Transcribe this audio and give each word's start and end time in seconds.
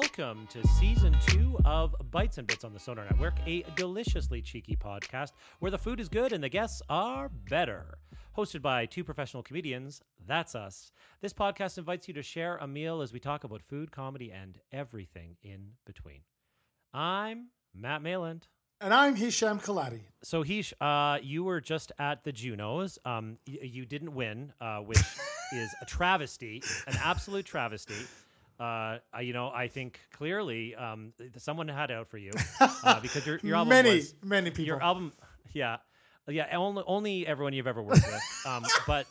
Welcome 0.00 0.46
to 0.46 0.66
season 0.68 1.14
two 1.26 1.58
of 1.66 1.94
Bites 2.10 2.38
and 2.38 2.46
Bits 2.46 2.64
on 2.64 2.72
the 2.72 2.80
Sonar 2.80 3.04
Network, 3.04 3.34
a 3.46 3.62
deliciously 3.76 4.40
cheeky 4.40 4.74
podcast 4.74 5.32
where 5.58 5.70
the 5.70 5.76
food 5.76 6.00
is 6.00 6.08
good 6.08 6.32
and 6.32 6.42
the 6.42 6.48
guests 6.48 6.80
are 6.88 7.28
better. 7.28 7.98
Hosted 8.34 8.62
by 8.62 8.86
two 8.86 9.04
professional 9.04 9.42
comedians, 9.42 10.00
that's 10.26 10.54
us. 10.54 10.92
This 11.20 11.34
podcast 11.34 11.76
invites 11.76 12.08
you 12.08 12.14
to 12.14 12.22
share 12.22 12.56
a 12.56 12.66
meal 12.66 13.02
as 13.02 13.12
we 13.12 13.20
talk 13.20 13.44
about 13.44 13.60
food, 13.60 13.92
comedy, 13.92 14.32
and 14.32 14.56
everything 14.72 15.36
in 15.42 15.72
between. 15.84 16.22
I'm 16.94 17.48
Matt 17.74 18.02
Mayland. 18.02 18.44
And 18.80 18.94
I'm 18.94 19.14
Hisham 19.14 19.60
Kelati. 19.60 20.00
So 20.22 20.42
Hish, 20.42 20.72
uh, 20.80 21.18
you 21.22 21.44
were 21.44 21.60
just 21.60 21.92
at 21.98 22.24
the 22.24 22.32
Junos. 22.32 22.98
Um, 23.04 23.36
y- 23.46 23.58
you 23.60 23.84
didn't 23.84 24.14
win, 24.14 24.54
uh, 24.58 24.78
which 24.78 25.02
is 25.52 25.74
a 25.82 25.84
travesty, 25.84 26.62
an 26.86 26.96
absolute 27.04 27.44
travesty. 27.44 28.06
Uh, 28.62 28.98
I- 29.12 29.22
you 29.22 29.32
know, 29.32 29.48
I 29.50 29.66
think 29.68 29.98
clearly 30.12 30.74
um, 30.76 31.12
someone 31.38 31.66
had 31.68 31.90
it 31.90 31.94
out 31.94 32.06
for 32.08 32.18
you 32.18 32.30
uh, 32.60 33.00
because 33.06 33.26
your 33.26 33.38
your 33.42 33.56
album 33.56 33.70
Many, 33.70 33.94
was 33.96 34.14
many 34.22 34.50
people. 34.50 34.64
your 34.66 34.82
album, 34.82 35.12
yeah, 35.52 35.78
yeah, 36.28 36.46
only 36.56 36.82
only 36.86 37.26
everyone 37.26 37.52
you've 37.54 37.66
ever 37.66 37.82
worked 37.82 38.06
with. 38.06 38.46
Um, 38.46 38.62
but 38.86 39.06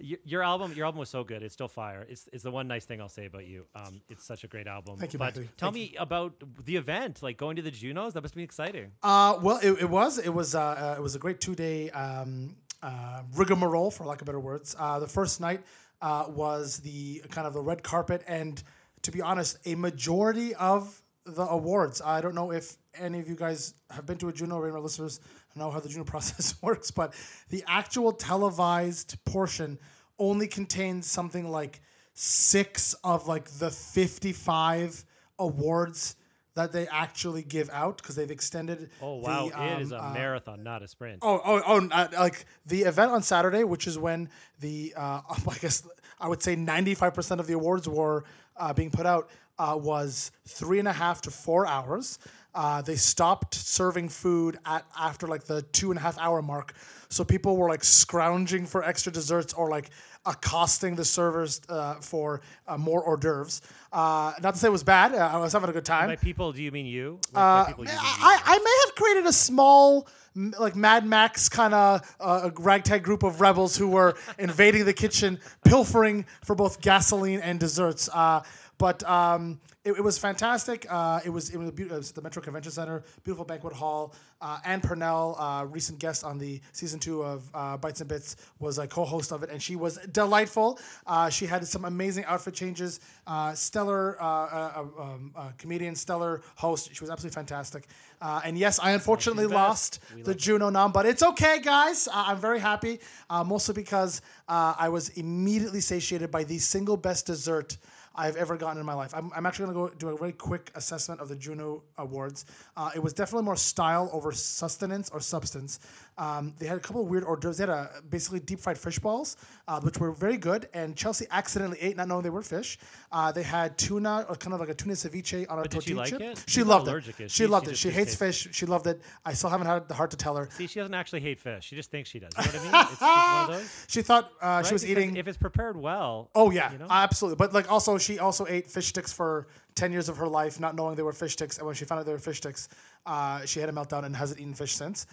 your, 0.00 0.18
your 0.24 0.42
album, 0.44 0.72
your 0.74 0.86
album 0.86 1.00
was 1.00 1.08
so 1.08 1.24
good. 1.24 1.42
It's 1.42 1.54
still 1.54 1.66
fire. 1.68 2.06
It's, 2.08 2.28
it's 2.32 2.44
the 2.44 2.52
one 2.52 2.68
nice 2.68 2.84
thing 2.84 3.00
I'll 3.00 3.08
say 3.08 3.26
about 3.26 3.46
you. 3.46 3.64
Um, 3.74 4.00
it's 4.08 4.24
such 4.24 4.44
a 4.44 4.46
great 4.46 4.68
album. 4.68 4.96
Thank 4.96 5.12
you, 5.12 5.18
But 5.18 5.34
Matthew. 5.34 5.48
tell 5.56 5.72
Thank 5.72 5.90
me 5.90 5.96
about 5.98 6.34
the 6.64 6.76
event, 6.76 7.20
like 7.22 7.36
going 7.36 7.56
to 7.56 7.62
the 7.62 7.72
Junos. 7.72 8.12
That 8.14 8.22
must 8.22 8.36
be 8.36 8.44
exciting. 8.44 8.92
Uh, 9.02 9.38
well, 9.42 9.58
it, 9.60 9.72
it 9.82 9.90
was 9.90 10.18
it 10.18 10.32
was 10.32 10.54
uh, 10.54 10.60
uh, 10.60 10.94
it 10.96 11.02
was 11.02 11.16
a 11.16 11.18
great 11.18 11.40
two 11.40 11.56
day 11.56 11.90
um, 11.90 12.54
uh, 12.82 13.22
rigmarole, 13.34 13.90
for 13.90 14.04
lack 14.04 14.20
of 14.20 14.26
better 14.26 14.40
words. 14.40 14.76
Uh, 14.78 14.98
the 14.98 15.06
first 15.06 15.40
night 15.40 15.62
uh, 16.00 16.26
was 16.28 16.78
the 16.78 17.22
kind 17.30 17.46
of 17.46 17.52
the 17.52 17.60
red 17.60 17.82
carpet, 17.82 18.22
and 18.26 18.62
to 19.02 19.10
be 19.10 19.20
honest, 19.20 19.58
a 19.66 19.74
majority 19.74 20.54
of 20.54 21.02
the 21.24 21.42
awards. 21.42 22.00
I 22.04 22.20
don't 22.20 22.34
know 22.34 22.52
if 22.52 22.76
any 22.98 23.18
of 23.20 23.28
you 23.28 23.34
guys 23.36 23.74
have 23.90 24.06
been 24.06 24.18
to 24.18 24.28
a 24.28 24.32
Juno, 24.32 24.56
or 24.56 24.70
our 24.70 24.80
listeners 24.80 25.20
know 25.54 25.70
how 25.70 25.80
the 25.80 25.88
Juno 25.88 26.04
process 26.14 26.54
works, 26.62 26.90
but 26.90 27.14
the 27.50 27.64
actual 27.66 28.12
televised 28.12 29.22
portion 29.24 29.78
only 30.18 30.48
contains 30.48 31.06
something 31.06 31.48
like 31.48 31.80
six 32.14 32.94
of 33.04 33.28
like 33.28 33.48
the 33.58 33.70
fifty 33.70 34.32
five 34.32 35.04
awards 35.38 36.16
that 36.58 36.72
they 36.72 36.88
actually 36.88 37.42
give 37.42 37.70
out 37.70 37.98
because 37.98 38.16
they've 38.16 38.30
extended. 38.32 38.90
Oh 39.00 39.16
wow, 39.16 39.48
the, 39.48 39.62
it 39.62 39.82
is 39.82 39.92
um, 39.92 40.00
a 40.00 40.02
uh, 40.08 40.12
marathon, 40.12 40.64
not 40.64 40.82
a 40.82 40.88
sprint. 40.88 41.20
Oh, 41.22 41.40
oh, 41.44 41.62
oh! 41.64 41.88
Uh, 41.88 42.08
like 42.14 42.46
the 42.66 42.82
event 42.82 43.12
on 43.12 43.22
Saturday, 43.22 43.62
which 43.62 43.86
is 43.86 43.96
when 43.96 44.28
the 44.58 44.92
uh, 44.96 45.20
I 45.30 45.58
guess 45.60 45.86
I 46.20 46.28
would 46.28 46.42
say 46.42 46.56
ninety 46.56 46.94
five 46.96 47.14
percent 47.14 47.40
of 47.40 47.46
the 47.46 47.54
awards 47.54 47.88
were 47.88 48.24
uh, 48.56 48.72
being 48.72 48.90
put 48.90 49.06
out, 49.06 49.30
uh, 49.58 49.78
was 49.80 50.32
three 50.48 50.80
and 50.80 50.88
a 50.88 50.92
half 50.92 51.22
to 51.22 51.30
four 51.30 51.64
hours. 51.64 52.18
Uh, 52.54 52.82
they 52.82 52.96
stopped 52.96 53.54
serving 53.54 54.08
food 54.08 54.58
at 54.66 54.84
after 54.98 55.28
like 55.28 55.44
the 55.44 55.62
two 55.62 55.92
and 55.92 55.98
a 55.98 56.02
half 56.02 56.18
hour 56.18 56.42
mark, 56.42 56.74
so 57.08 57.22
people 57.22 57.56
were 57.56 57.68
like 57.68 57.84
scrounging 57.84 58.66
for 58.66 58.82
extra 58.82 59.12
desserts 59.12 59.52
or 59.52 59.70
like 59.70 59.90
accosting 60.26 60.94
the 60.96 61.04
servers 61.04 61.60
uh, 61.68 61.94
for 61.94 62.40
uh, 62.66 62.76
more 62.76 63.02
hors 63.02 63.16
d'oeuvres. 63.16 63.60
Uh, 63.92 64.32
not 64.42 64.54
to 64.54 64.60
say 64.60 64.68
it 64.68 64.72
was 64.72 64.82
bad. 64.84 65.14
Uh, 65.14 65.18
I 65.32 65.38
was 65.38 65.52
having 65.52 65.70
a 65.70 65.72
good 65.72 65.84
time. 65.84 66.08
By 66.08 66.16
people, 66.16 66.52
do 66.52 66.62
you 66.62 66.70
mean 66.70 66.86
you? 66.86 67.18
Like, 67.32 67.42
Uh, 67.42 67.64
people, 67.66 67.84
you 67.84 67.90
mean 67.90 67.98
I, 68.00 68.34
you. 68.34 68.40
I 68.44 68.58
may 68.58 68.76
have 68.86 68.94
created 68.94 69.26
a 69.26 69.32
small, 69.32 70.06
like 70.34 70.76
Mad 70.76 71.06
Max 71.06 71.48
kind 71.48 71.72
of 71.72 72.16
uh, 72.20 72.50
ragtag 72.58 73.02
group 73.02 73.22
of 73.22 73.40
rebels 73.40 73.76
who 73.76 73.88
were 73.88 74.16
invading 74.38 74.84
the 74.84 74.92
kitchen, 74.92 75.38
pilfering 75.64 76.26
for 76.44 76.54
both 76.54 76.80
gasoline 76.80 77.40
and 77.40 77.58
desserts. 77.58 78.08
Uh, 78.12 78.42
but 78.76 79.02
um, 79.08 79.60
it, 79.88 79.92
it 79.98 80.04
was 80.04 80.18
fantastic. 80.18 80.86
Uh, 80.88 81.20
it 81.24 81.30
was 81.30 81.50
it 81.50 81.56
was, 81.56 81.70
beau- 81.70 81.84
it 81.84 81.90
was 81.90 82.10
at 82.10 82.14
the 82.14 82.22
Metro 82.22 82.42
Convention 82.42 82.72
Center, 82.72 83.02
beautiful 83.24 83.44
banquet 83.44 83.72
hall. 83.72 84.14
Uh, 84.40 84.58
Ann 84.64 84.80
Pornel, 84.80 85.34
uh, 85.38 85.64
recent 85.66 85.98
guest 85.98 86.22
on 86.22 86.38
the 86.38 86.60
season 86.72 87.00
two 87.00 87.22
of 87.22 87.50
uh, 87.54 87.76
Bites 87.76 88.00
and 88.00 88.08
Bits, 88.08 88.36
was 88.60 88.78
a 88.78 88.86
co-host 88.86 89.32
of 89.32 89.42
it, 89.42 89.50
and 89.50 89.60
she 89.60 89.74
was 89.76 89.98
delightful. 90.12 90.78
Uh, 91.06 91.28
she 91.28 91.46
had 91.46 91.66
some 91.66 91.84
amazing 91.84 92.24
outfit 92.26 92.54
changes. 92.54 93.00
Uh, 93.26 93.52
stellar 93.54 94.20
uh, 94.20 94.24
uh, 94.24 94.84
um, 95.00 95.32
uh, 95.36 95.50
comedian, 95.58 95.94
stellar 95.94 96.42
host. 96.54 96.90
She 96.94 97.00
was 97.00 97.10
absolutely 97.10 97.34
fantastic. 97.34 97.88
Uh, 98.20 98.40
and 98.44 98.58
yes, 98.58 98.78
I 98.80 98.92
unfortunately 98.92 99.46
lost 99.46 100.00
the 100.24 100.34
Juno 100.34 100.70
nom, 100.70 100.92
but 100.92 101.06
it's 101.06 101.22
okay, 101.22 101.60
guys. 101.60 102.08
I'm 102.12 102.38
very 102.38 102.58
happy, 102.60 103.00
uh, 103.30 103.44
mostly 103.44 103.74
because 103.74 104.22
uh, 104.48 104.74
I 104.78 104.88
was 104.88 105.10
immediately 105.10 105.80
satiated 105.80 106.30
by 106.30 106.44
the 106.44 106.58
single 106.58 106.96
best 106.96 107.26
dessert 107.26 107.76
I've 108.14 108.36
ever 108.36 108.56
gotten 108.56 108.78
in 108.80 108.86
my 108.86 108.94
life. 108.94 109.12
I'm, 109.14 109.30
I'm 109.34 109.46
actually 109.46 109.72
going 109.72 109.88
to 109.88 109.92
go 109.94 109.98
do 109.98 110.08
a 110.14 110.16
very 110.18 110.32
quick 110.32 110.70
assessment 110.74 111.20
of 111.20 111.28
the 111.28 111.36
Juno 111.36 111.82
Awards. 111.98 112.44
Uh, 112.76 112.90
it 112.94 113.02
was 113.02 113.12
definitely 113.12 113.44
more 113.44 113.56
style 113.56 114.10
over 114.12 114.32
sustenance 114.32 115.10
or 115.10 115.20
substance. 115.20 115.78
Um, 116.16 116.54
they 116.58 116.66
had 116.66 116.76
a 116.76 116.80
couple 116.80 117.02
of 117.02 117.08
weird 117.08 117.22
hors 117.22 117.36
d'oeuvres. 117.36 117.58
They 117.58 117.62
had 117.62 117.70
a, 117.70 117.90
basically 118.10 118.40
deep 118.40 118.58
fried 118.58 118.76
fish 118.76 118.98
balls, 118.98 119.36
uh, 119.68 119.80
which 119.80 119.98
were 119.98 120.10
very 120.10 120.36
good. 120.36 120.68
And 120.74 120.96
Chelsea 120.96 121.26
accidentally 121.30 121.78
ate, 121.80 121.96
not 121.96 122.08
knowing 122.08 122.22
they 122.24 122.30
were 122.30 122.42
fish. 122.42 122.76
Uh, 123.12 123.30
they 123.30 123.44
had 123.44 123.78
tuna, 123.78 124.26
or 124.28 124.34
kind 124.34 124.52
of 124.52 124.58
like 124.60 124.68
a 124.68 124.74
tuna 124.74 124.94
ceviche 124.94 125.46
on 125.48 125.58
a 125.60 125.62
But 125.62 125.70
did 125.70 125.82
she 125.84 125.94
tortilla 125.94 126.00
like 126.00 126.10
chip. 126.10 126.20
it? 126.38 126.44
She 126.48 126.60
not 126.60 126.84
loved 126.86 126.88
it. 126.88 127.14
She 127.14 127.28
she? 127.28 127.46
loved 127.46 127.66
She 127.66 127.72
it. 127.72 127.76
She 127.78 127.90
hates 127.90 128.14
fish. 128.16 128.48
She 128.50 128.66
loved 128.66 128.88
it. 128.88 129.00
I 129.24 129.32
still 129.34 129.50
haven't 129.50 129.68
had 129.68 129.86
the 129.86 129.94
heart 129.94 130.10
to 130.10 130.16
tell 130.16 130.34
her. 130.36 130.48
See, 130.50 130.66
she 130.66 130.80
doesn't 130.80 130.94
actually 130.94 131.20
hate 131.20 131.38
fish. 131.38 131.64
She 131.66 131.76
just 131.76 131.90
thinks 131.92 132.10
she 132.10 132.18
does. 132.18 132.32
You 132.36 132.42
know 132.44 132.48
what 132.50 132.60
I 132.60 132.62
mean? 132.64 132.88
It's, 132.90 132.92
it's 132.92 133.00
one 133.00 133.42
of 133.44 133.48
those. 133.60 133.84
She 133.88 134.02
thought 134.02 134.32
uh, 134.42 134.46
right? 134.46 134.66
she 134.66 134.72
was 134.74 134.82
Because 134.82 134.98
eating. 135.04 135.16
If 135.16 135.28
it's 135.28 135.38
prepared 135.38 135.76
well. 135.76 136.30
Oh 136.34 136.50
yeah, 136.50 136.72
you 136.72 136.78
know? 136.78 136.86
absolutely. 136.90 137.36
But 137.36 137.52
like 137.52 137.70
also, 137.70 137.96
she 137.98 138.07
also 138.16 138.46
ate 138.46 138.70
fish 138.70 138.86
sticks 138.86 139.12
for 139.12 139.48
ten 139.74 139.92
years 139.92 140.08
of 140.08 140.16
her 140.16 140.28
life, 140.28 140.58
not 140.60 140.74
knowing 140.76 140.94
they 140.96 141.02
were 141.02 141.12
fish 141.12 141.32
sticks. 141.34 141.58
And 141.58 141.66
when 141.66 141.74
she 141.74 141.84
found 141.84 141.98
out 141.98 142.06
they 142.06 142.12
were 142.12 142.18
fish 142.18 142.38
sticks, 142.38 142.68
uh, 143.04 143.44
she 143.44 143.60
had 143.60 143.68
a 143.68 143.72
meltdown 143.72 144.04
and 144.04 144.16
hasn't 144.16 144.40
eaten 144.40 144.54
fish 144.54 144.74
since. 144.74 145.06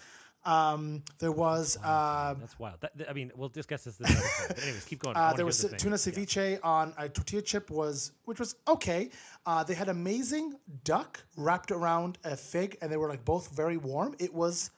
Um, 0.45 1.01
there 1.17 1.31
was 1.31 1.75
uh, 1.83 2.35
That's 2.39 2.59
wild. 2.59 2.79
That, 2.81 2.95
th- 2.95 3.09
I 3.09 3.13
mean, 3.13 3.31
we'll 3.35 3.49
discuss 3.49 3.83
this. 3.83 3.95
This 3.97 4.11
time. 4.13 4.47
But 4.49 4.61
anyways, 4.61 4.85
keep 4.85 4.99
going. 4.99 5.17
Uh, 5.17 5.33
there 5.33 5.43
was 5.45 5.59
the 5.59 5.69
tuna 5.75 5.95
Yeah. 5.95 5.97
ceviche 6.13 6.59
on 6.63 6.93
a 6.99 7.09
tortilla 7.09 7.41
chip 7.41 7.71
was 7.71 8.11
which 8.25 8.39
was 8.39 8.55
okay. 8.67 9.09
Uh, 9.47 9.63
they 9.63 9.73
had 9.73 9.89
amazing 9.89 10.53
duck 10.83 11.19
wrapped 11.35 11.71
around 11.71 12.19
a 12.23 12.37
fig, 12.37 12.77
and 12.81 12.91
they 12.91 12.97
were 12.97 13.09
like 13.09 13.25
both 13.25 13.49
very 13.55 13.77
warm. 13.77 14.13
It 14.19 14.31
was 14.31 14.69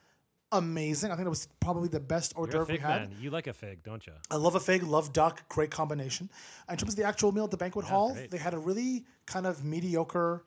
amazing. 0.51 1.11
I 1.11 1.15
think 1.15 1.25
it 1.25 1.29
was 1.29 1.47
probably 1.59 1.89
the 1.89 1.99
best 1.99 2.33
hors 2.35 2.47
d'oeuvre 2.47 2.73
we 2.73 2.79
had. 2.79 3.09
man. 3.09 3.15
You 3.19 3.29
like 3.29 3.47
a 3.47 3.53
fig, 3.53 3.83
don't 3.83 4.05
you? 4.05 4.13
I 4.31 4.35
love 4.35 4.55
a 4.55 4.59
fig, 4.59 4.83
love 4.83 5.13
duck, 5.13 5.47
great 5.49 5.71
combination. 5.71 6.29
In 6.69 6.77
terms 6.77 6.93
of 6.93 6.97
the 6.97 7.03
actual 7.03 7.31
meal 7.31 7.45
at 7.45 7.51
the 7.51 7.57
banquet 7.57 7.85
hall, 7.85 8.13
great. 8.13 8.31
they 8.31 8.37
had 8.37 8.53
a 8.53 8.57
really 8.59 9.05
kind 9.25 9.45
of 9.45 9.63
mediocre 9.63 10.43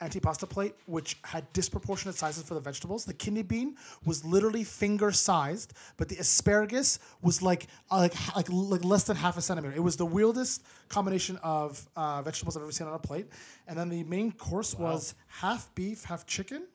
antipasta 0.00 0.48
plate, 0.48 0.74
which 0.86 1.16
had 1.24 1.52
disproportionate 1.52 2.14
sizes 2.14 2.44
for 2.44 2.54
the 2.54 2.60
vegetables. 2.60 3.04
The 3.04 3.14
kidney 3.14 3.42
bean 3.42 3.76
was 4.04 4.24
literally 4.24 4.62
finger 4.64 5.10
sized, 5.10 5.72
but 5.96 6.08
the 6.08 6.16
asparagus 6.18 6.98
was 7.20 7.42
like 7.42 7.66
uh, 7.90 7.98
like 7.98 8.36
like 8.36 8.46
like 8.50 8.84
less 8.84 9.04
than 9.04 9.16
half 9.16 9.36
a 9.36 9.40
centimeter. 9.42 9.74
It 9.74 9.82
was 9.82 9.96
the 9.96 10.06
weirdest 10.06 10.62
combination 10.88 11.36
of 11.42 11.84
uh, 11.96 12.22
vegetables 12.22 12.56
I've 12.56 12.62
ever 12.62 12.72
seen 12.72 12.86
on 12.86 12.94
a 12.94 12.98
plate. 12.98 13.26
And 13.66 13.76
then 13.78 13.88
the 13.88 14.04
main 14.04 14.30
course 14.32 14.74
was 14.78 15.14
half 15.26 15.74
beef, 15.74 16.04
half 16.04 16.26
chicken 16.26 16.66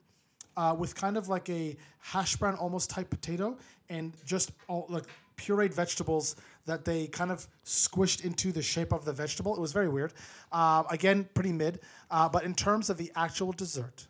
uh, 0.56 0.74
with 0.78 0.94
kind 0.94 1.16
of 1.16 1.28
like 1.28 1.48
a 1.50 1.76
hash 1.98 2.36
brown 2.36 2.54
almost 2.56 2.90
type 2.90 3.10
potato 3.10 3.56
and 3.88 4.12
just 4.24 4.52
all, 4.68 4.86
like 4.88 5.04
pureed 5.36 5.72
vegetables 5.74 6.36
that 6.66 6.84
they 6.84 7.06
kind 7.06 7.30
of 7.30 7.46
squished 7.64 8.24
into 8.24 8.52
the 8.52 8.62
shape 8.62 8.92
of 8.92 9.04
the 9.04 9.12
vegetable. 9.12 9.54
It 9.54 9.60
was 9.60 9.72
very 9.72 9.88
weird. 9.88 10.12
Um, 10.52 10.86
again, 10.90 11.28
pretty 11.34 11.52
mid. 11.52 11.80
Uh, 12.10 12.28
but 12.28 12.44
in 12.44 12.54
terms 12.54 12.90
of 12.90 12.96
the 12.96 13.10
actual 13.16 13.52
dessert, 13.52 14.06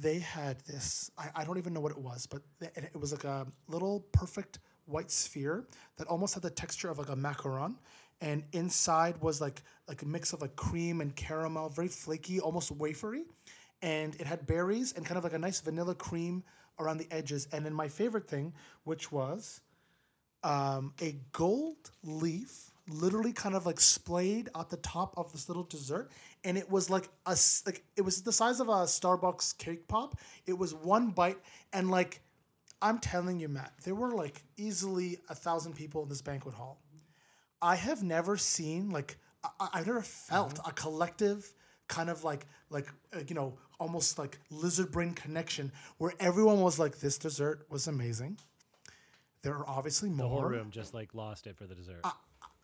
they 0.00 0.18
had 0.18 0.60
this. 0.60 1.10
I, 1.18 1.28
I 1.36 1.44
don't 1.44 1.58
even 1.58 1.72
know 1.72 1.80
what 1.80 1.92
it 1.92 1.98
was, 1.98 2.26
but 2.26 2.42
it 2.60 2.98
was 2.98 3.12
like 3.12 3.24
a 3.24 3.46
little 3.68 4.00
perfect 4.12 4.58
white 4.86 5.10
sphere 5.10 5.66
that 5.96 6.06
almost 6.08 6.34
had 6.34 6.42
the 6.42 6.50
texture 6.50 6.90
of 6.90 6.98
like 6.98 7.08
a 7.08 7.16
macaron. 7.16 7.76
And 8.20 8.44
inside 8.52 9.20
was 9.20 9.40
like 9.40 9.62
like 9.88 10.02
a 10.02 10.06
mix 10.06 10.32
of 10.32 10.40
like 10.40 10.54
cream 10.56 11.00
and 11.00 11.14
caramel, 11.14 11.68
very 11.68 11.88
flaky, 11.88 12.40
almost 12.40 12.76
wafery 12.78 13.24
and 13.82 14.14
it 14.14 14.26
had 14.26 14.46
berries 14.46 14.92
and 14.92 15.04
kind 15.04 15.18
of 15.18 15.24
like 15.24 15.32
a 15.32 15.38
nice 15.38 15.60
vanilla 15.60 15.94
cream 15.94 16.44
around 16.78 16.98
the 16.98 17.08
edges. 17.10 17.48
And 17.52 17.66
then 17.66 17.74
my 17.74 17.88
favorite 17.88 18.28
thing, 18.28 18.54
which 18.84 19.12
was 19.12 19.60
um, 20.44 20.94
a 21.02 21.16
gold 21.32 21.90
leaf, 22.02 22.70
literally 22.88 23.32
kind 23.32 23.54
of 23.54 23.66
like 23.66 23.80
splayed 23.80 24.48
at 24.58 24.70
the 24.70 24.76
top 24.78 25.14
of 25.16 25.32
this 25.32 25.48
little 25.48 25.64
dessert, 25.64 26.10
and 26.44 26.56
it 26.56 26.70
was 26.70 26.90
like 26.90 27.08
a 27.26 27.36
like 27.66 27.84
it 27.96 28.02
was 28.02 28.22
the 28.22 28.32
size 28.32 28.60
of 28.60 28.68
a 28.68 28.84
Starbucks 28.84 29.56
cake 29.58 29.86
pop. 29.88 30.18
It 30.46 30.56
was 30.56 30.74
one 30.74 31.10
bite, 31.10 31.38
and 31.72 31.90
like 31.90 32.22
I'm 32.80 32.98
telling 32.98 33.38
you, 33.38 33.48
Matt, 33.48 33.72
there 33.84 33.94
were 33.94 34.10
like 34.10 34.42
easily 34.56 35.18
a 35.28 35.34
thousand 35.34 35.74
people 35.74 36.02
in 36.02 36.08
this 36.08 36.22
banquet 36.22 36.54
hall. 36.54 36.80
I 37.60 37.76
have 37.76 38.02
never 38.02 38.36
seen 38.36 38.90
like 38.90 39.16
I, 39.44 39.68
I've 39.74 39.86
never 39.86 40.02
felt 40.02 40.58
a 40.66 40.72
collective 40.72 41.54
kind 41.92 42.08
of 42.08 42.24
like 42.24 42.46
like 42.70 42.88
uh, 43.14 43.20
you 43.28 43.34
know 43.34 43.52
almost 43.78 44.18
like 44.18 44.38
lizard 44.50 44.90
brain 44.90 45.12
connection 45.12 45.70
where 45.98 46.12
everyone 46.18 46.60
was 46.60 46.78
like 46.78 46.98
this 47.00 47.18
dessert 47.18 47.66
was 47.68 47.86
amazing. 47.86 48.38
There 49.42 49.54
are 49.54 49.68
obviously 49.68 50.08
more. 50.08 50.26
The 50.26 50.28
whole 50.28 50.44
room 50.44 50.70
just 50.70 50.94
like 50.94 51.14
lost 51.14 51.46
it 51.46 51.56
for 51.56 51.66
the 51.66 51.74
dessert. 51.74 52.00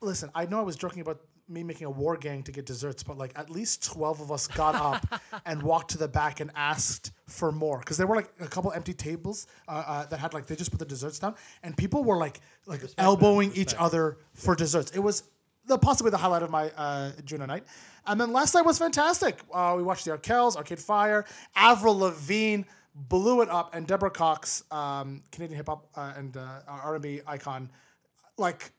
Listen, 0.00 0.30
I 0.34 0.46
know 0.46 0.58
I 0.60 0.62
was 0.62 0.76
joking 0.76 1.02
about 1.02 1.20
me 1.48 1.62
making 1.62 1.86
a 1.86 1.90
war 1.90 2.16
gang 2.16 2.42
to 2.44 2.52
get 2.52 2.64
desserts, 2.66 3.02
but 3.02 3.19
like 3.19 3.32
at 3.36 3.50
least 3.50 3.84
12 3.84 4.20
of 4.20 4.32
us 4.32 4.46
got 4.46 4.75
up 4.75 5.20
and 5.46 5.62
walked 5.62 5.90
to 5.90 5.98
the 5.98 6.08
back 6.08 6.40
and 6.40 6.50
asked 6.54 7.12
for 7.26 7.50
more 7.52 7.81
because 7.81 7.96
there 7.96 8.06
were 8.06 8.16
like 8.16 8.32
a 8.40 8.46
couple 8.46 8.72
empty 8.72 8.94
tables 8.94 9.46
uh, 9.66 9.84
uh, 9.86 10.06
that 10.06 10.20
had 10.20 10.32
like 10.32 10.46
they 10.46 10.56
just 10.56 10.70
put 10.70 10.78
the 10.78 10.86
desserts 10.86 11.19
down 11.19 11.34
and 11.62 11.76
people 11.76 12.04
were 12.04 12.16
like 12.16 12.40
like 12.66 12.81
elbowing 12.96 13.52
each 13.54 13.74
other 13.78 14.19
for 14.32 14.54
desserts. 14.54 14.92
It 14.92 15.00
was 15.00 15.24
the 15.69 15.78
possibly 15.78 16.10
the 16.10 16.16
highlight 16.19 16.42
of 16.42 16.50
my 16.50 16.70
uh, 16.76 17.12
Juno 17.24 17.46
night. 17.46 17.64
And 18.08 18.20
then 18.20 18.32
last 18.32 18.55
night 18.55 18.64
was 18.64 18.78
fantastic. 18.78 19.38
Uh, 19.52 19.75
we 19.76 19.82
watched 19.82 20.05
the 20.05 20.12
Arkells, 20.16 20.56
Arcade 20.56 20.78
Fire, 20.78 21.25
Avril 21.55 21.99
Lavigne 21.99 22.62
blew 22.94 23.43
it 23.43 23.49
up, 23.50 23.75
and 23.75 23.87
Deborah 23.87 24.10
Cox, 24.10 24.64
um, 24.70 25.22
Canadian 25.31 25.56
hip 25.58 25.66
hop 25.69 25.87
uh, 25.94 26.14
and 26.16 26.37
uh, 26.37 26.60
R&B 26.66 27.20
icon, 27.26 27.70
like 28.38 28.72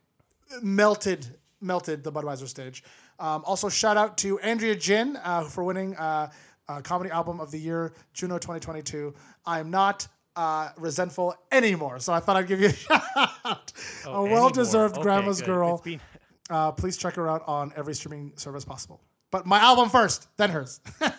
melted 0.62 1.28
melted 1.62 2.04
the 2.04 2.12
Budweiser 2.12 2.48
stage. 2.48 2.84
Um, 3.20 3.44
also, 3.46 3.70
shout 3.70 3.98
out 3.98 4.18
to 4.20 4.40
Andrea 4.40 4.76
Jin 4.76 5.18
uh, 5.18 5.44
for 5.44 5.64
winning 5.64 5.96
uh, 5.98 6.32
uh, 6.68 6.82
Comedy 6.82 7.12
Album 7.12 7.40
of 7.40 7.52
the 7.52 7.60
Year, 7.60 7.94
Juno 8.14 8.38
2022. 8.38 9.14
I'm 9.46 9.70
not 9.70 10.08
uh, 10.36 10.70
resentful 10.78 11.36
anymore, 11.52 12.00
so 12.00 12.14
I 12.14 12.20
thought 12.22 12.38
I'd 12.38 12.48
give 12.48 12.62
you 12.62 12.68
a 12.70 12.74
shout 12.74 13.04
out. 13.46 13.74
Oh, 14.06 14.26
a 14.26 14.30
well 14.30 14.50
deserved 14.50 14.96
Okay, 14.96 15.04
Grandma's 15.04 15.42
good. 15.42 15.48
Girl. 15.48 15.78
Been- 15.84 16.02
Uh, 16.50 16.72
please 16.72 16.98
check 16.98 17.14
her 17.14 17.30
out 17.30 17.44
on 17.46 17.72
every 17.76 17.94
streaming 17.94 18.34
service 18.36 18.66
possible. 18.66 19.00
But 19.32 19.46
my 19.46 19.60
album 19.60 19.90
first, 19.90 20.28
then 20.38 20.50
hers. 20.50 20.80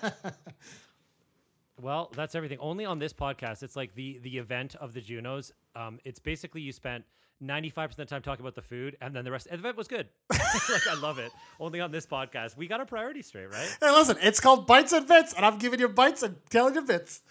Well, 1.81 2.11
that's 2.15 2.35
everything. 2.35 2.59
Only 2.61 2.85
on 2.85 2.99
this 2.99 3.13
podcast, 3.13 3.63
it's 3.63 3.77
like 3.77 3.95
the 3.95 4.19
the 4.19 4.39
event 4.39 4.75
of 4.77 4.93
the 4.93 5.01
Junos. 5.01 5.53
Um, 5.75 5.99
it's 6.05 6.19
basically 6.19 6.61
you 6.61 6.73
spent 6.73 7.05
ninety 7.41 7.71
five 7.71 7.91
percent 7.91 8.05
of 8.05 8.09
the 8.09 8.15
time 8.15 8.23
talking 8.23 8.45
about 8.45 8.55
the 8.55 8.63
food, 8.63 8.97
and 9.01 9.15
then 9.15 9.25
the 9.25 9.31
rest. 9.31 9.49
The 9.49 9.55
event 9.55 9.77
was 9.77 9.89
good. 9.89 10.09
like 10.31 10.87
I 10.89 10.95
love 11.01 11.19
it. 11.19 11.33
Only 11.59 11.81
on 11.81 11.91
this 11.91 12.07
podcast, 12.07 12.57
we 12.57 12.67
got 12.67 12.81
our 12.81 12.87
priorities 12.87 13.27
straight, 13.27 13.51
right? 13.51 13.77
hey, 13.81 13.91
listen, 13.91 14.17
it's 14.21 14.41
called 14.41 14.67
Bites 14.67 14.93
and 14.93 15.07
Bits, 15.07 15.33
and 15.33 15.45
I'm 15.47 15.59
giving 15.59 15.81
you 15.81 15.89
bites 15.89 16.23
and 16.23 16.37
telling 16.51 16.75
you 16.75 16.83
bits. 16.83 17.23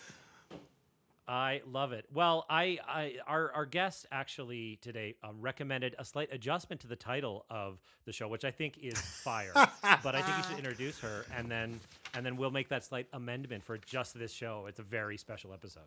I 1.29 1.61
love 1.71 1.91
it. 1.91 2.05
Well, 2.11 2.47
I, 2.49 2.79
I 2.87 3.13
our 3.27 3.51
our 3.51 3.65
guest 3.67 4.07
actually 4.11 4.79
today 4.81 5.15
um, 5.23 5.35
recommended 5.39 5.95
a 5.99 6.03
slight 6.03 6.29
adjustment 6.31 6.81
to 6.81 6.87
the 6.87 6.95
title 6.95 7.45
of 7.51 7.79
the 8.05 8.11
show, 8.11 8.27
which 8.27 8.43
I 8.43 8.49
think 8.49 8.79
is 8.81 8.99
fire. 8.99 9.51
but 10.03 10.15
I 10.15 10.23
think 10.23 10.37
you 10.37 10.43
should 10.43 10.57
introduce 10.57 10.99
her, 11.01 11.27
and 11.37 11.49
then 11.49 11.79
and 12.15 12.25
then 12.25 12.35
we'll 12.35 12.49
make 12.49 12.67
that 12.69 12.83
slight 12.83 13.05
amendment 13.13 13.63
for 13.63 13.77
just 13.77 14.17
this 14.17 14.31
show. 14.33 14.65
It's 14.67 14.79
a 14.79 14.83
very 14.83 15.17
special 15.17 15.53
episode. 15.53 15.83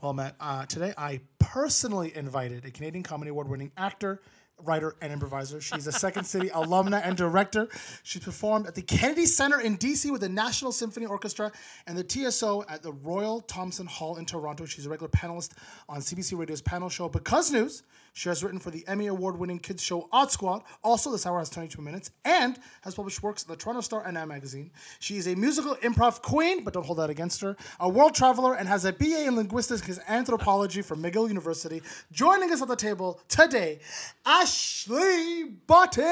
Well, 0.00 0.14
Matt, 0.14 0.36
uh, 0.40 0.64
today 0.64 0.94
I 0.96 1.20
personally 1.38 2.16
invited 2.16 2.64
a 2.64 2.70
Canadian 2.70 3.02
Comedy 3.04 3.30
Award 3.30 3.48
winning 3.48 3.72
actor, 3.76 4.22
writer, 4.64 4.96
and 5.00 5.12
improviser. 5.12 5.60
She's 5.60 5.86
a 5.86 5.92
Second 5.92 6.24
City 6.24 6.48
alumna 6.48 7.00
and 7.04 7.16
director. 7.16 7.68
She's 8.02 8.22
performed 8.22 8.66
at 8.66 8.74
the 8.74 8.82
Kennedy 8.82 9.26
Center 9.26 9.60
in 9.60 9.76
DC 9.78 10.10
with 10.10 10.20
the 10.20 10.28
National 10.28 10.72
Symphony 10.72 11.06
Orchestra 11.06 11.52
and 11.86 11.96
the 11.96 12.04
TSO 12.04 12.64
at 12.68 12.82
the 12.82 12.92
Roy 12.92 13.40
Thomson 13.46 13.86
Hall 13.86 14.16
in 14.16 14.26
Toronto. 14.26 14.64
She's 14.64 14.86
a 14.86 14.90
regular 14.90 15.10
panelist 15.10 15.52
on 15.88 16.00
CBC 16.00 16.38
Radio's 16.38 16.62
panel 16.62 16.88
show 16.88 17.08
Because 17.08 17.50
News. 17.50 17.82
She 18.14 18.28
has 18.28 18.44
written 18.44 18.58
for 18.58 18.70
the 18.70 18.86
Emmy 18.86 19.06
Award 19.06 19.38
winning 19.38 19.58
kids 19.58 19.82
show 19.82 20.06
Odd 20.12 20.30
Squad. 20.30 20.64
Also, 20.84 21.10
this 21.10 21.24
hour 21.24 21.38
has 21.38 21.48
22 21.48 21.80
minutes 21.80 22.10
and 22.24 22.58
has 22.82 22.94
published 22.94 23.22
works 23.22 23.42
in 23.42 23.50
the 23.50 23.56
Toronto 23.56 23.80
Star 23.80 24.04
and 24.04 24.12
Now 24.14 24.26
magazine. 24.26 24.70
She 25.00 25.16
is 25.16 25.26
a 25.26 25.34
musical 25.34 25.76
improv 25.76 26.20
queen, 26.20 26.62
but 26.62 26.74
don't 26.74 26.84
hold 26.84 26.98
that 26.98 27.08
against 27.08 27.40
her. 27.40 27.56
A 27.80 27.88
world 27.88 28.14
traveler 28.14 28.54
and 28.54 28.68
has 28.68 28.84
a 28.84 28.92
BA 28.92 29.24
in 29.26 29.34
linguistics 29.36 29.88
and 29.88 30.00
anthropology 30.08 30.82
from 30.82 31.02
McGill 31.02 31.28
University. 31.28 31.80
Joining 32.12 32.52
us 32.52 32.60
at 32.60 32.68
the 32.68 32.76
table 32.76 33.18
today, 33.28 33.78
Ashley 34.26 35.44
Botting. 35.66 36.02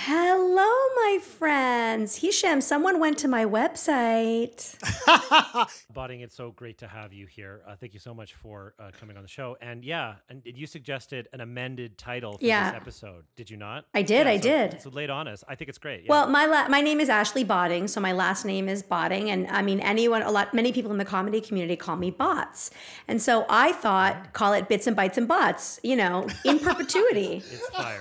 Hello, 0.00 0.62
my 0.94 1.18
friends. 1.20 2.14
Hisham, 2.14 2.60
someone 2.60 3.00
went 3.00 3.18
to 3.18 3.26
my 3.26 3.44
website. 3.44 4.76
Botting, 5.92 6.20
it's 6.20 6.36
so 6.36 6.52
great 6.52 6.78
to 6.78 6.86
have 6.86 7.12
you 7.12 7.26
here. 7.26 7.62
Uh, 7.66 7.74
thank 7.74 7.94
you 7.94 7.98
so 7.98 8.14
much 8.14 8.34
for 8.34 8.74
uh, 8.78 8.92
coming 9.00 9.16
on 9.16 9.24
the 9.24 9.28
show. 9.28 9.56
And 9.60 9.84
yeah, 9.84 10.14
and 10.30 10.40
you 10.44 10.68
suggested 10.68 11.26
an 11.32 11.40
amended 11.40 11.98
title 11.98 12.38
for 12.38 12.44
Yeah. 12.44 12.70
this 12.70 12.80
episode. 12.80 13.24
Did 13.34 13.50
you 13.50 13.56
not? 13.56 13.86
I 13.92 14.02
did, 14.02 14.26
Yeah, 14.26 14.32
I 14.32 14.36
so- 14.36 14.42
did. 14.42 14.82
So 14.82 14.90
late 14.90 15.10
on 15.10 15.26
us. 15.26 15.42
I 15.48 15.56
think 15.56 15.68
it's 15.68 15.78
great. 15.78 16.02
Yeah. 16.04 16.10
Well, 16.10 16.28
my 16.28 16.46
la- 16.46 16.68
my 16.68 16.80
name 16.80 17.00
is 17.00 17.08
Ashley 17.08 17.42
Botting, 17.42 17.88
so 17.88 18.00
my 18.00 18.12
last 18.12 18.44
name 18.44 18.68
is 18.68 18.84
Botting, 18.84 19.30
and 19.30 19.48
I 19.48 19.62
mean 19.62 19.80
anyone, 19.80 20.22
a 20.22 20.30
lot, 20.30 20.54
many 20.54 20.72
people 20.72 20.92
in 20.92 20.98
the 20.98 21.04
comedy 21.04 21.40
community 21.40 21.74
call 21.74 21.96
me 21.96 22.12
Bots, 22.12 22.70
and 23.08 23.20
so 23.20 23.46
I 23.50 23.72
thought 23.72 24.32
call 24.32 24.52
it 24.52 24.68
Bits 24.68 24.86
and 24.86 24.94
Bites 24.94 25.18
and 25.18 25.26
Bots, 25.26 25.80
you 25.82 25.96
know, 25.96 26.28
in 26.44 26.58
perpetuity. 26.60 27.42
It's 27.50 27.68
fire. 27.70 28.00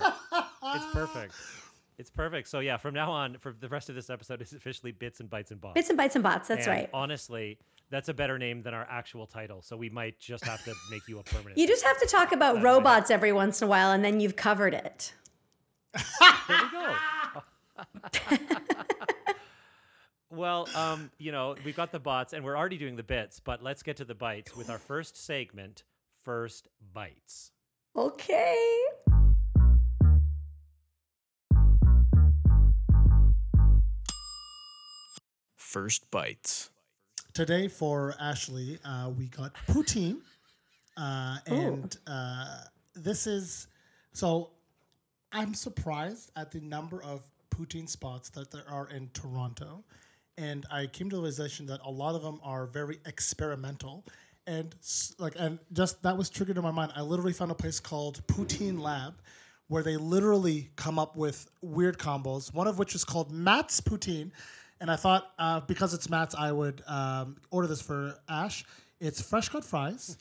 it's 0.63 0.85
perfect. 0.93 1.33
It's 1.97 2.11
perfect. 2.11 2.47
So 2.47 2.59
yeah, 2.59 2.77
from 2.77 2.93
now 2.93 3.11
on, 3.11 3.37
for 3.39 3.55
the 3.59 3.67
rest 3.67 3.89
of 3.89 3.95
this 3.95 4.09
episode, 4.09 4.41
it's 4.41 4.53
officially 4.53 4.91
bits 4.91 5.19
and 5.19 5.29
bites 5.29 5.51
and 5.51 5.59
bots. 5.59 5.73
Bits 5.73 5.89
and 5.89 5.97
Bites 5.97 6.15
and 6.15 6.23
Bots. 6.23 6.47
That's 6.47 6.67
And 6.67 6.75
right. 6.75 6.89
Honestly, 6.93 7.57
that's 7.89 8.09
a 8.09 8.13
better 8.13 8.37
name 8.37 8.61
than 8.61 8.73
our 8.73 8.87
actual 8.89 9.25
title. 9.25 9.61
So 9.63 9.75
we 9.75 9.89
might 9.89 10.19
just 10.19 10.45
have 10.45 10.63
to 10.65 10.73
make 10.91 11.07
you 11.07 11.17
a 11.19 11.23
permanent. 11.23 11.57
You 11.57 11.67
just 11.67 11.83
have 11.83 11.99
to 11.99 12.05
talk 12.05 12.33
about 12.33 12.61
robots 12.61 13.09
every 13.09 13.31
once 13.31 13.61
in 13.61 13.65
a 13.65 13.69
while, 13.69 13.91
and 13.91 14.03
then 14.03 14.19
you've 14.19 14.35
covered 14.35 14.73
it. 14.75 15.13
there 15.93 16.03
we 16.49 16.55
go. 16.71 16.95
well, 20.29 20.67
um, 20.75 21.09
you 21.17 21.31
know, 21.31 21.55
we've 21.65 21.75
got 21.75 21.91
the 21.91 21.99
bots, 21.99 22.33
and 22.33 22.43
we're 22.43 22.57
already 22.57 22.77
doing 22.77 22.95
the 22.95 23.03
bits, 23.03 23.39
but 23.39 23.63
let's 23.63 23.81
get 23.81 23.97
to 23.97 24.05
the 24.05 24.15
bites 24.15 24.55
with 24.55 24.69
our 24.69 24.79
first 24.79 25.17
segment, 25.17 25.83
first 26.23 26.67
bites. 26.93 27.51
Okay. 27.95 28.77
First 35.67 36.09
bites. 36.11 36.69
Today 37.33 37.67
for 37.67 38.15
Ashley, 38.21 38.79
uh, 38.85 39.11
we 39.17 39.25
got 39.25 39.53
poutine. 39.67 40.19
Uh, 40.95 41.39
and 41.45 41.97
uh, 42.07 42.59
this 42.95 43.27
is 43.27 43.67
so 44.13 44.51
I'm 45.33 45.53
surprised 45.53 46.31
at 46.37 46.51
the 46.51 46.61
number 46.61 47.03
of 47.03 47.21
poutine 47.49 47.89
spots 47.89 48.29
that 48.29 48.49
there 48.49 48.63
are 48.69 48.87
in 48.91 49.09
Toronto. 49.13 49.83
And 50.37 50.65
I 50.71 50.87
came 50.87 51.09
to 51.09 51.17
the 51.17 51.21
realization 51.21 51.65
that 51.65 51.81
a 51.83 51.91
lot 51.91 52.15
of 52.15 52.21
them 52.21 52.39
are 52.43 52.67
very 52.67 52.99
experimental. 53.05 54.05
And 54.47 54.73
like, 55.19 55.33
and 55.37 55.59
just 55.73 56.01
that 56.03 56.17
was 56.17 56.29
triggered 56.29 56.55
in 56.55 56.63
my 56.63 56.71
mind. 56.71 56.93
I 56.95 57.01
literally 57.01 57.33
found 57.33 57.51
a 57.51 57.55
place 57.55 57.81
called 57.81 58.25
Poutine 58.27 58.79
Lab, 58.79 59.15
where 59.67 59.83
they 59.83 59.97
literally 59.97 60.69
come 60.77 60.97
up 60.97 61.17
with 61.17 61.51
weird 61.61 61.97
combos. 61.97 62.53
One 62.53 62.67
of 62.67 62.79
which 62.79 62.95
is 62.95 63.03
called 63.03 63.33
Matt's 63.33 63.81
Poutine, 63.81 64.31
and 64.79 64.91
I 64.91 64.95
thought 64.95 65.31
uh, 65.39 65.61
because 65.61 65.93
it's 65.93 66.09
Matt's, 66.09 66.35
I 66.35 66.51
would 66.51 66.81
um, 66.87 67.37
order 67.51 67.67
this 67.67 67.81
for 67.81 68.15
Ash. 68.29 68.63
It's 68.99 69.21
fresh 69.21 69.49
cut 69.49 69.63
fries, 69.63 70.17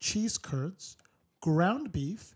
cheese 0.00 0.38
curds, 0.38 0.96
ground 1.40 1.92
beef, 1.92 2.34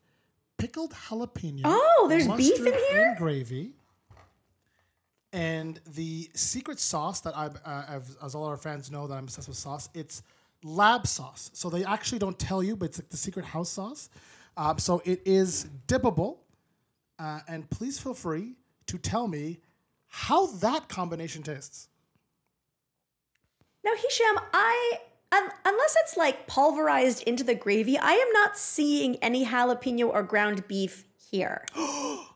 pickled 0.59 0.93
jalapeno. 0.93 1.63
Oh, 1.65 2.07
there's 2.09 2.29
beef 2.29 2.59
in 2.59 2.73
here? 2.73 3.09
and 3.09 3.17
gravy. 3.17 3.73
And 5.33 5.81
the 5.95 6.29
secret 6.35 6.81
sauce 6.81 7.21
that 7.21 7.37
I've, 7.37 7.57
uh, 7.65 8.01
as 8.23 8.35
all 8.35 8.45
our 8.45 8.57
fans 8.57 8.91
know, 8.91 9.07
that 9.07 9.15
I'm 9.15 9.25
obsessed 9.25 9.49
with 9.49 9.57
sauce, 9.57 9.89
it's 9.95 10.23
lab 10.65 11.07
sauce. 11.07 11.51
So 11.55 11.71
they 11.71 11.85
actually 11.85 12.19
don't 12.19 12.39
tell 12.39 12.63
you, 12.63 12.77
but 12.77 12.87
it's 12.87 12.99
like 12.99 13.09
the 13.09 13.17
secret 13.17 13.45
house 13.45 13.71
sauce. 13.71 14.11
Um, 14.57 14.79
so 14.79 15.01
it 15.05 15.23
is 15.25 15.69
dippable. 15.87 16.39
Uh, 17.19 17.41
and 17.49 17.69
please 17.71 17.99
feel 17.99 18.15
free 18.15 18.55
to 18.87 18.99
tell 18.99 19.29
me 19.29 19.61
how 20.11 20.47
that 20.47 20.89
combination 20.89 21.43
tastes. 21.43 21.89
Now, 23.85 23.93
Hisham, 23.97 24.39
I 24.53 24.99
un- 25.33 25.51
unless 25.65 25.97
it's 26.03 26.17
like 26.17 26.47
pulverized 26.47 27.23
into 27.23 27.45
the 27.45 27.55
gravy, 27.55 27.97
I 27.97 28.13
am 28.13 28.33
not 28.33 28.59
seeing 28.59 29.17
any 29.17 29.47
jalapeno 29.47 30.09
or 30.13 30.23
ground 30.23 30.67
beef 30.69 31.05
here. 31.31 31.65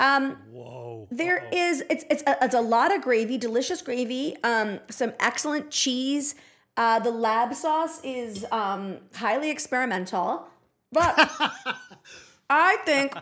Um, 0.00 0.36
Whoa. 0.50 1.06
There 1.12 1.48
is 1.52 1.84
it's 1.88 2.04
it's 2.10 2.24
a, 2.26 2.36
it's 2.42 2.56
a 2.56 2.60
lot 2.60 2.92
of 2.92 3.02
gravy, 3.02 3.38
delicious 3.38 3.80
gravy, 3.82 4.36
um, 4.42 4.80
some 4.90 5.12
excellent 5.20 5.70
cheese. 5.70 6.34
Uh, 6.76 6.98
the 6.98 7.12
lab 7.12 7.54
sauce 7.54 8.00
is 8.02 8.44
um, 8.50 8.96
highly 9.14 9.48
experimental, 9.48 10.48
but 10.90 11.14
I 12.50 12.78
think 12.84 13.14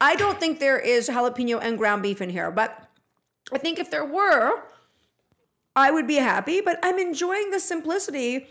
I 0.00 0.14
don't 0.16 0.40
think 0.40 0.58
there 0.58 0.78
is 0.78 1.06
jalapeno 1.06 1.58
and 1.60 1.76
ground 1.76 2.02
beef 2.02 2.22
in 2.22 2.30
here. 2.30 2.50
But 2.50 2.88
I 3.50 3.58
think 3.58 3.78
if 3.78 3.90
there 3.90 4.04
were, 4.04 4.62
I 5.74 5.90
would 5.90 6.06
be 6.06 6.16
happy. 6.16 6.60
But 6.60 6.78
I'm 6.82 6.98
enjoying 6.98 7.50
the 7.50 7.60
simplicity 7.60 8.46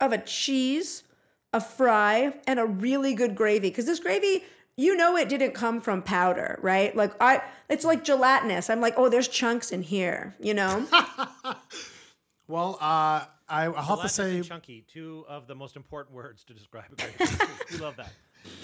of 0.00 0.12
a 0.12 0.18
cheese, 0.18 1.04
a 1.52 1.60
fry, 1.60 2.34
and 2.46 2.58
a 2.58 2.64
really 2.64 3.14
good 3.14 3.34
gravy. 3.34 3.68
Because 3.68 3.86
this 3.86 4.00
gravy, 4.00 4.44
you 4.76 4.96
know, 4.96 5.16
it 5.16 5.28
didn't 5.28 5.52
come 5.52 5.80
from 5.80 6.02
powder, 6.02 6.58
right? 6.62 6.96
Like 6.96 7.12
I, 7.20 7.42
it's 7.68 7.84
like 7.84 8.04
gelatinous. 8.04 8.70
I'm 8.70 8.80
like, 8.80 8.94
oh, 8.96 9.08
there's 9.08 9.28
chunks 9.28 9.70
in 9.70 9.82
here, 9.82 10.34
you 10.40 10.54
know. 10.54 10.86
Well, 12.48 12.76
uh, 12.82 13.24
I, 13.48 13.64
I'll 13.64 13.72
have 13.72 14.02
to 14.02 14.08
say, 14.10 14.42
chunky, 14.42 14.84
two 14.86 15.24
of 15.26 15.46
the 15.46 15.54
most 15.54 15.74
important 15.74 16.14
words 16.14 16.44
to 16.44 16.52
describe 16.52 16.84
a 16.92 16.96
gravy. 16.96 17.34
we 17.72 17.78
love 17.78 17.96
that. 17.96 18.12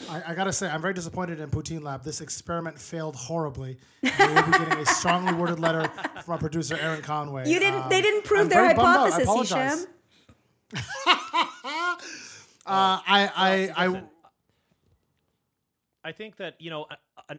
I, 0.08 0.22
I 0.28 0.34
gotta 0.34 0.52
say, 0.52 0.68
I'm 0.68 0.80
very 0.82 0.94
disappointed 0.94 1.40
in 1.40 1.50
Poutine 1.50 1.82
Lab. 1.82 2.02
This 2.02 2.20
experiment 2.20 2.78
failed 2.78 3.14
horribly. 3.16 3.76
We 4.02 4.10
will 4.18 4.42
be 4.44 4.50
getting 4.52 4.78
a 4.78 4.86
strongly 5.00 5.32
worded 5.34 5.60
letter 5.60 5.88
from 6.24 6.32
our 6.32 6.38
producer 6.38 6.76
Aaron 6.80 7.02
Conway. 7.02 7.48
You 7.48 7.58
didn't. 7.58 7.82
Um, 7.82 7.88
they 7.88 8.00
didn't 8.02 8.24
prove 8.24 8.42
I'm 8.42 8.48
their 8.48 8.62
very 8.62 8.74
bummed 8.74 8.88
out. 8.88 9.12
Hypothesis, 9.12 9.24
apologize. 9.24 9.86
Hisham. 10.74 10.84
Uh, 12.66 13.00
I, 13.06 13.30
I, 13.34 13.84
I, 13.84 13.86
Listen, 13.86 14.08
I 16.04 16.12
think 16.12 16.36
that 16.36 16.56
you 16.60 16.68
know, 16.68 16.84
an, 17.30 17.38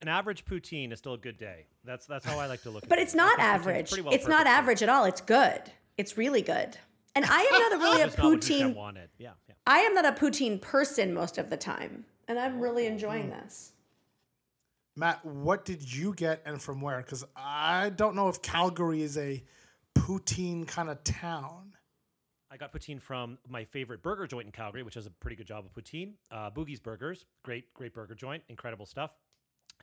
an 0.00 0.06
average 0.06 0.44
poutine 0.44 0.92
is 0.92 1.00
still 1.00 1.14
a 1.14 1.18
good 1.18 1.38
day. 1.38 1.66
That's 1.84 2.06
that's 2.06 2.24
how 2.24 2.38
I 2.38 2.46
like 2.46 2.62
to 2.62 2.70
look. 2.70 2.88
But 2.88 2.98
at 2.98 3.02
it's 3.02 3.14
it. 3.14 3.16
not 3.16 3.40
I 3.40 3.54
think 3.58 3.60
average. 3.66 3.88
pretty 3.90 4.02
well 4.02 4.14
it's 4.14 4.28
not 4.28 4.46
average 4.46 4.80
at 4.84 4.88
all. 4.88 5.06
It's 5.06 5.20
good. 5.20 5.60
It's 5.98 6.16
really 6.16 6.40
good. 6.42 6.76
And 7.16 7.24
I 7.24 7.40
am 7.40 7.60
not 7.60 7.72
a 7.72 7.76
really 7.78 8.00
a 8.02 8.04
Just 8.06 8.18
not 8.18 8.24
what 8.30 8.44
Hisham 8.44 8.70
poutine. 8.72 8.74
wanted. 8.76 9.08
Yeah, 9.18 9.30
yeah. 9.43 9.43
I 9.66 9.80
am 9.80 9.94
not 9.94 10.04
a 10.04 10.12
poutine 10.12 10.60
person 10.60 11.14
most 11.14 11.38
of 11.38 11.48
the 11.48 11.56
time, 11.56 12.04
and 12.28 12.38
I'm 12.38 12.60
really 12.60 12.86
enjoying 12.86 13.30
this. 13.30 13.72
Matt, 14.96 15.24
what 15.24 15.64
did 15.64 15.92
you 15.92 16.14
get 16.14 16.42
and 16.44 16.60
from 16.60 16.80
where? 16.80 16.98
Because 16.98 17.24
I 17.34 17.90
don't 17.90 18.14
know 18.14 18.28
if 18.28 18.42
Calgary 18.42 19.02
is 19.02 19.16
a 19.16 19.42
poutine 19.94 20.66
kind 20.68 20.88
of 20.90 21.02
town. 21.02 21.72
I 22.50 22.56
got 22.56 22.72
poutine 22.72 23.00
from 23.00 23.38
my 23.48 23.64
favorite 23.64 24.02
burger 24.02 24.26
joint 24.26 24.46
in 24.46 24.52
Calgary, 24.52 24.82
which 24.82 24.94
does 24.94 25.06
a 25.06 25.10
pretty 25.10 25.34
good 25.34 25.46
job 25.46 25.64
of 25.64 25.72
poutine. 25.72 26.12
Uh, 26.30 26.50
Boogie's 26.50 26.78
Burgers, 26.78 27.24
great, 27.42 27.72
great 27.74 27.92
burger 27.94 28.14
joint, 28.14 28.44
incredible 28.48 28.86
stuff. 28.86 29.10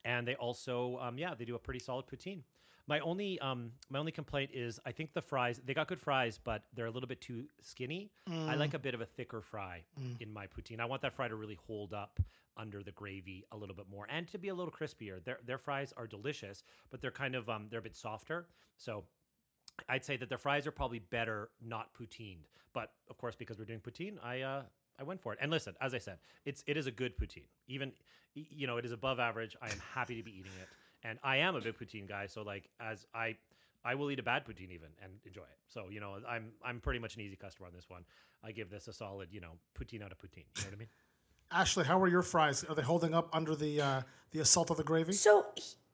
And 0.05 0.25
they 0.25 0.35
also, 0.35 0.97
um, 1.01 1.17
yeah, 1.17 1.33
they 1.35 1.43
do 1.43 1.55
a 1.55 1.59
pretty 1.59 1.79
solid 1.79 2.05
poutine. 2.05 2.43
My 2.91 2.99
only, 2.99 3.39
um, 3.39 3.71
my 3.89 3.99
only 3.99 4.11
complaint 4.11 4.51
is 4.53 4.77
I 4.85 4.91
think 4.91 5.13
the 5.13 5.21
fries 5.21 5.61
they 5.65 5.73
got 5.73 5.87
good 5.87 6.01
fries, 6.01 6.37
but 6.43 6.63
they're 6.73 6.87
a 6.87 6.91
little 6.91 7.07
bit 7.07 7.21
too 7.21 7.45
skinny. 7.61 8.11
I 8.49 8.55
like 8.55 8.73
a 8.73 8.79
bit 8.79 8.93
of 8.93 8.99
a 8.99 9.05
thicker 9.05 9.41
fry 9.41 9.83
in 10.19 10.29
my 10.33 10.45
poutine. 10.45 10.81
I 10.81 10.83
want 10.83 11.01
that 11.03 11.13
fry 11.13 11.29
to 11.29 11.35
really 11.35 11.57
hold 11.67 11.93
up 11.93 12.19
under 12.57 12.83
the 12.83 12.91
gravy 12.91 13.45
a 13.53 13.55
little 13.55 13.73
bit 13.73 13.85
more 13.89 14.07
and 14.09 14.27
to 14.27 14.37
be 14.37 14.49
a 14.49 14.53
little 14.53 14.73
crispier. 14.73 15.23
Their 15.23 15.39
their 15.45 15.57
fries 15.57 15.93
are 15.95 16.05
delicious, 16.05 16.63
but 16.89 17.01
they're 17.01 17.11
kind 17.11 17.33
of 17.33 17.49
um, 17.49 17.67
they're 17.69 17.79
a 17.79 17.81
bit 17.81 17.95
softer. 17.95 18.47
So 18.75 19.05
I'd 19.87 20.03
say 20.03 20.17
that 20.17 20.27
their 20.27 20.37
fries 20.37 20.67
are 20.67 20.71
probably 20.71 20.99
better 20.99 21.51
not 21.61 21.93
poutined, 21.97 22.43
but 22.73 22.91
of 23.09 23.17
course 23.17 23.37
because 23.37 23.57
we're 23.57 23.63
doing 23.63 23.79
poutine, 23.79 24.17
I 24.21 24.41
uh, 24.41 24.63
I 24.99 25.03
went 25.03 25.21
for 25.21 25.31
it. 25.31 25.39
And 25.41 25.49
listen, 25.49 25.75
as 25.79 25.93
I 25.93 25.99
said, 25.99 26.17
it's 26.43 26.61
it 26.67 26.75
is 26.75 26.87
a 26.87 26.91
good 26.91 27.17
poutine. 27.17 27.47
Even 27.69 27.93
you 28.33 28.67
know 28.67 28.75
it 28.75 28.83
is 28.83 28.91
above 28.91 29.17
average. 29.17 29.55
I 29.61 29.69
am 29.69 29.81
happy 29.95 30.17
to 30.17 30.23
be 30.23 30.31
eating 30.31 30.51
it, 30.61 30.67
and 31.03 31.19
I 31.23 31.37
am 31.37 31.55
a 31.55 31.61
big 31.61 31.77
poutine 31.77 32.07
guy. 32.07 32.27
So 32.27 32.41
like 32.41 32.69
as 32.79 33.05
I 33.13 33.35
I 33.83 33.95
will 33.95 34.11
eat 34.11 34.19
a 34.19 34.23
bad 34.23 34.45
poutine 34.45 34.71
even 34.71 34.89
and 35.01 35.13
enjoy 35.25 35.41
it. 35.41 35.59
So 35.67 35.85
you 35.89 35.99
know 35.99 36.17
I'm 36.27 36.51
I'm 36.63 36.79
pretty 36.79 36.99
much 36.99 37.15
an 37.15 37.21
easy 37.21 37.35
customer 37.35 37.67
on 37.67 37.73
this 37.73 37.89
one. 37.89 38.03
I 38.43 38.51
give 38.51 38.69
this 38.69 38.87
a 38.87 38.93
solid 38.93 39.29
you 39.31 39.41
know 39.41 39.53
poutine 39.79 40.03
out 40.03 40.11
of 40.11 40.17
poutine. 40.17 40.45
You 40.57 40.63
know 40.63 40.69
what 40.69 40.73
I 40.73 40.77
mean? 40.79 40.87
Ashley, 41.51 41.83
how 41.83 42.01
are 42.01 42.07
your 42.07 42.21
fries? 42.21 42.63
Are 42.63 42.75
they 42.75 42.81
holding 42.81 43.13
up 43.13 43.29
under 43.33 43.55
the 43.55 43.81
uh, 43.81 44.01
the 44.31 44.39
assault 44.39 44.71
of 44.71 44.77
the 44.77 44.83
gravy? 44.83 45.13
So 45.13 45.47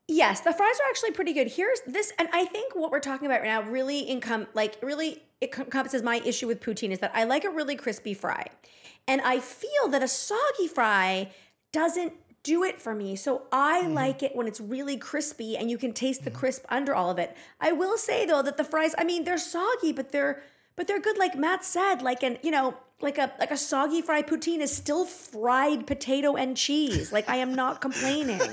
yes, 0.07 0.41
the 0.41 0.53
fries 0.53 0.75
are 0.79 0.89
actually 0.89 1.11
pretty 1.11 1.33
good. 1.33 1.47
Here's 1.47 1.81
this, 1.81 2.13
and 2.19 2.29
I 2.31 2.45
think 2.45 2.75
what 2.75 2.91
we're 2.91 2.99
talking 2.99 3.25
about 3.25 3.41
right 3.41 3.47
now 3.47 3.63
really 3.63 3.99
income 3.99 4.47
like 4.53 4.75
really 4.81 5.23
it 5.41 5.57
encompasses 5.57 6.03
my 6.03 6.21
issue 6.25 6.47
with 6.47 6.61
poutine 6.61 6.91
is 6.91 6.99
that 6.99 7.11
I 7.13 7.23
like 7.23 7.43
a 7.43 7.49
really 7.49 7.75
crispy 7.75 8.13
fry, 8.13 8.45
and 9.07 9.21
I 9.21 9.39
feel 9.39 9.87
that 9.89 10.03
a 10.03 10.07
soggy 10.07 10.67
fry 10.67 11.31
doesn't 11.71 12.13
do 12.47 12.63
it 12.63 12.81
for 12.81 12.95
me. 12.95 13.17
So 13.17 13.43
I 13.51 13.81
mm-hmm. 13.83 13.93
like 13.93 14.23
it 14.23 14.33
when 14.35 14.47
it's 14.47 14.61
really 14.61 14.95
crispy 14.95 15.57
and 15.57 15.69
you 15.69 15.77
can 15.77 15.91
taste 15.91 16.23
the 16.23 16.31
mm-hmm. 16.31 16.39
crisp 16.39 16.65
under 16.69 16.95
all 16.95 17.11
of 17.11 17.19
it. 17.19 17.35
I 17.59 17.73
will 17.73 17.97
say 17.97 18.25
though 18.25 18.41
that 18.41 18.55
the 18.55 18.63
fries, 18.63 18.95
I 18.97 19.03
mean, 19.03 19.25
they're 19.25 19.37
soggy, 19.37 19.91
but 19.91 20.11
they're 20.13 20.41
but 20.77 20.87
they're 20.87 21.01
good. 21.01 21.17
Like 21.17 21.35
Matt 21.35 21.65
said, 21.65 22.01
like 22.01 22.23
an 22.23 22.37
you 22.41 22.51
know 22.51 22.75
like 23.01 23.17
a 23.17 23.33
like 23.37 23.51
a 23.51 23.57
soggy 23.57 24.01
fried 24.01 24.27
poutine 24.27 24.61
is 24.61 24.73
still 24.73 25.03
fried 25.03 25.85
potato 25.85 26.37
and 26.37 26.55
cheese. 26.55 27.11
Like 27.11 27.27
I 27.27 27.37
am 27.37 27.53
not 27.53 27.81
complaining. 27.81 28.41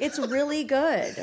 It's 0.00 0.18
really 0.18 0.64
good. 0.64 1.14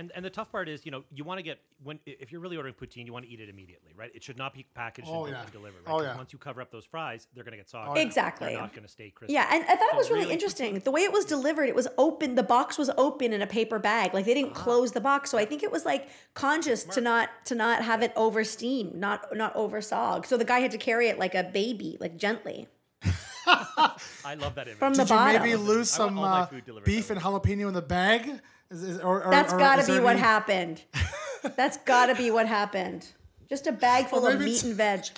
And 0.00 0.10
and 0.14 0.24
the 0.24 0.30
tough 0.30 0.50
part 0.50 0.66
is, 0.66 0.86
you 0.86 0.90
know, 0.92 1.04
you 1.12 1.24
want 1.24 1.36
to 1.38 1.42
get 1.42 1.58
when 1.84 1.98
if 2.06 2.32
you're 2.32 2.40
really 2.40 2.56
ordering 2.56 2.74
poutine, 2.74 3.04
you 3.04 3.12
want 3.12 3.26
to 3.26 3.30
eat 3.30 3.38
it 3.38 3.50
immediately, 3.50 3.92
right? 3.94 4.10
It 4.14 4.22
should 4.22 4.38
not 4.38 4.54
be 4.54 4.64
packaged 4.74 5.08
Oh, 5.10 5.24
and, 5.26 5.34
yeah. 5.34 5.42
and 5.42 5.52
delivered. 5.52 5.82
Right? 5.86 5.92
Oh, 5.92 5.98
'Cause 5.98 6.06
yeah. 6.06 6.16
Once 6.16 6.32
you 6.32 6.38
cover 6.38 6.62
up 6.62 6.70
those 6.70 6.86
fries, 6.86 7.26
they're 7.34 7.44
going 7.44 7.52
to 7.52 7.58
get 7.58 7.68
soggy. 7.68 8.00
Exactly. 8.00 8.48
They're 8.48 8.60
not 8.60 8.72
going 8.72 8.84
to 8.86 8.90
stay 8.90 9.10
crispy. 9.10 9.34
Yeah, 9.34 9.46
and 9.52 9.62
I 9.64 9.76
thought 9.76 9.90
it 9.92 9.96
was 9.96 10.08
really 10.08 10.22
really, 10.22 10.32
interesting. 10.32 10.78
The 10.78 10.90
way 10.90 11.02
it 11.02 11.12
was 11.12 11.26
delivered, 11.26 11.68
it 11.68 11.74
was 11.74 11.86
open. 11.98 12.34
The 12.34 12.42
box 12.42 12.78
was 12.78 12.88
open 12.96 13.34
in 13.34 13.42
a 13.42 13.46
paper 13.46 13.78
bag. 13.78 14.14
Like 14.14 14.24
they 14.24 14.32
didn't 14.32 14.54
close 14.54 14.92
the 14.92 15.02
box. 15.02 15.30
So 15.30 15.36
I 15.36 15.44
think 15.44 15.62
it 15.62 15.70
was 15.70 15.84
like 15.84 16.08
conscious 16.32 16.82
to 16.84 17.00
not 17.02 17.28
to 17.44 17.54
not 17.54 17.82
have 17.84 18.00
it 18.02 18.12
over 18.16 18.42
steam, 18.42 18.92
not 18.94 19.36
not 19.36 19.54
over 19.54 19.80
sog. 19.82 20.24
So 20.24 20.38
the 20.38 20.46
guy 20.46 20.60
had 20.60 20.70
to 20.70 20.78
carry 20.78 21.08
it 21.08 21.18
like 21.18 21.34
a 21.34 21.44
baby, 21.44 21.98
like 22.00 22.16
gently. 22.16 22.68
I 23.46 24.34
love 24.38 24.54
that 24.54 24.66
image. 24.68 24.78
From 24.78 24.94
the 24.94 25.04
Did 25.04 25.10
you 25.10 25.16
bottom. 25.16 25.42
maybe 25.42 25.56
lose 25.56 25.90
some 25.90 26.18
uh, 26.18 26.46
beef 26.84 27.10
and 27.10 27.20
jalapeno 27.20 27.68
in 27.68 27.74
the 27.74 27.82
bag? 27.82 28.40
Is, 28.70 28.82
is, 28.82 28.98
or, 29.00 29.24
or, 29.24 29.30
That's 29.30 29.52
or 29.52 29.58
got 29.58 29.76
to 29.76 29.86
be 29.86 29.98
what 29.98 30.12
any- 30.12 30.20
happened. 30.20 30.82
That's 31.56 31.78
got 31.78 32.06
to 32.06 32.14
be 32.14 32.30
what 32.30 32.46
happened. 32.46 33.06
Just 33.48 33.66
a 33.66 33.72
bag 33.72 34.06
full 34.06 34.26
of 34.26 34.40
meat 34.40 34.62
and 34.62 34.74
veg. 34.74 35.04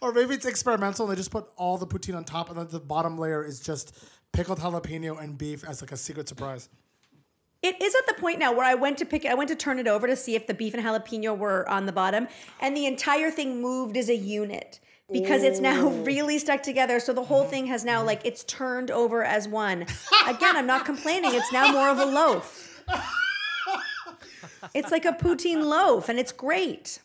Or 0.00 0.12
maybe 0.12 0.34
it's 0.34 0.44
experimental 0.44 1.04
and 1.06 1.12
they 1.12 1.16
just 1.16 1.30
put 1.30 1.46
all 1.56 1.78
the 1.78 1.86
poutine 1.86 2.16
on 2.16 2.24
top 2.24 2.48
and 2.50 2.58
then 2.58 2.66
the 2.68 2.80
bottom 2.80 3.16
layer 3.16 3.44
is 3.44 3.60
just 3.60 3.96
pickled 4.32 4.58
jalapeno 4.58 5.22
and 5.22 5.38
beef 5.38 5.62
as 5.62 5.80
like 5.80 5.92
a 5.92 5.96
secret 5.96 6.28
surprise. 6.28 6.68
It 7.62 7.80
is 7.80 7.94
at 7.94 8.08
the 8.08 8.14
point 8.20 8.40
now 8.40 8.52
where 8.52 8.66
I 8.66 8.74
went 8.74 8.98
to 8.98 9.04
pick 9.04 9.24
I 9.24 9.34
went 9.34 9.48
to 9.50 9.54
turn 9.54 9.78
it 9.78 9.86
over 9.86 10.08
to 10.08 10.16
see 10.16 10.34
if 10.34 10.48
the 10.48 10.54
beef 10.54 10.74
and 10.74 10.82
jalapeno 10.84 11.38
were 11.38 11.68
on 11.68 11.86
the 11.86 11.92
bottom, 11.92 12.26
and 12.60 12.76
the 12.76 12.86
entire 12.86 13.30
thing 13.30 13.62
moved 13.62 13.96
as 13.96 14.08
a 14.08 14.16
unit 14.16 14.80
because 15.12 15.42
it's 15.42 15.60
now 15.60 15.88
really 16.04 16.38
stuck 16.38 16.62
together. 16.62 16.98
So 17.00 17.12
the 17.12 17.24
whole 17.24 17.44
thing 17.44 17.66
has 17.66 17.84
now, 17.84 18.02
like, 18.02 18.20
it's 18.24 18.44
turned 18.44 18.90
over 18.90 19.22
as 19.24 19.46
one. 19.48 19.82
Again, 20.26 20.56
I'm 20.56 20.66
not 20.66 20.84
complaining. 20.84 21.34
It's 21.34 21.52
now 21.52 21.70
more 21.72 21.88
of 21.88 21.98
a 21.98 22.06
loaf. 22.06 22.68
It's 24.74 24.90
like 24.90 25.04
a 25.04 25.12
poutine 25.12 25.64
loaf, 25.64 26.08
and 26.08 26.18
it's 26.18 26.32
great. 26.32 27.00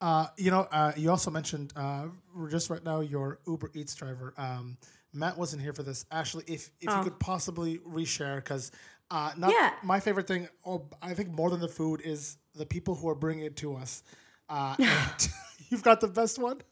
Uh, 0.00 0.26
you 0.36 0.50
know, 0.50 0.66
uh, 0.70 0.92
you 0.96 1.08
also 1.10 1.30
mentioned 1.30 1.72
uh, 1.76 2.06
just 2.50 2.68
right 2.68 2.84
now 2.84 3.00
your 3.00 3.38
Uber 3.46 3.70
Eats 3.74 3.94
driver. 3.94 4.34
Um, 4.36 4.76
Matt 5.12 5.38
wasn't 5.38 5.62
here 5.62 5.72
for 5.72 5.82
this. 5.82 6.04
Ashley, 6.10 6.44
if 6.46 6.70
if 6.80 6.92
you 6.94 7.02
could 7.02 7.18
possibly 7.18 7.78
reshare, 7.78 8.36
because 8.36 8.70
uh, 9.10 9.32
not 9.36 9.52
Yeah. 9.52 9.72
my 9.82 10.00
favorite 10.00 10.26
thing. 10.26 10.48
Oh, 10.64 10.86
I 11.00 11.14
think 11.14 11.30
more 11.30 11.48
than 11.48 11.60
the 11.60 11.68
food 11.68 12.02
is 12.04 12.36
the 12.54 12.66
people 12.66 12.94
who 12.94 13.08
are 13.08 13.14
bringing 13.14 13.44
it 13.46 13.56
to 13.58 13.76
us. 13.76 14.02
Uh, 14.48 14.76
you've 15.70 15.82
got 15.82 16.00
the 16.00 16.08
best 16.08 16.38
one. 16.38 16.62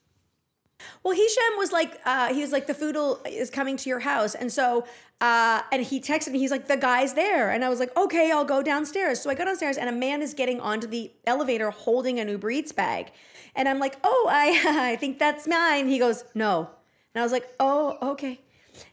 Well, 1.03 1.15
Hisham 1.15 1.57
was 1.57 1.73
like, 1.73 2.01
uh, 2.05 2.35
he 2.35 2.41
was 2.41 2.53
like, 2.53 2.67
the 2.67 2.75
food 2.75 2.97
is 3.27 3.51
coming 3.51 3.77
to 3.77 3.89
your 3.89 4.01
house. 4.01 4.35
And 4.35 4.53
so, 4.53 4.85
uh, 5.21 5.63
and 5.73 5.83
he 5.83 6.01
texted 6.01 6.33
me, 6.33 6.39
he's 6.39 6.51
like, 6.51 6.67
the 6.67 6.77
guy's 6.77 7.15
there. 7.15 7.51
And 7.51 7.65
I 7.65 7.69
was 7.69 7.79
like, 7.79 7.97
okay, 7.97 8.31
I'll 8.31 8.45
go 8.45 8.63
downstairs. 8.63 9.21
So 9.21 9.31
I 9.31 9.35
go 9.35 9.45
downstairs 9.45 9.77
and 9.77 9.89
a 9.89 9.93
man 9.93 10.21
is 10.21 10.35
getting 10.35 10.61
onto 10.61 10.87
the 10.87 11.13
elevator 11.27 11.71
holding 11.71 12.19
an 12.21 12.29
Uber 12.29 12.51
Eats 12.51 12.73
bag. 12.73 13.13
And 13.55 13.69
I'm 13.69 13.79
like, 13.79 13.97
oh, 14.03 14.29
I, 14.31 14.91
I 14.93 14.97
think 14.97 15.19
that's 15.19 15.47
mine. 15.47 15.89
He 15.89 15.99
goes, 15.99 16.25
no. 16.35 16.69
And 17.15 17.21
I 17.21 17.23
was 17.23 17.33
like, 17.33 17.49
oh, 17.61 17.97
okay. 18.11 18.41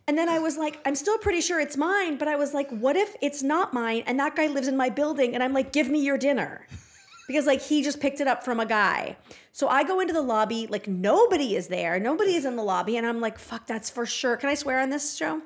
And 0.08 0.16
then 0.18 0.30
I 0.30 0.38
was 0.38 0.58
like, 0.58 0.80
I'm 0.86 0.96
still 0.96 1.18
pretty 1.18 1.42
sure 1.42 1.60
it's 1.60 1.76
mine. 1.76 2.18
But 2.18 2.28
I 2.28 2.36
was 2.36 2.54
like, 2.54 2.70
what 2.70 2.96
if 2.96 3.16
it's 3.22 3.42
not 3.42 3.74
mine 3.74 4.04
and 4.06 4.20
that 4.20 4.36
guy 4.36 4.48
lives 4.48 4.68
in 4.68 4.78
my 4.78 4.90
building? 4.90 5.34
And 5.34 5.42
I'm 5.42 5.54
like, 5.54 5.74
give 5.74 5.90
me 5.90 6.04
your 6.04 6.20
dinner 6.20 6.68
because 7.28 7.46
like 7.46 7.62
he 7.62 7.84
just 7.84 8.00
picked 8.00 8.20
it 8.20 8.28
up 8.28 8.44
from 8.44 8.60
a 8.60 8.66
guy. 8.66 9.18
So 9.52 9.68
I 9.68 9.84
go 9.84 10.00
into 10.00 10.14
the 10.14 10.22
lobby, 10.22 10.68
like 10.68 10.88
nobody 10.88 11.56
is 11.56 11.68
there, 11.68 12.00
nobody 12.00 12.36
is 12.36 12.46
in 12.46 12.56
the 12.56 12.64
lobby, 12.64 12.98
and 12.98 13.06
I'm 13.06 13.20
like, 13.20 13.38
fuck, 13.38 13.68
that's 13.68 13.90
for 13.90 14.06
sure. 14.06 14.38
Can 14.38 14.50
I 14.50 14.56
swear 14.56 14.80
on 14.80 14.90
this 14.90 15.16
show? 15.16 15.42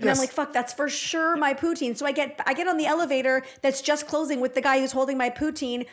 And 0.00 0.08
I'm 0.08 0.18
like, 0.18 0.30
fuck, 0.30 0.52
that's 0.52 0.72
for 0.72 0.88
sure 0.88 1.36
my 1.36 1.52
poutine. 1.52 1.96
So 1.96 2.06
I 2.06 2.12
get 2.12 2.40
I 2.46 2.54
get 2.54 2.68
on 2.68 2.76
the 2.76 2.86
elevator 2.86 3.42
that's 3.60 3.82
just 3.82 4.06
closing 4.06 4.40
with 4.40 4.54
the 4.54 4.60
guy 4.60 4.78
who's 4.80 4.92
holding 4.92 5.18
my 5.18 5.30
poutine. 5.30 5.86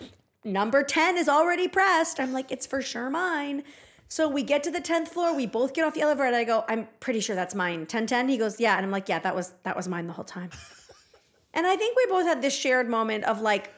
Number 0.43 0.83
10 0.83 1.17
is 1.17 1.27
already 1.27 1.67
pressed. 1.67 2.19
I'm 2.19 2.31
like, 2.31 2.51
it's 2.51 2.65
for 2.65 2.81
sure 2.81 3.09
mine. 3.09 3.63
So 4.07 4.29
we 4.29 4.43
get 4.43 4.63
to 4.63 4.71
the 4.71 4.79
10th 4.79 5.09
floor, 5.09 5.35
we 5.35 5.45
both 5.45 5.73
get 5.73 5.83
off 5.83 5.93
the 5.93 6.01
elevator, 6.01 6.27
and 6.27 6.35
I 6.35 6.45
go, 6.45 6.63
I'm 6.69 6.87
pretty 7.01 7.19
sure 7.19 7.35
that's 7.35 7.53
mine. 7.53 7.79
1010? 7.79 8.29
He 8.29 8.37
goes, 8.37 8.59
Yeah. 8.59 8.77
And 8.77 8.85
I'm 8.85 8.91
like, 8.91 9.09
Yeah, 9.09 9.19
that 9.19 9.35
was 9.35 9.53
that 9.63 9.75
was 9.75 9.87
mine 9.87 10.07
the 10.07 10.13
whole 10.13 10.25
time. 10.25 10.49
and 11.53 11.65
I 11.65 11.75
think 11.75 11.97
we 11.97 12.05
both 12.05 12.25
had 12.25 12.41
this 12.41 12.55
shared 12.55 12.87
moment 12.87 13.25
of 13.25 13.41
like, 13.41 13.73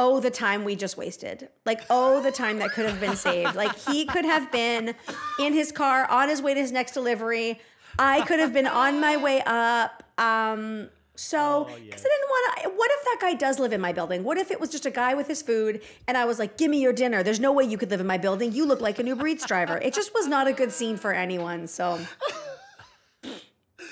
oh, 0.00 0.18
the 0.18 0.30
time 0.30 0.64
we 0.64 0.74
just 0.74 0.96
wasted. 0.96 1.50
Like, 1.66 1.82
oh, 1.90 2.22
the 2.22 2.32
time 2.32 2.58
that 2.60 2.70
could 2.70 2.86
have 2.86 2.98
been 2.98 3.16
saved. 3.16 3.54
Like 3.54 3.78
he 3.78 4.06
could 4.06 4.24
have 4.24 4.50
been 4.50 4.94
in 5.38 5.52
his 5.52 5.70
car 5.70 6.10
on 6.10 6.30
his 6.30 6.40
way 6.40 6.54
to 6.54 6.60
his 6.60 6.72
next 6.72 6.92
delivery. 6.92 7.60
I 7.98 8.22
could 8.22 8.38
have 8.38 8.52
been 8.52 8.66
on 8.66 8.98
my 9.00 9.18
way 9.18 9.42
up. 9.44 10.02
Um, 10.16 10.88
so, 11.16 11.64
because 11.84 12.00
I 12.00 12.08
didn't 12.08 12.28
want 12.30 12.62
to. 12.62 12.68
What 12.70 12.90
if 12.92 13.04
that 13.04 13.18
guy 13.20 13.34
does 13.34 13.58
live 13.58 13.74
in 13.74 13.80
my 13.82 13.92
building? 13.92 14.24
What 14.24 14.38
if 14.38 14.50
it 14.50 14.58
was 14.58 14.70
just 14.70 14.86
a 14.86 14.90
guy 14.90 15.12
with 15.12 15.26
his 15.26 15.42
food 15.42 15.82
and 16.08 16.16
I 16.16 16.24
was 16.24 16.38
like, 16.38 16.56
"Give 16.56 16.70
me 16.70 16.80
your 16.80 16.94
dinner." 16.94 17.22
There's 17.22 17.40
no 17.40 17.52
way 17.52 17.64
you 17.64 17.76
could 17.76 17.90
live 17.90 18.00
in 18.00 18.06
my 18.06 18.16
building. 18.16 18.52
You 18.52 18.64
look 18.64 18.80
like 18.80 18.98
an 18.98 19.06
Uber 19.06 19.26
Eats 19.26 19.44
driver. 19.46 19.76
It 19.76 19.92
just 19.92 20.14
was 20.14 20.26
not 20.26 20.46
a 20.46 20.54
good 20.54 20.72
scene 20.72 20.96
for 20.96 21.12
anyone. 21.12 21.66
So, 21.66 22.00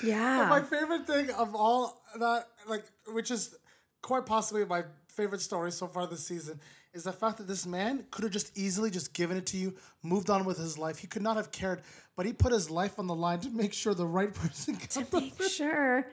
Yeah. 0.03 0.47
My 0.49 0.61
favorite 0.61 1.05
thing 1.05 1.29
of 1.31 1.53
all 1.55 2.01
that, 2.17 2.47
like, 2.67 2.85
which 3.07 3.29
is 3.29 3.55
quite 4.01 4.25
possibly 4.25 4.65
my 4.65 4.83
favorite 5.19 5.41
story 5.41 5.69
so 5.69 5.85
far 5.85 6.07
this 6.07 6.25
season, 6.25 6.61
is 6.93 7.03
the 7.03 7.11
fact 7.11 7.37
that 7.37 7.47
this 7.47 7.65
man 7.65 8.05
could 8.09 8.23
have 8.23 8.31
just 8.31 8.57
easily 8.57 8.89
just 8.89 9.13
given 9.13 9.35
it 9.35 9.45
to 9.47 9.57
you, 9.57 9.75
moved 10.01 10.29
on 10.29 10.45
with 10.45 10.57
his 10.57 10.77
life. 10.77 10.97
He 10.99 11.07
could 11.07 11.21
not 11.21 11.35
have 11.35 11.51
cared, 11.51 11.81
but 12.15 12.25
he 12.25 12.31
put 12.31 12.53
his 12.53 12.69
life 12.69 12.97
on 12.97 13.07
the 13.07 13.15
line 13.15 13.41
to 13.41 13.49
make 13.49 13.73
sure 13.73 13.93
the 13.93 14.05
right 14.05 14.33
person 14.33 14.75
gets 14.75 14.95
to 14.95 15.03
the 15.11 15.19
make 15.19 15.41
sure 15.41 16.07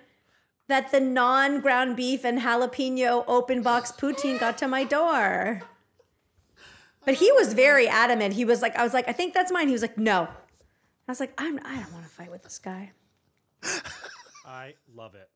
that 0.66 0.90
the 0.90 0.98
non-ground 0.98 1.94
beef 1.94 2.24
and 2.24 2.40
jalapeno 2.40 3.22
open 3.28 3.62
box 3.62 3.92
poutine 3.92 4.40
got 4.40 4.58
to 4.58 4.66
my 4.66 4.82
door. 4.82 5.62
But 7.04 7.14
he 7.14 7.30
was 7.30 7.52
very 7.52 7.86
adamant. 7.86 8.34
He 8.34 8.44
was 8.44 8.60
like, 8.60 8.74
I 8.74 8.82
was 8.82 8.92
like, 8.92 9.08
I 9.08 9.12
think 9.12 9.32
that's 9.32 9.52
mine. 9.52 9.68
He 9.68 9.72
was 9.72 9.82
like, 9.82 9.96
no. 9.96 10.26
I 11.06 11.12
was 11.12 11.20
like, 11.20 11.32
I'm, 11.38 11.60
I 11.64 11.76
don't 11.76 11.92
want 11.92 12.04
to 12.04 12.10
fight 12.10 12.32
with 12.32 12.42
this 12.42 12.58
guy. 12.58 12.90
I 14.44 14.74
love 14.92 15.14
it. 15.14 15.28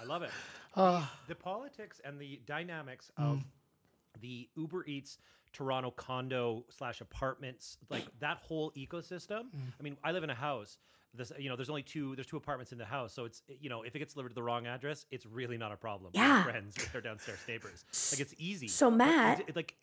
I 0.00 0.04
love 0.04 0.22
it. 0.22 0.30
The, 0.78 1.02
the 1.28 1.34
politics 1.34 2.00
and 2.04 2.20
the 2.20 2.40
dynamics 2.46 3.10
of 3.16 3.38
mm. 3.38 3.44
the 4.20 4.48
Uber 4.56 4.84
Eats 4.86 5.18
Toronto 5.52 5.90
condo 5.90 6.64
slash 6.70 7.00
apartments, 7.00 7.78
like 7.90 8.04
that 8.20 8.38
whole 8.38 8.72
ecosystem. 8.72 9.44
Mm. 9.44 9.72
I 9.78 9.82
mean, 9.82 9.96
I 10.04 10.12
live 10.12 10.24
in 10.24 10.30
a 10.30 10.34
house. 10.34 10.78
This, 11.18 11.32
you 11.38 11.48
know, 11.50 11.56
there's 11.56 11.68
only 11.68 11.82
two. 11.82 12.14
There's 12.14 12.26
two 12.26 12.36
apartments 12.36 12.72
in 12.72 12.78
the 12.78 12.84
house, 12.84 13.12
so 13.12 13.24
it's 13.24 13.42
you 13.60 13.68
know, 13.68 13.82
if 13.82 13.94
it 13.94 13.98
gets 13.98 14.14
delivered 14.14 14.30
to 14.30 14.34
the 14.34 14.42
wrong 14.42 14.66
address, 14.66 15.04
it's 15.10 15.26
really 15.26 15.58
not 15.58 15.72
a 15.72 15.76
problem. 15.76 16.12
Yeah. 16.14 16.44
friends 16.44 16.76
with 16.78 16.92
their 16.92 17.00
downstairs 17.02 17.38
neighbors. 17.46 17.84
Like 18.12 18.20
it's 18.20 18.34
easy. 18.38 18.68
So, 18.68 18.90
Matt- 18.90 19.40
it- 19.48 19.56
like 19.56 19.74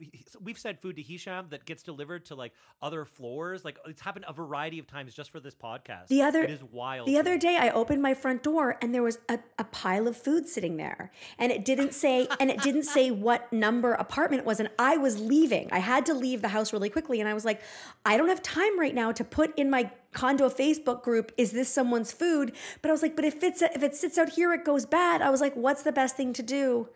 we've 0.42 0.58
said 0.58 0.80
food 0.80 0.96
to 0.96 1.01
Hisham 1.04 1.48
that 1.50 1.65
gets 1.65 1.84
delivered 1.84 2.25
to 2.25 2.36
like 2.36 2.54
other 2.82 3.06
floors. 3.06 3.63
Like 3.65 3.77
it's 3.86 4.01
happened 4.01 4.25
a 4.27 4.34
variety 4.34 4.80
of 4.80 4.88
times 4.88 5.13
just 5.13 5.30
for 5.32 5.39
this 5.39 5.54
podcast. 5.56 6.08
The 6.08 6.22
other 6.22 6.44
it 6.44 6.50
is 6.50 6.63
wild. 6.63 7.08
The 7.08 7.18
other 7.18 7.38
day 7.38 7.58
I 7.58 7.70
opened 7.70 8.01
my 8.01 8.13
front 8.13 8.42
door 8.44 8.77
and 8.82 8.94
there 8.96 9.04
was 9.04 9.20
a, 9.30 9.39
a 9.60 9.63
pile 9.65 10.08
of 10.08 10.15
food 10.18 10.48
sitting 10.48 10.77
there. 10.77 11.12
And 11.38 11.51
it 11.51 11.65
didn't 11.65 11.94
say 11.94 12.27
and 12.39 12.50
it 12.50 12.62
didn't 12.62 12.84
say 12.84 13.12
what 13.12 13.51
number 13.51 13.94
apartment 13.94 14.42
it 14.42 14.46
was 14.46 14.60
and 14.60 14.70
I 14.80 14.98
was 14.98 15.20
leaving. 15.20 15.70
I 15.72 15.80
had 15.80 16.06
to 16.08 16.13
leave 16.13 16.42
the 16.42 16.50
house 16.50 16.72
really 16.72 16.89
quickly 16.89 17.20
and 17.20 17.27
I 17.27 17.34
was 17.34 17.44
like, 17.46 17.62
I 18.06 18.18
don't 18.18 18.30
have 18.30 18.42
time 18.42 18.80
right 18.80 18.94
now 18.96 19.12
to 19.12 19.24
put 19.24 19.58
in 19.58 19.70
my 19.70 19.92
condo 20.15 20.50
Facebook 20.50 21.03
group, 21.03 21.31
is 21.38 21.51
this 21.51 21.69
someone's 21.69 22.12
food? 22.12 22.53
But 22.81 22.89
I 22.89 22.91
was 22.91 23.03
like, 23.03 23.15
but 23.15 23.25
if 23.25 23.43
it's 23.43 23.62
if 23.62 23.84
it 23.84 23.95
sits 23.95 24.17
out 24.17 24.29
here 24.29 24.51
it 24.53 24.65
goes 24.65 24.86
bad. 24.88 25.22
I 25.22 25.29
was 25.29 25.41
like, 25.41 25.53
what's 25.53 25.84
the 25.84 25.91
best 25.91 26.17
thing 26.17 26.34
to 26.34 26.41
do? 26.41 26.89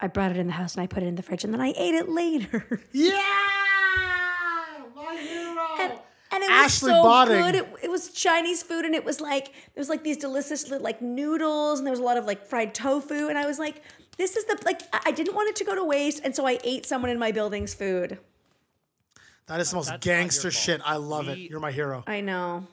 I 0.00 0.06
brought 0.06 0.30
it 0.30 0.36
in 0.38 0.46
the 0.46 0.52
house 0.54 0.74
and 0.74 0.82
I 0.82 0.86
put 0.86 1.02
it 1.02 1.06
in 1.06 1.16
the 1.16 1.22
fridge 1.22 1.44
and 1.44 1.52
then 1.52 1.60
I 1.60 1.74
ate 1.76 1.94
it 1.94 2.08
later. 2.08 2.80
Yeah! 2.92 3.16
My 4.94 5.16
hero! 5.16 5.66
and, 5.80 5.92
and 6.32 6.42
it 6.44 6.50
was 6.50 6.64
Ashley 6.64 6.90
so 6.90 7.02
Botting. 7.02 7.42
good. 7.42 7.54
It, 7.54 7.72
it 7.84 7.90
was 7.90 8.10
Chinese 8.10 8.62
food, 8.62 8.84
and 8.84 8.94
it 8.94 9.04
was 9.04 9.20
like 9.20 9.46
there 9.46 9.80
was 9.80 9.88
like 9.88 10.02
these 10.04 10.16
delicious 10.16 10.70
like 10.70 11.00
noodles, 11.00 11.78
and 11.78 11.86
there 11.86 11.92
was 11.92 12.00
a 12.00 12.04
lot 12.04 12.16
of 12.16 12.24
like 12.26 12.44
fried 12.46 12.74
tofu, 12.74 13.28
and 13.28 13.38
I 13.38 13.46
was 13.46 13.58
like, 13.58 13.82
this 14.16 14.36
is 14.36 14.44
the 14.44 14.60
like 14.64 14.82
I 14.92 15.00
I 15.06 15.10
didn't 15.12 15.34
want 15.34 15.48
it 15.48 15.56
to 15.56 15.64
go 15.64 15.74
to 15.74 15.84
waste, 15.84 16.20
and 16.24 16.34
so 16.34 16.46
I 16.46 16.58
ate 16.64 16.84
someone 16.84 17.10
in 17.10 17.18
my 17.18 17.32
building's 17.32 17.74
food. 17.74 18.18
That 19.48 19.60
is 19.60 19.70
the 19.70 19.76
most 19.76 19.86
That's 19.88 20.04
not 20.04 20.10
your 20.10 20.16
gangster 20.20 20.50
fault. 20.50 20.54
shit. 20.62 20.80
I 20.84 20.96
love 20.96 21.26
We- 21.26 21.32
it. 21.32 21.38
You're 21.50 21.60
my 21.60 21.72
hero. 21.72 22.04
I 22.06 22.20
know 22.20 22.66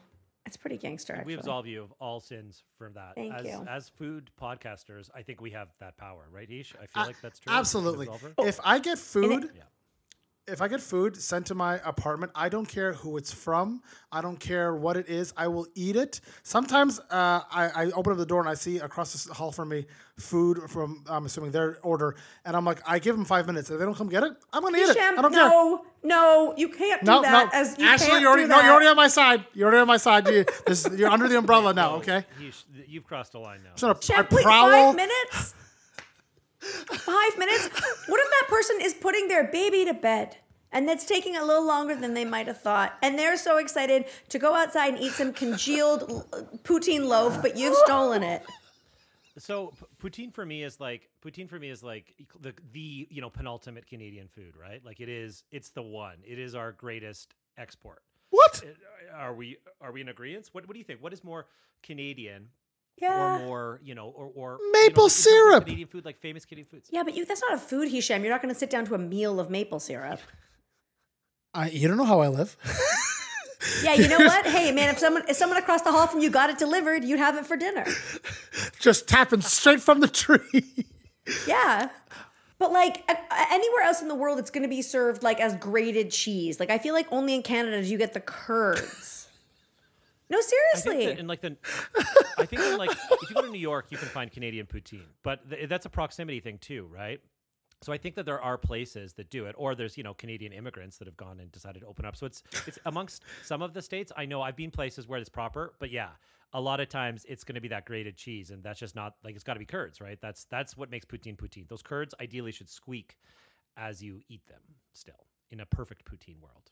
it's 0.45 0.57
pretty 0.57 0.77
gangster. 0.77 1.13
Actually, 1.13 1.33
We 1.33 1.39
absolve 1.39 1.65
you 1.67 1.83
of 1.83 1.91
all 1.99 2.19
sins 2.19 2.63
from 2.77 2.93
that. 2.93 3.15
Thank 3.15 3.33
as, 3.33 3.45
you. 3.45 3.65
As 3.67 3.89
food 3.89 4.29
podcasters, 4.39 5.09
I 5.15 5.23
think 5.23 5.41
we 5.41 5.51
have 5.51 5.69
that 5.79 5.97
power, 5.97 6.27
right, 6.31 6.49
Ish? 6.49 6.75
I 6.81 6.85
feel 6.85 7.07
like 7.07 7.19
that's 7.21 7.39
true. 7.39 7.51
Absolutely. 7.53 8.07
Absolver? 8.07 8.47
If 8.47 8.59
I 8.63 8.79
get 8.79 8.99
food, 8.99 9.49
Yeah. 9.55 9.63
If 10.47 10.61
I 10.61 10.67
get 10.67 10.79
food 10.79 11.17
sent 11.17 11.47
to 11.47 11.55
my 11.55 11.79
apartment, 11.83 12.31
I 12.35 12.49
don't 12.49 12.67
care 12.67 12.93
who 12.93 13.17
it's 13.17 13.33
from. 13.33 13.81
I 14.11 14.21
don't 14.21 14.39
care 14.39 14.75
what 14.75 14.95
it 14.95 15.09
is. 15.09 15.33
I 15.35 15.47
will 15.47 15.65
eat 15.73 15.95
it. 15.95 16.21
Sometimes 16.43 16.99
uh, 16.99 17.41
I, 17.51 17.69
I 17.75 17.85
open 17.95 18.11
up 18.13 18.17
the 18.19 18.25
door 18.27 18.41
and 18.41 18.49
I 18.49 18.53
see 18.53 18.77
across 18.77 19.25
the 19.25 19.33
hall 19.33 19.51
from 19.51 19.69
me 19.69 19.85
food 20.17 20.59
from 20.69 21.03
I'm 21.09 21.25
assuming 21.25 21.51
their 21.51 21.79
order, 21.81 22.15
and 22.45 22.55
I'm 22.55 22.63
like, 22.63 22.79
I 22.87 22.99
give 22.99 23.15
them 23.15 23.25
five 23.25 23.47
minutes. 23.47 23.69
If 23.69 23.79
they 23.79 23.85
don't 23.85 23.95
come 23.97 24.07
get 24.07 24.23
it, 24.23 24.33
I'm 24.53 24.61
gonna 24.61 24.77
eat 24.77 24.81
it. 24.89 24.97
I 24.97 25.21
don't 25.21 25.33
care. 25.33 25.49
no, 25.49 25.85
no, 26.03 26.53
you 26.55 26.69
can't 26.69 27.01
do 27.03 27.11
No, 27.11 27.21
that. 27.23 27.45
no. 27.53 27.59
As 27.59 27.75
you 27.79 27.85
Ashley, 27.85 28.07
can't 28.07 28.21
you're 28.21 28.29
already 28.29 28.43
do 28.43 28.49
no, 28.49 28.61
you're 28.61 28.71
already 28.71 28.87
on 28.87 28.95
my 28.95 29.07
side. 29.07 29.43
You're 29.53 29.67
already 29.67 29.81
on 29.81 29.87
my 29.87 29.97
side. 29.97 30.27
You, 30.27 30.45
this, 30.67 30.87
you're 30.95 31.09
under 31.09 31.27
the 31.27 31.37
umbrella 31.39 31.73
now. 31.73 31.95
Okay. 31.95 32.23
Ish, 32.47 32.63
you've 32.87 33.05
crossed 33.07 33.33
a 33.33 33.39
line 33.39 33.61
now. 33.63 33.71
So 33.75 33.89
I 33.89 33.95
Shep, 33.99 34.31
wait, 34.31 34.43
prowl. 34.43 34.69
five 34.69 34.95
minutes? 34.95 35.55
Five 36.65 37.37
minutes? 37.37 37.69
What 38.07 38.19
if 38.19 38.29
that 38.29 38.47
person 38.49 38.77
is 38.81 38.93
putting 38.93 39.27
their 39.27 39.43
baby 39.45 39.85
to 39.85 39.93
bed? 39.93 40.37
And 40.71 40.89
that's 40.89 41.05
taking 41.05 41.37
a 41.37 41.45
little 41.45 41.65
longer 41.65 41.95
than 41.95 42.13
they 42.13 42.25
might 42.25 42.47
have 42.47 42.59
thought. 42.59 42.97
And 43.01 43.17
they're 43.17 43.37
so 43.37 43.57
excited 43.59 44.05
to 44.29 44.39
go 44.39 44.53
outside 44.53 44.93
and 44.93 45.01
eat 45.01 45.13
some 45.13 45.31
congealed 45.31 46.01
poutine 46.63 47.05
loaf, 47.05 47.41
but 47.41 47.55
you've 47.55 47.77
stolen 47.85 48.23
it. 48.23 48.43
So 49.37 49.73
p- 49.79 50.09
poutine 50.09 50.33
for 50.33 50.45
me 50.45 50.63
is 50.63 50.79
like 50.79 51.09
poutine 51.23 51.49
for 51.49 51.59
me 51.59 51.69
is 51.69 51.83
like 51.83 52.13
the 52.41 52.53
the 52.73 53.07
you 53.09 53.21
know 53.21 53.29
penultimate 53.29 53.85
Canadian 53.85 54.27
food, 54.27 54.53
right? 54.59 54.83
Like 54.83 54.99
it 54.99 55.09
is, 55.09 55.43
it's 55.51 55.69
the 55.69 55.81
one. 55.81 56.17
It 56.25 56.39
is 56.39 56.55
our 56.55 56.71
greatest 56.73 57.35
export. 57.57 58.01
What? 58.29 58.61
Uh, 58.63 59.15
Are 59.15 59.33
we 59.33 59.57
are 59.81 59.91
we 59.91 60.01
in 60.01 60.09
agreement? 60.09 60.49
What 60.51 60.67
what 60.67 60.73
do 60.73 60.79
you 60.79 60.85
think? 60.85 61.01
What 61.01 61.13
is 61.13 61.23
more 61.23 61.47
Canadian 61.83 62.49
Yeah. 62.97 63.35
or 63.35 63.39
more 63.39 63.81
you 63.83 63.93
know 63.93 64.07
or 64.07 64.31
or 64.35 64.57
Maple 64.71 64.73
you 64.73 64.81
know, 64.81 64.87
in 64.87 64.91
terms 64.93 65.05
of 65.05 65.11
syrup. 65.11 65.63
Canadian 65.65 65.87
food 65.89 66.05
like 66.05 66.19
famous 66.19 66.45
Canadian 66.45 66.67
foods? 66.69 66.89
Yeah, 66.91 67.03
but 67.03 67.15
you 67.15 67.25
that's 67.25 67.41
not 67.41 67.53
a 67.53 67.57
food, 67.57 67.89
Hisham. 67.91 68.21
You're 68.23 68.31
not 68.31 68.41
going 68.41 68.53
to 68.53 68.59
sit 68.59 68.69
down 68.69 68.85
to 68.85 68.95
a 68.95 68.97
meal 68.97 69.39
of 69.39 69.49
maple 69.49 69.79
syrup. 69.79 70.19
I, 71.53 71.69
you 71.69 71.87
don't 71.87 71.97
know 71.97 72.05
how 72.05 72.19
I 72.21 72.27
live. 72.27 72.57
Yeah, 73.83 73.93
you 73.93 74.07
know 74.07 74.17
what? 74.19 74.45
Hey, 74.55 74.71
man, 74.71 74.89
if 74.89 74.99
someone 74.99 75.23
if 75.27 75.35
someone 75.35 75.57
across 75.57 75.81
the 75.81 75.91
hall 75.91 76.07
from 76.07 76.19
you 76.21 76.29
got 76.29 76.49
it 76.49 76.57
delivered, 76.57 77.03
you'd 77.03 77.19
have 77.19 77.35
it 77.37 77.45
for 77.45 77.57
dinner. 77.57 77.85
Just 78.79 79.07
tapping 79.07 79.41
straight 79.41 79.81
from 79.81 79.99
the 80.01 80.07
tree. 80.07 80.85
Yeah. 81.47 81.89
But 82.59 82.71
like 82.71 83.03
a- 83.09 83.13
a- 83.13 83.47
anywhere 83.53 83.81
else 83.83 84.01
in 84.01 84.07
the 84.07 84.15
world, 84.15 84.37
it's 84.39 84.49
going 84.51 84.63
to 84.63 84.69
be 84.69 84.81
served 84.81 85.23
like 85.23 85.39
as 85.41 85.55
grated 85.55 86.11
cheese. 86.11 86.59
Like 86.59 86.69
I 86.69 86.77
feel 86.77 86.93
like 86.93 87.07
only 87.11 87.33
in 87.35 87.41
Canada 87.41 87.81
do 87.81 87.87
you 87.87 87.97
get 87.97 88.13
the 88.13 88.19
curds. 88.21 89.24
No, 90.29 90.37
I 90.37 90.41
think 90.41 90.83
seriously. 90.83 91.05
that 91.07 91.19
in 91.19 91.27
like 91.27 91.41
the, 91.41 91.57
I 92.37 92.45
think 92.45 92.61
that 92.61 92.79
like 92.79 92.91
if 93.21 93.29
you 93.29 93.35
go 93.35 93.41
to 93.41 93.49
New 93.49 93.59
York, 93.59 93.87
you 93.89 93.97
can 93.97 94.07
find 94.07 94.31
Canadian 94.31 94.65
poutine, 94.65 95.05
but 95.23 95.49
th- 95.49 95.69
that's 95.69 95.85
a 95.85 95.89
proximity 95.89 96.39
thing 96.39 96.57
too, 96.57 96.89
right? 96.91 97.21
So 97.81 97.93
I 97.93 97.97
think 97.97 98.15
that 98.15 98.25
there 98.25 98.41
are 98.41 98.57
places 98.57 99.13
that 99.13 99.29
do 99.29 99.45
it, 99.45 99.55
or 99.57 99.75
there's 99.75 99.97
you 99.97 100.03
know 100.03 100.13
Canadian 100.13 100.51
immigrants 100.51 100.97
that 100.97 101.07
have 101.07 101.17
gone 101.17 101.39
and 101.39 101.51
decided 101.51 101.81
to 101.81 101.85
open 101.85 102.05
up. 102.05 102.15
So 102.15 102.25
it's 102.25 102.41
it's 102.65 102.79
amongst 102.85 103.23
some 103.43 103.61
of 103.61 103.73
the 103.73 103.81
states. 103.81 104.11
I 104.17 104.25
know 104.25 104.41
I've 104.41 104.55
been 104.55 104.71
places 104.71 105.07
where 105.07 105.19
it's 105.19 105.29
proper, 105.29 105.73
but 105.79 105.91
yeah, 105.91 106.09
a 106.53 106.61
lot 106.61 106.79
of 106.79 106.89
times 106.89 107.25
it's 107.27 107.43
going 107.43 107.55
to 107.55 107.61
be 107.61 107.67
that 107.67 107.85
grated 107.85 108.15
cheese, 108.17 108.49
and 108.49 108.63
that's 108.63 108.79
just 108.79 108.95
not 108.95 109.15
like 109.23 109.35
it's 109.35 109.43
got 109.43 109.53
to 109.53 109.59
be 109.59 109.65
curds, 109.65 110.01
right? 110.01 110.17
That's 110.21 110.45
that's 110.45 110.75
what 110.75 110.89
makes 110.89 111.05
poutine 111.05 111.35
poutine. 111.37 111.67
Those 111.67 111.83
curds 111.83 112.15
ideally 112.19 112.51
should 112.51 112.69
squeak 112.69 113.17
as 113.77 114.01
you 114.01 114.21
eat 114.29 114.45
them. 114.47 114.61
Still 114.93 115.27
in 115.51 115.59
a 115.59 115.65
perfect 115.65 116.05
poutine 116.05 116.39
world. 116.39 116.71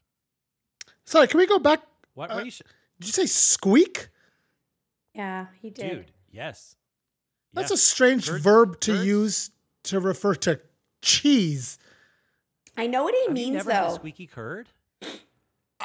Sorry, 1.06 1.28
can 1.28 1.38
we 1.38 1.46
go 1.46 1.60
back? 1.60 1.82
What? 2.14 2.32
Uh, 2.32 2.36
what 2.36 2.42
are 2.42 2.46
you 2.46 2.52
sh- 2.52 2.62
Did 3.00 3.08
you 3.08 3.14
say 3.14 3.26
squeak? 3.26 4.10
yeah, 5.14 5.48
he 5.62 5.70
did. 5.70 5.90
dude? 5.90 6.12
Yes. 6.32 6.76
That's 7.54 7.70
Yeah. 7.72 7.76
a 7.76 7.78
strange 7.78 8.28
Curds- 8.28 8.44
verb 8.44 8.80
to 8.82 8.94
curds? 8.94 9.06
use 9.06 9.52
to 9.84 10.00
refer 10.00 10.34
to 10.36 10.60
cheese. 11.02 11.78
I 12.76 12.88
know 12.88 13.04
what 13.04 13.14
he 13.14 13.22
Have 13.28 13.30
you 13.30 13.34
means 13.34 13.54
never 13.58 13.72
had 13.72 13.84
a 13.86 13.90
though. 13.90 13.96
squeaky 13.96 14.26
curd? 14.28 14.70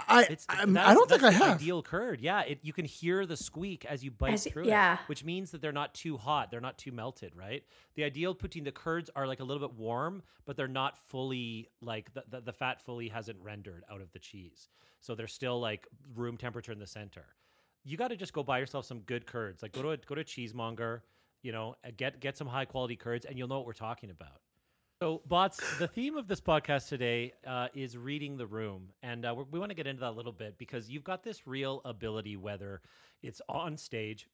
I 0.08 0.22
It's, 0.24 0.46
I'm- 0.48 0.76
I 0.76 0.94
don't 0.94 1.08
think 1.08 1.22
I 1.22 1.30
that's 1.30 1.38
the 1.38 1.44
have. 1.46 1.56
Ideal 1.60 1.82
curd, 1.82 2.20
yeah. 2.20 2.40
It, 2.42 2.60
you 2.62 2.72
can 2.72 2.84
hear 2.84 3.26
the 3.26 3.36
squeak 3.36 3.84
as 3.84 4.04
you 4.04 4.10
bite 4.10 4.34
As 4.34 4.44
through 4.46 4.66
yeah. 4.66 4.94
it, 4.94 5.00
which 5.06 5.24
means 5.24 5.50
that 5.52 5.60
they're 5.60 5.72
not 5.72 5.94
too 5.94 6.16
hot, 6.16 6.50
they're 6.50 6.60
not 6.60 6.78
too 6.78 6.92
melted, 6.92 7.32
right? 7.34 7.64
The 7.94 8.04
ideal 8.04 8.34
poutine, 8.34 8.64
the 8.64 8.72
curds 8.72 9.10
are 9.16 9.26
like 9.26 9.40
a 9.40 9.44
little 9.44 9.66
bit 9.66 9.76
warm, 9.76 10.22
but 10.44 10.56
they're 10.56 10.68
not 10.68 10.96
fully 11.08 11.68
like 11.80 12.12
the, 12.14 12.24
the, 12.30 12.40
the 12.40 12.52
fat 12.52 12.80
fully 12.82 13.08
hasn't 13.08 13.38
rendered 13.42 13.84
out 13.90 14.00
of 14.00 14.12
the 14.12 14.18
cheese, 14.18 14.68
so 15.00 15.14
they're 15.14 15.26
still 15.26 15.60
like 15.60 15.86
room 16.14 16.36
temperature 16.36 16.72
in 16.72 16.78
the 16.78 16.86
center. 16.86 17.24
You 17.84 17.96
got 17.96 18.08
to 18.08 18.16
just 18.16 18.32
go 18.32 18.42
buy 18.42 18.58
yourself 18.58 18.84
some 18.84 19.00
good 19.00 19.26
curds. 19.26 19.62
Like 19.62 19.72
go 19.72 19.82
to 19.82 19.90
a, 19.92 19.96
go 19.96 20.14
to 20.14 20.20
a 20.20 20.24
cheesemonger, 20.24 21.00
you 21.42 21.52
know, 21.52 21.74
get 21.96 22.20
get 22.20 22.36
some 22.36 22.46
high 22.48 22.64
quality 22.66 22.96
curds, 22.96 23.24
and 23.24 23.38
you'll 23.38 23.48
know 23.48 23.56
what 23.58 23.66
we're 23.66 23.72
talking 23.72 24.10
about. 24.10 24.40
So, 25.00 25.22
bots, 25.28 25.60
the 25.78 25.86
theme 25.86 26.16
of 26.16 26.26
this 26.26 26.40
podcast 26.40 26.88
today 26.88 27.32
uh, 27.46 27.68
is 27.72 27.96
reading 27.96 28.36
the 28.36 28.48
room, 28.48 28.88
and 29.00 29.24
uh, 29.24 29.32
we 29.48 29.60
want 29.60 29.70
to 29.70 29.76
get 29.76 29.86
into 29.86 30.00
that 30.00 30.10
a 30.10 30.16
little 30.16 30.32
bit 30.32 30.58
because 30.58 30.90
you've 30.90 31.04
got 31.04 31.22
this 31.22 31.46
real 31.46 31.80
ability, 31.84 32.36
whether 32.36 32.80
it's 33.22 33.40
on 33.48 33.76
stage. 33.76 34.26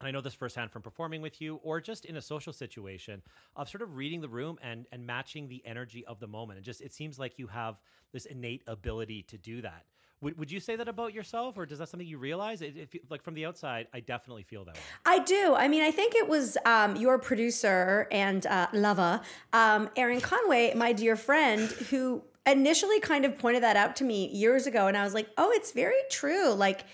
And 0.00 0.06
I 0.06 0.10
know 0.10 0.20
this 0.20 0.34
firsthand 0.34 0.72
from 0.72 0.82
performing 0.82 1.22
with 1.22 1.40
you, 1.40 1.58
or 1.62 1.80
just 1.80 2.04
in 2.04 2.18
a 2.18 2.20
social 2.20 2.52
situation, 2.52 3.22
of 3.56 3.70
sort 3.70 3.80
of 3.80 3.96
reading 3.96 4.20
the 4.20 4.28
room 4.28 4.58
and 4.62 4.84
and 4.92 5.06
matching 5.06 5.48
the 5.48 5.62
energy 5.64 6.04
of 6.04 6.20
the 6.20 6.26
moment. 6.26 6.58
And 6.58 6.66
just 6.66 6.82
it 6.82 6.92
seems 6.92 7.18
like 7.18 7.38
you 7.38 7.46
have 7.46 7.80
this 8.12 8.26
innate 8.26 8.62
ability 8.66 9.22
to 9.28 9.38
do 9.38 9.62
that. 9.62 9.86
Would, 10.24 10.38
would 10.38 10.50
you 10.50 10.58
say 10.58 10.74
that 10.76 10.88
about 10.88 11.12
yourself, 11.12 11.58
or 11.58 11.66
does 11.66 11.78
that 11.80 11.90
something 11.90 12.08
you 12.08 12.16
realize? 12.16 12.62
It, 12.62 12.76
it, 12.76 13.10
like 13.10 13.22
from 13.22 13.34
the 13.34 13.44
outside, 13.44 13.88
I 13.92 14.00
definitely 14.00 14.42
feel 14.42 14.64
that 14.64 14.74
way. 14.74 14.80
I 15.04 15.18
do. 15.18 15.54
I 15.54 15.68
mean, 15.68 15.82
I 15.82 15.90
think 15.90 16.14
it 16.14 16.26
was 16.26 16.56
um, 16.64 16.96
your 16.96 17.18
producer 17.18 18.08
and 18.10 18.46
uh, 18.46 18.68
lover, 18.72 19.20
um, 19.52 19.90
Aaron 19.96 20.22
Conway, 20.22 20.72
my 20.74 20.94
dear 20.94 21.14
friend, 21.14 21.70
who 21.90 22.22
initially 22.46 23.00
kind 23.00 23.26
of 23.26 23.38
pointed 23.38 23.62
that 23.62 23.76
out 23.76 23.96
to 23.96 24.04
me 24.04 24.28
years 24.28 24.66
ago. 24.66 24.86
And 24.86 24.96
I 24.96 25.04
was 25.04 25.12
like, 25.12 25.28
oh, 25.36 25.50
it's 25.50 25.72
very 25.72 26.00
true. 26.10 26.54
Like, 26.54 26.86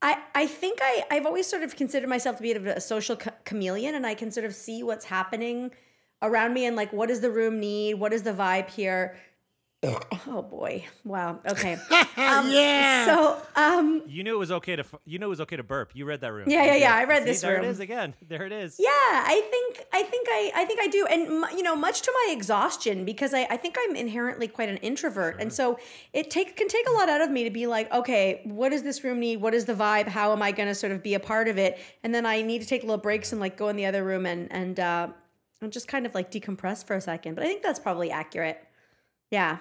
I, 0.00 0.16
I 0.34 0.46
think 0.46 0.78
I, 0.82 1.04
I've 1.10 1.26
always 1.26 1.46
sort 1.46 1.62
of 1.62 1.76
considered 1.76 2.08
myself 2.08 2.38
to 2.38 2.42
be 2.42 2.52
a 2.52 2.80
social 2.80 3.16
ch- 3.16 3.28
chameleon, 3.44 3.94
and 3.94 4.06
I 4.06 4.14
can 4.14 4.30
sort 4.30 4.46
of 4.46 4.54
see 4.54 4.82
what's 4.82 5.04
happening 5.04 5.70
around 6.22 6.54
me 6.54 6.64
and 6.64 6.76
like, 6.76 6.92
what 6.94 7.08
does 7.08 7.20
the 7.20 7.30
room 7.30 7.60
need? 7.60 7.94
What 7.94 8.14
is 8.14 8.22
the 8.22 8.32
vibe 8.32 8.70
here? 8.70 9.16
Oh 9.82 10.42
boy! 10.42 10.84
Wow. 11.04 11.40
Okay. 11.48 11.78
Um, 12.20 12.50
Yeah. 12.50 13.06
So, 13.06 13.42
um, 13.56 14.02
You 14.06 14.22
knew 14.22 14.34
it 14.34 14.38
was 14.38 14.50
okay 14.52 14.76
to 14.76 14.82
f- 14.82 14.94
you 15.06 15.18
knew 15.18 15.24
it 15.24 15.30
was 15.30 15.40
okay 15.40 15.56
to 15.56 15.62
burp. 15.62 15.92
You 15.94 16.04
read 16.04 16.20
that 16.20 16.32
room. 16.34 16.50
Yeah, 16.50 16.64
yeah, 16.64 16.74
yeah, 16.74 16.94
I 16.94 17.04
read 17.04 17.22
See, 17.22 17.30
this 17.30 17.40
there 17.40 17.54
room. 17.56 17.64
it 17.64 17.68
is 17.68 17.80
again. 17.80 18.12
There 18.28 18.44
it 18.44 18.52
is. 18.52 18.76
Yeah, 18.78 18.88
I 18.90 19.40
think 19.50 19.86
I 19.94 20.02
think 20.02 20.26
I 20.30 20.52
I 20.54 20.64
think 20.66 20.80
I 20.82 20.86
do, 20.88 21.06
and 21.06 21.40
mu- 21.40 21.56
you 21.56 21.62
know, 21.62 21.74
much 21.74 22.02
to 22.02 22.12
my 22.12 22.32
exhaustion, 22.34 23.06
because 23.06 23.32
I, 23.32 23.46
I 23.48 23.56
think 23.56 23.76
I'm 23.80 23.96
inherently 23.96 24.48
quite 24.48 24.68
an 24.68 24.76
introvert, 24.78 25.36
and 25.40 25.50
so 25.50 25.78
it 26.12 26.30
take 26.30 26.56
can 26.56 26.68
take 26.68 26.86
a 26.86 26.92
lot 26.92 27.08
out 27.08 27.22
of 27.22 27.30
me 27.30 27.44
to 27.44 27.50
be 27.50 27.66
like, 27.66 27.90
okay, 27.90 28.42
what 28.44 28.68
does 28.68 28.82
this 28.82 29.02
room 29.02 29.18
need? 29.18 29.40
What 29.40 29.54
is 29.54 29.64
the 29.64 29.74
vibe? 29.74 30.08
How 30.08 30.32
am 30.32 30.42
I 30.42 30.52
going 30.52 30.68
to 30.68 30.74
sort 30.74 30.92
of 30.92 31.02
be 31.02 31.14
a 31.14 31.20
part 31.20 31.48
of 31.48 31.56
it? 31.56 31.78
And 32.04 32.14
then 32.14 32.26
I 32.26 32.42
need 32.42 32.60
to 32.60 32.66
take 32.66 32.82
little 32.82 32.98
breaks 32.98 33.32
and 33.32 33.40
like 33.40 33.56
go 33.56 33.68
in 33.68 33.76
the 33.76 33.86
other 33.86 34.04
room 34.04 34.26
and 34.26 34.52
and 34.52 34.78
uh, 34.78 35.08
and 35.62 35.72
just 35.72 35.88
kind 35.88 36.04
of 36.04 36.14
like 36.14 36.30
decompress 36.30 36.84
for 36.84 36.96
a 36.96 37.00
second. 37.00 37.34
But 37.34 37.44
I 37.44 37.46
think 37.46 37.62
that's 37.62 37.80
probably 37.80 38.10
accurate. 38.10 38.62
Yeah. 39.30 39.58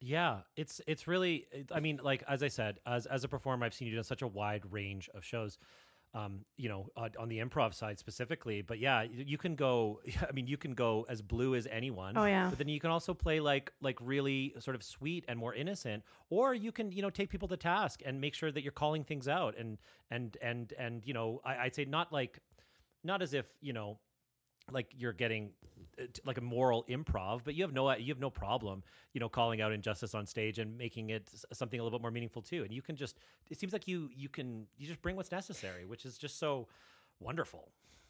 Yeah, 0.00 0.40
it's 0.56 0.80
it's 0.86 1.06
really. 1.06 1.46
it- 1.52 1.70
I 1.74 1.80
mean, 1.80 2.00
like 2.02 2.22
as 2.28 2.42
I 2.42 2.48
said, 2.48 2.78
as 2.86 3.06
as 3.06 3.24
a 3.24 3.28
performer, 3.28 3.64
I've 3.66 3.74
seen 3.74 3.88
you 3.88 3.96
do 3.96 4.02
such 4.02 4.22
a 4.22 4.26
wide 4.26 4.62
range 4.70 5.08
of 5.14 5.24
shows. 5.24 5.58
Um, 6.14 6.46
you 6.56 6.70
know, 6.70 6.88
uh, 6.96 7.10
on 7.18 7.28
the 7.28 7.40
improv 7.40 7.74
side 7.74 7.98
specifically, 7.98 8.62
but 8.62 8.78
yeah, 8.78 9.00
y- 9.00 9.08
you 9.26 9.36
can 9.36 9.54
go. 9.54 10.00
I 10.28 10.32
mean, 10.32 10.46
you 10.46 10.56
can 10.56 10.72
go 10.72 11.04
as 11.10 11.20
blue 11.20 11.54
as 11.54 11.66
anyone. 11.66 12.16
Oh, 12.16 12.24
yeah. 12.24 12.48
But 12.48 12.56
then 12.58 12.68
you 12.68 12.80
can 12.80 12.90
also 12.90 13.12
play 13.12 13.38
like 13.40 13.70
like 13.82 13.98
really 14.00 14.54
sort 14.58 14.76
of 14.76 14.82
sweet 14.82 15.26
and 15.28 15.38
more 15.38 15.52
innocent, 15.52 16.04
or 16.30 16.54
you 16.54 16.72
can 16.72 16.90
you 16.90 17.02
know 17.02 17.10
take 17.10 17.28
people 17.28 17.48
to 17.48 17.56
task 17.56 18.00
and 18.06 18.18
make 18.20 18.34
sure 18.34 18.50
that 18.50 18.62
you're 18.62 18.72
calling 18.72 19.04
things 19.04 19.28
out 19.28 19.58
and 19.58 19.76
and 20.10 20.38
and 20.40 20.72
and 20.78 21.02
you 21.06 21.12
know 21.12 21.40
I, 21.44 21.56
I'd 21.64 21.74
say 21.74 21.84
not 21.84 22.12
like 22.12 22.38
not 23.04 23.20
as 23.20 23.34
if 23.34 23.46
you 23.60 23.74
know 23.74 23.98
like 24.70 24.92
you're 24.96 25.12
getting 25.12 25.50
uh, 26.00 26.04
like 26.24 26.38
a 26.38 26.42
moral 26.42 26.84
improv, 26.88 27.40
but 27.44 27.54
you 27.54 27.62
have 27.62 27.72
no 27.72 27.94
you 27.96 28.12
have 28.12 28.20
no 28.20 28.30
problem, 28.30 28.82
you 29.12 29.20
know, 29.20 29.28
calling 29.28 29.60
out 29.60 29.72
injustice 29.72 30.14
on 30.14 30.26
stage 30.26 30.58
and 30.58 30.76
making 30.76 31.10
it 31.10 31.30
something 31.52 31.80
a 31.80 31.82
little 31.82 31.98
bit 31.98 32.02
more 32.02 32.10
meaningful 32.10 32.42
too. 32.42 32.62
And 32.64 32.72
you 32.72 32.82
can 32.82 32.96
just 32.96 33.18
it 33.50 33.58
seems 33.58 33.72
like 33.72 33.86
you 33.86 34.10
you 34.14 34.28
can 34.28 34.66
you 34.78 34.86
just 34.86 35.02
bring 35.02 35.16
what's 35.16 35.32
necessary, 35.32 35.84
which 35.84 36.04
is 36.04 36.18
just 36.18 36.38
so 36.38 36.68
wonderful. 37.20 37.68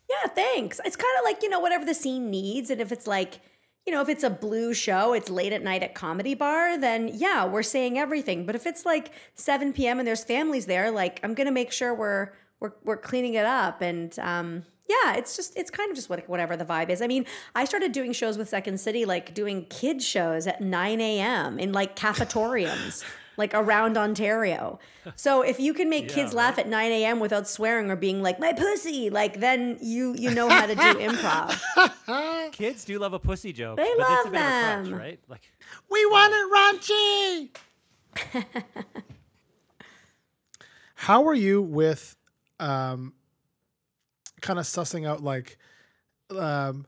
Yeah, 0.09 0.29
thanks. 0.31 0.81
It's 0.85 0.97
kind 0.97 1.19
of 1.19 1.25
like, 1.25 1.43
you 1.43 1.49
know, 1.49 1.61
whatever 1.61 1.85
the 1.85 1.95
scene 1.95 2.31
needs. 2.31 2.71
And 2.71 2.81
if 2.81 2.93
it's 2.93 3.07
like, 3.07 3.41
you 3.85 3.93
know, 3.93 4.01
if 4.01 4.09
it's 4.09 4.25
a 4.25 4.31
blue 4.31 4.75
show, 4.75 5.13
it's 5.13 5.31
late 5.31 5.53
at 5.53 5.63
night 5.63 5.83
at 5.83 5.95
comedy 5.95 6.35
bar, 6.35 6.79
then 6.79 7.11
yeah, 7.13 7.45
we're 7.45 7.63
saying 7.63 7.99
everything. 7.99 8.47
But 8.47 8.55
if 8.55 8.67
it's 8.67 8.85
like 8.85 9.13
7 9.35 9.73
p.m. 9.73 9.99
and 9.99 10.07
there's 10.07 10.25
families 10.25 10.67
there, 10.67 10.91
like 10.91 11.21
I'm 11.23 11.35
gonna 11.35 11.53
make 11.53 11.73
sure 11.73 11.95
we're 11.95 12.33
we're 12.61 12.73
we're 12.85 12.97
cleaning 12.97 13.35
it 13.35 13.45
up. 13.47 13.81
And 13.83 14.17
um 14.19 14.65
yeah, 14.89 15.15
it's 15.17 15.37
just 15.37 15.57
it's 15.57 15.71
kind 15.71 15.91
of 15.91 15.97
just 15.97 16.09
what, 16.09 16.29
whatever 16.29 16.57
the 16.57 16.65
vibe 16.65 16.91
is. 16.91 17.03
I 17.03 17.07
mean, 17.07 17.27
I 17.55 17.65
started 17.65 17.93
doing 17.93 18.13
shows 18.13 18.39
with 18.39 18.49
Second 18.49 18.79
City, 18.79 19.05
like 19.05 19.35
doing 19.35 19.65
kids 19.67 20.07
shows 20.07 20.47
at 20.47 20.61
9 20.61 21.01
a.m. 21.01 21.59
in 21.59 21.73
like 21.73 21.97
cafetoriums. 21.97 23.05
Like 23.39 23.53
around 23.53 23.99
Ontario. 23.99 24.79
So 25.15 25.43
if 25.43 25.61
you 25.61 25.75
can 25.75 25.91
make 25.91 26.09
kids 26.09 26.33
laugh 26.33 26.59
at 26.59 26.69
9 26.69 26.91
a.m. 26.91 27.21
without 27.21 27.47
swearing 27.47 27.91
or 27.91 27.95
being 27.97 28.23
like, 28.23 28.41
my 28.41 28.55
pussy, 28.55 29.11
like 29.11 29.41
then 29.41 29.77
you 29.83 30.15
you 30.17 30.31
know 30.31 30.49
how 30.49 30.65
to 30.65 30.75
do 30.75 30.81
improv. 30.95 32.51
Kids 32.53 32.87
do 32.87 32.99
love 32.99 33.13
a 33.13 33.19
pussy 33.19 33.53
joke, 33.53 33.77
They 33.77 33.93
but 33.99 34.09
love 34.09 34.25
bit 34.25 34.27
of 34.29 34.33
a 34.33 34.39
crutch, 34.39 34.85
them. 34.87 34.95
right? 34.95 35.21
Like 35.29 35.43
We 35.91 36.07
want 36.07 36.33
it 36.35 38.33
raunchy. 38.33 38.45
How 40.95 41.27
are 41.29 41.35
you 41.35 41.61
with 41.61 42.17
um 42.59 43.13
kind 44.41 44.59
of 44.59 44.65
sussing 44.67 45.07
out 45.07 45.23
like 45.23 45.59
um 46.31 46.87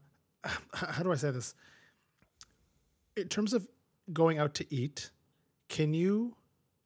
how 0.74 1.02
do 1.02 1.12
I 1.12 1.16
say 1.16 1.30
this? 1.30 1.54
In 3.16 3.28
terms 3.28 3.52
of 3.52 3.66
going 4.12 4.38
out 4.38 4.54
to 4.54 4.74
eat, 4.74 5.10
can 5.68 5.92
you 5.92 6.36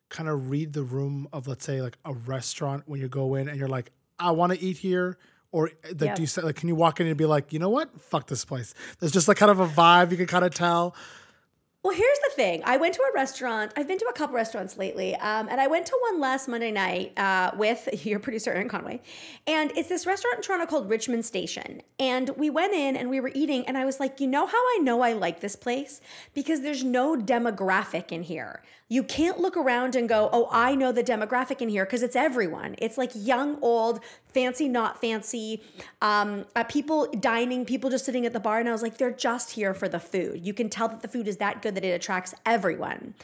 kind 0.08 0.28
of 0.28 0.50
read 0.50 0.72
the 0.72 0.82
room 0.82 1.28
of 1.32 1.46
let's 1.46 1.64
say 1.64 1.80
like 1.82 1.96
a 2.04 2.12
restaurant 2.12 2.84
when 2.86 3.00
you 3.00 3.08
go 3.08 3.34
in 3.34 3.48
and 3.48 3.58
you're 3.58 3.68
like, 3.68 3.92
I 4.18 4.30
want 4.32 4.52
to 4.52 4.60
eat 4.60 4.78
here? 4.78 5.18
Or 5.52 5.70
like, 5.84 6.00
Yeah. 6.00 6.14
do 6.14 6.22
you 6.22 6.26
say 6.26 6.40
like, 6.42 6.56
can 6.56 6.68
you 6.68 6.74
walk 6.74 7.00
in 7.00 7.06
and 7.06 7.16
be 7.16 7.26
like, 7.26 7.52
you 7.52 7.58
know 7.58 7.68
what? 7.68 8.00
Fuck 8.00 8.26
this 8.26 8.44
place. 8.44 8.72
There's 8.98 9.12
just 9.12 9.28
like 9.28 9.36
kind 9.36 9.50
of 9.50 9.60
a 9.60 9.66
vibe 9.68 10.10
you 10.10 10.16
can 10.16 10.26
kind 10.26 10.44
of 10.44 10.54
tell. 10.54 10.94
Well, 11.84 11.96
here's 11.96 12.18
the 12.20 12.30
thing. 12.36 12.62
I 12.64 12.76
went 12.76 12.94
to 12.94 13.02
a 13.02 13.12
restaurant. 13.12 13.72
I've 13.76 13.88
been 13.88 13.98
to 13.98 14.06
a 14.08 14.12
couple 14.12 14.36
restaurants 14.36 14.78
lately, 14.78 15.16
um, 15.16 15.48
and 15.48 15.60
I 15.60 15.66
went 15.66 15.84
to 15.86 15.98
one 16.10 16.20
last 16.20 16.46
Monday 16.46 16.70
night 16.70 17.12
uh, 17.18 17.50
with 17.56 17.88
your 18.06 18.20
producer 18.20 18.52
Aaron 18.52 18.68
Conway, 18.68 19.00
and 19.48 19.72
it's 19.76 19.88
this 19.88 20.06
restaurant 20.06 20.36
in 20.36 20.42
Toronto 20.42 20.66
called 20.66 20.88
Richmond 20.88 21.24
Station. 21.24 21.82
And 21.98 22.30
we 22.36 22.50
went 22.50 22.72
in 22.72 22.96
and 22.96 23.10
we 23.10 23.18
were 23.18 23.32
eating, 23.34 23.66
and 23.66 23.76
I 23.76 23.84
was 23.84 23.98
like, 23.98 24.20
you 24.20 24.28
know 24.28 24.46
how 24.46 24.56
I 24.56 24.78
know 24.80 25.00
I 25.00 25.14
like 25.14 25.40
this 25.40 25.56
place 25.56 26.00
because 26.34 26.60
there's 26.60 26.84
no 26.84 27.16
demographic 27.16 28.12
in 28.12 28.22
here. 28.22 28.62
You 28.88 29.02
can't 29.02 29.40
look 29.40 29.56
around 29.56 29.96
and 29.96 30.08
go, 30.08 30.28
oh, 30.32 30.48
I 30.52 30.74
know 30.74 30.92
the 30.92 31.02
demographic 31.02 31.62
in 31.62 31.70
here 31.70 31.86
because 31.86 32.02
it's 32.02 32.14
everyone. 32.14 32.74
It's 32.76 32.98
like 32.98 33.10
young, 33.14 33.58
old, 33.62 34.00
fancy, 34.34 34.68
not 34.68 35.00
fancy, 35.00 35.62
um, 36.02 36.44
uh, 36.54 36.64
people 36.64 37.06
dining, 37.18 37.64
people 37.64 37.88
just 37.88 38.04
sitting 38.04 38.26
at 38.26 38.34
the 38.34 38.40
bar. 38.40 38.60
And 38.60 38.68
I 38.68 38.72
was 38.72 38.82
like, 38.82 38.98
they're 38.98 39.10
just 39.10 39.52
here 39.52 39.72
for 39.72 39.88
the 39.88 39.98
food. 39.98 40.44
You 40.44 40.52
can 40.52 40.68
tell 40.68 40.88
that 40.88 41.00
the 41.00 41.08
food 41.08 41.26
is 41.26 41.38
that 41.38 41.62
good 41.62 41.71
that 41.74 41.84
it 41.84 41.90
attracts 41.90 42.34
everyone. 42.46 43.14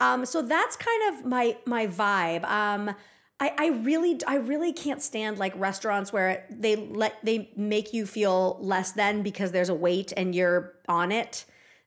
Um, 0.00 0.24
so 0.24 0.42
that's 0.42 0.76
kind 0.76 1.14
of 1.14 1.24
my 1.24 1.56
my 1.66 1.86
vibe. 1.86 2.44
Um, 2.44 2.94
I, 3.40 3.52
I 3.56 3.66
really 3.68 4.20
I 4.26 4.36
really 4.36 4.72
can't 4.72 5.00
stand 5.02 5.38
like 5.38 5.52
restaurants 5.56 6.12
where 6.12 6.44
they 6.50 6.76
let 6.76 7.24
they 7.24 7.50
make 7.56 7.92
you 7.92 8.06
feel 8.06 8.58
less 8.60 8.92
than 8.92 9.22
because 9.22 9.52
there's 9.52 9.68
a 9.68 9.74
wait 9.74 10.12
and 10.16 10.34
you're 10.34 10.74
on 10.88 11.12
it. 11.12 11.44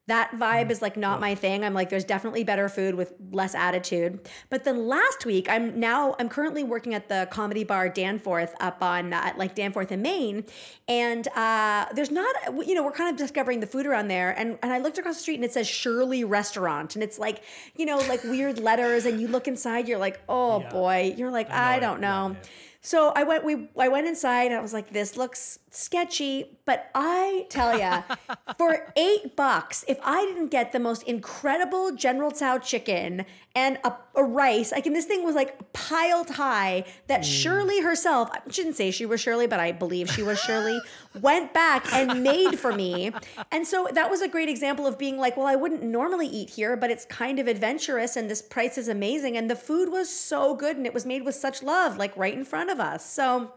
That 0.07 0.31
vibe 0.31 0.71
is 0.71 0.81
like 0.81 0.97
not 0.97 1.21
my 1.21 1.35
thing. 1.35 1.63
I'm 1.63 1.73
like, 1.73 1.89
there's 1.89 2.03
definitely 2.03 2.43
better 2.43 2.67
food 2.67 2.95
with 2.95 3.13
less 3.31 3.53
attitude. 3.55 4.27
But 4.49 4.63
then 4.63 4.87
last 4.87 5.25
week, 5.25 5.47
I'm 5.49 5.79
now 5.79 6.15
I'm 6.19 6.27
currently 6.27 6.63
working 6.63 6.93
at 6.95 7.07
the 7.07 7.27
comedy 7.31 7.63
bar 7.63 7.87
Danforth 7.87 8.55
up 8.59 8.81
on 8.81 9.13
uh, 9.13 9.33
like 9.37 9.53
Danforth 9.55 9.91
in 9.91 10.01
Main, 10.01 10.43
and 10.87 11.27
uh, 11.29 11.85
there's 11.93 12.11
not 12.11 12.35
you 12.67 12.73
know 12.73 12.83
we're 12.83 12.91
kind 12.91 13.09
of 13.11 13.15
discovering 13.15 13.59
the 13.59 13.67
food 13.67 13.85
around 13.85 14.07
there, 14.07 14.31
and 14.37 14.57
and 14.63 14.73
I 14.73 14.79
looked 14.79 14.97
across 14.97 15.15
the 15.17 15.21
street 15.21 15.35
and 15.35 15.45
it 15.45 15.53
says 15.53 15.67
Shirley 15.67 16.23
Restaurant, 16.23 16.95
and 16.95 17.03
it's 17.03 17.19
like 17.19 17.43
you 17.75 17.85
know 17.85 17.97
like 17.97 18.23
weird 18.23 18.59
letters, 18.59 19.05
and 19.05 19.21
you 19.21 19.27
look 19.27 19.47
inside, 19.47 19.87
you're 19.87 19.99
like, 19.99 20.19
oh 20.27 20.61
Yeah. 20.61 20.69
boy, 20.71 21.13
you're 21.15 21.31
like 21.31 21.49
I 21.51 21.53
I, 21.53 21.71
know 21.73 21.77
it. 21.77 21.79
don't 21.81 22.01
Yeah, 22.01 22.09
know. 22.27 22.35
yeah. 22.41 22.49
So 22.83 23.13
I 23.15 23.23
went 23.23 23.43
we 23.43 23.69
I 23.77 23.89
went 23.89 24.07
inside 24.07 24.45
and 24.45 24.55
I 24.55 24.59
was 24.59 24.73
like, 24.73 24.91
this 24.91 25.15
looks 25.15 25.59
sketchy, 25.69 26.57
but 26.65 26.89
I 26.95 27.45
tell 27.49 27.77
ya, 27.77 28.01
for 28.57 28.91
eight 28.97 29.35
bucks, 29.35 29.85
if 29.87 29.99
I 30.03 30.25
didn't 30.25 30.47
get 30.47 30.71
the 30.71 30.79
most 30.79 31.03
incredible 31.03 31.91
General 31.91 32.31
Tso 32.31 32.57
chicken 32.57 33.25
and 33.55 33.77
a, 33.83 33.93
a 34.15 34.23
rice, 34.23 34.71
like 34.71 34.87
and 34.87 34.95
this 34.95 35.05
thing 35.05 35.23
was 35.23 35.35
like 35.35 35.73
piled 35.73 36.31
high 36.31 36.83
that 37.05 37.21
mm. 37.21 37.25
Shirley 37.25 37.81
herself, 37.81 38.31
I 38.33 38.39
shouldn't 38.49 38.75
say 38.75 38.89
she 38.89 39.05
was 39.05 39.21
Shirley, 39.21 39.45
but 39.45 39.59
I 39.59 39.71
believe 39.73 40.09
she 40.09 40.23
was 40.23 40.39
Shirley, 40.39 40.79
went 41.19 41.53
back 41.53 41.91
and 41.93 42.23
made 42.23 42.57
for 42.59 42.71
me. 42.71 43.11
And 43.51 43.67
so 43.67 43.87
that 43.93 44.09
was 44.09 44.21
a 44.21 44.27
great 44.27 44.49
example 44.49 44.87
of 44.87 44.97
being 44.97 45.17
like, 45.17 45.35
well, 45.37 45.47
I 45.47 45.55
wouldn't 45.55 45.83
normally 45.83 46.27
eat 46.27 46.51
here, 46.51 46.77
but 46.77 46.89
it's 46.89 47.05
kind 47.05 47.39
of 47.39 47.47
adventurous 47.47 48.15
and 48.15 48.29
this 48.29 48.41
price 48.41 48.77
is 48.77 48.87
amazing. 48.87 49.35
And 49.37 49.49
the 49.49 49.55
food 49.55 49.89
was 49.89 50.09
so 50.09 50.55
good 50.55 50.77
and 50.77 50.85
it 50.85 50.93
was 50.93 51.05
made 51.05 51.23
with 51.23 51.35
such 51.35 51.61
love, 51.61 51.97
like 51.97 52.15
right 52.15 52.33
in 52.33 52.45
front 52.45 52.69
of 52.69 52.79
us. 52.79 53.05
So 53.05 53.53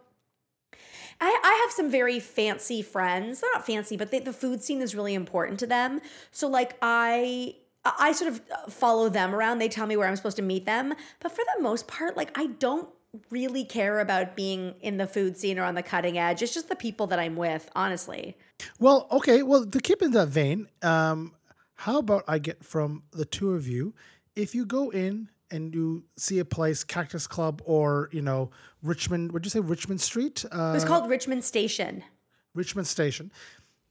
I, 1.20 1.40
I 1.42 1.60
have 1.64 1.72
some 1.72 1.90
very 1.90 2.18
fancy 2.20 2.82
friends. 2.82 3.40
They're 3.40 3.50
not 3.52 3.66
fancy, 3.66 3.96
but 3.96 4.10
they, 4.10 4.18
the 4.18 4.32
food 4.32 4.62
scene 4.62 4.82
is 4.82 4.94
really 4.94 5.14
important 5.14 5.60
to 5.60 5.66
them. 5.66 6.00
So 6.30 6.48
like 6.48 6.76
I 6.82 7.56
I 7.84 8.12
sort 8.12 8.32
of 8.32 8.72
follow 8.72 9.10
them 9.10 9.34
around. 9.34 9.58
They 9.58 9.68
tell 9.68 9.86
me 9.86 9.96
where 9.96 10.08
I'm 10.08 10.16
supposed 10.16 10.36
to 10.36 10.42
meet 10.42 10.64
them. 10.64 10.94
But 11.20 11.32
for 11.32 11.44
the 11.54 11.62
most 11.62 11.86
part, 11.86 12.16
like 12.16 12.36
I 12.36 12.46
don't 12.46 12.88
really 13.30 13.64
care 13.64 14.00
about 14.00 14.36
being 14.36 14.74
in 14.80 14.96
the 14.96 15.06
food 15.06 15.36
scene 15.36 15.58
or 15.58 15.64
on 15.64 15.74
the 15.74 15.82
cutting 15.82 16.18
edge. 16.18 16.42
It's 16.42 16.54
just 16.54 16.68
the 16.68 16.76
people 16.76 17.06
that 17.08 17.18
I'm 17.18 17.36
with, 17.36 17.70
honestly. 17.74 18.36
Well, 18.78 19.06
okay. 19.10 19.42
Well, 19.42 19.66
to 19.66 19.80
keep 19.80 20.02
in 20.02 20.12
that 20.12 20.28
vein, 20.28 20.68
um, 20.82 21.32
how 21.74 21.98
about 21.98 22.24
I 22.28 22.38
get 22.38 22.64
from 22.64 23.02
the 23.12 23.24
two 23.24 23.52
of 23.52 23.66
you, 23.68 23.94
if 24.36 24.54
you 24.54 24.64
go 24.66 24.90
in 24.90 25.28
and 25.50 25.74
you 25.74 26.04
see 26.16 26.38
a 26.38 26.44
place, 26.44 26.82
Cactus 26.84 27.26
Club 27.26 27.62
or 27.64 28.08
you 28.12 28.22
know 28.22 28.50
Richmond, 28.82 29.32
would 29.32 29.44
you 29.44 29.50
say 29.50 29.60
Richmond 29.60 30.00
Street? 30.00 30.44
Uh, 30.52 30.70
It 30.70 30.74
was 30.74 30.84
called 30.84 31.08
Richmond 31.08 31.44
Station. 31.44 32.02
Richmond 32.54 32.86
Station. 32.86 33.30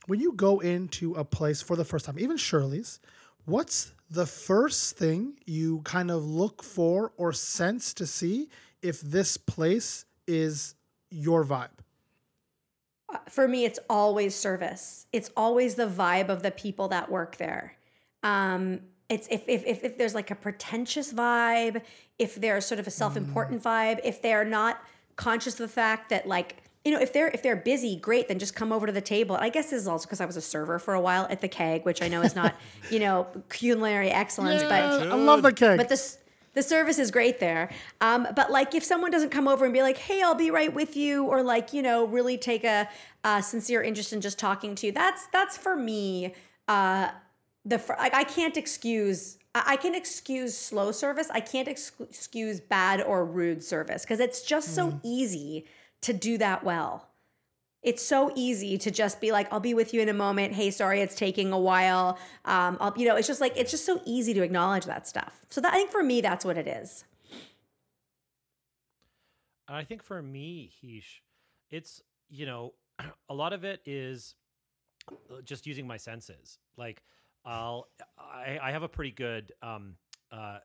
When 0.08 0.20
you 0.20 0.34
go 0.34 0.60
into 0.60 1.14
a 1.14 1.24
place 1.24 1.62
for 1.62 1.76
the 1.76 1.86
first 1.86 2.06
time, 2.06 2.20
even 2.20 2.36
Shirley's, 2.36 3.00
what's 3.46 3.94
the 4.10 4.26
first 4.26 4.98
thing 4.98 5.36
you 5.46 5.80
kind 5.84 6.12
of 6.12 6.24
look 6.26 6.62
for 6.62 7.14
or 7.18 7.32
sense 7.34 7.94
to 7.96 8.06
see 8.06 8.50
if 8.84 9.02
this 9.02 9.38
place 9.38 10.06
is 10.28 10.76
your 11.10 11.43
vibe? 11.43 11.69
for 13.30 13.48
me 13.48 13.65
it's 13.65 13.80
always 13.89 14.36
service 14.36 15.06
it's 15.12 15.30
always 15.36 15.76
the 15.76 15.88
vibe 15.88 16.30
of 16.30 16.41
the 16.41 16.52
people 16.52 16.88
that 16.88 17.12
work 17.12 17.38
there 17.38 17.76
um 18.24 18.80
it's 19.10 19.28
if 19.30 19.43
if 19.48 19.63
if, 19.65 19.84
if 19.84 19.98
there's 19.98 20.15
like 20.15 20.32
a 20.32 20.36
pretentious 20.36 21.13
vibe 21.13 21.82
if 22.17 22.36
there's 22.36 22.65
sort 22.65 22.80
of 22.80 22.88
a 22.88 22.91
self-important 22.91 23.62
vibe 23.62 24.00
if 24.04 24.22
they're 24.22 24.46
not 24.46 24.82
conscious 25.15 25.54
of 25.54 25.60
the 25.60 25.67
fact 25.67 26.10
that 26.10 26.28
like 26.28 26.63
you 26.84 26.91
know 26.91 27.00
if 27.00 27.13
they're 27.13 27.30
if 27.30 27.43
they're 27.43 27.56
busy 27.56 27.96
great 27.96 28.28
then 28.28 28.39
just 28.39 28.56
come 28.56 28.72
over 28.72 28.88
to 28.88 28.93
the 28.93 29.02
table 29.02 29.36
i 29.36 29.50
guess 29.50 29.69
this 29.69 29.82
is 29.82 29.88
also 29.88 30.06
because 30.06 30.19
i 30.19 30.26
was 30.26 30.38
a 30.38 30.41
server 30.41 30.80
for 30.80 30.93
a 30.93 31.02
while 31.02 31.28
at 31.30 31.41
the 31.41 31.48
keg 31.48 31.86
which 31.86 32.02
i 32.02 32.08
know 32.08 32.22
is 32.22 32.36
not 32.36 32.56
you 32.89 33.00
know 33.00 33.28
culinary 33.50 34.10
excellence 34.10 34.63
but 34.63 34.72
I 34.72 35.15
love 35.15 35.43
the 35.43 35.54
Keg. 35.54 35.78
but 35.78 35.89
this 35.89 36.17
the 36.54 36.63
service 36.63 37.00
is 37.00 37.12
great 37.12 37.39
there. 37.39 37.70
Um, 38.02 38.28
but 38.36 38.52
like 38.52 38.76
if 38.76 38.84
someone 38.84 39.12
doesn't 39.12 39.30
come 39.30 39.48
over 39.48 39.66
and 39.66 39.74
be 39.74 39.82
like, 39.82 39.98
"Hey, 39.98 40.22
I'll 40.22 40.36
be 40.36 40.52
right 40.52 40.74
with 40.74 40.96
you," 40.96 41.26
or 41.26 41.44
like 41.44 41.74
you 41.74 41.82
know 41.82 42.06
really 42.06 42.38
take 42.38 42.63
a, 42.63 42.88
a 43.24 43.42
sincere 43.42 43.82
interest 43.82 44.13
in 44.13 44.22
just 44.22 44.39
talking 44.39 44.76
to 44.76 44.88
you, 44.88 44.92
that's 44.92 45.28
that's 45.28 45.58
for 45.58 45.76
me. 45.76 46.34
Uh, 46.68 47.10
the 47.66 47.80
fir- 47.80 47.98
like 47.98 48.13
I 48.13 48.24
can't 48.24 48.58
excuse. 48.58 49.38
I 49.56 49.63
I 49.74 49.76
can 49.78 49.96
excuse 49.96 50.58
slow 50.58 50.92
service. 50.92 51.30
I 51.32 51.39
can't 51.39 51.68
ex- 51.68 51.92
excuse 52.00 52.60
bad 52.60 53.02
or 53.02 53.26
rude 53.26 53.63
service 53.63 54.04
because 54.04 54.20
it's 54.20 54.42
just 54.42 54.76
so 54.76 55.00
easy 55.04 55.66
to 56.02 56.13
do 56.13 56.38
that 56.38 56.63
well. 56.63 57.10
It's 57.84 58.02
so 58.02 58.32
easy 58.36 58.78
to 58.78 58.91
just 58.91 59.19
be 59.19 59.32
like, 59.32 59.52
I'll 59.52 59.60
be 59.60 59.74
with 59.74 59.93
you 59.93 60.02
in 60.02 60.10
a 60.10 60.13
moment. 60.13 60.54
Hey, 60.54 60.72
sorry, 60.72 61.02
it's 61.02 61.15
taking 61.15 61.52
a 61.52 61.60
while. 61.60 62.17
Um, 62.46 62.78
I'll, 62.80 62.93
you 62.96 63.08
know, 63.08 63.15
it's 63.15 63.28
just 63.28 63.41
like 63.41 63.54
it's 63.58 63.72
just 63.72 63.86
so 63.86 64.02
easy 64.06 64.34
to 64.34 64.41
acknowledge 64.41 64.86
that 64.86 65.08
stuff. 65.08 65.46
So 65.50 65.60
that, 65.62 65.74
I 65.74 65.78
think 65.78 65.91
for 65.91 66.02
me, 66.02 66.22
that's 66.22 66.46
what 66.46 66.58
it 66.58 66.67
is. 66.67 67.04
I 69.67 69.84
think 69.84 70.04
for 70.04 70.22
me, 70.22 70.72
Heesh, 70.84 71.22
it's, 71.69 72.02
you 72.30 72.46
know, 72.46 72.74
a 73.30 73.34
lot 73.34 73.54
of 73.54 73.63
it 73.63 73.82
is 73.86 74.36
uh, 75.10 75.41
just 75.43 75.65
using 75.65 75.88
my 75.88 75.98
senses. 75.98 76.60
Like, 76.78 77.04
I'll, 77.46 77.88
I, 78.17 78.60
I 78.62 78.72
have 78.72 78.84
a 78.84 78.88
pretty 78.88 79.12
good 79.12 79.52
um, 79.62 79.96
uh, 80.32 80.60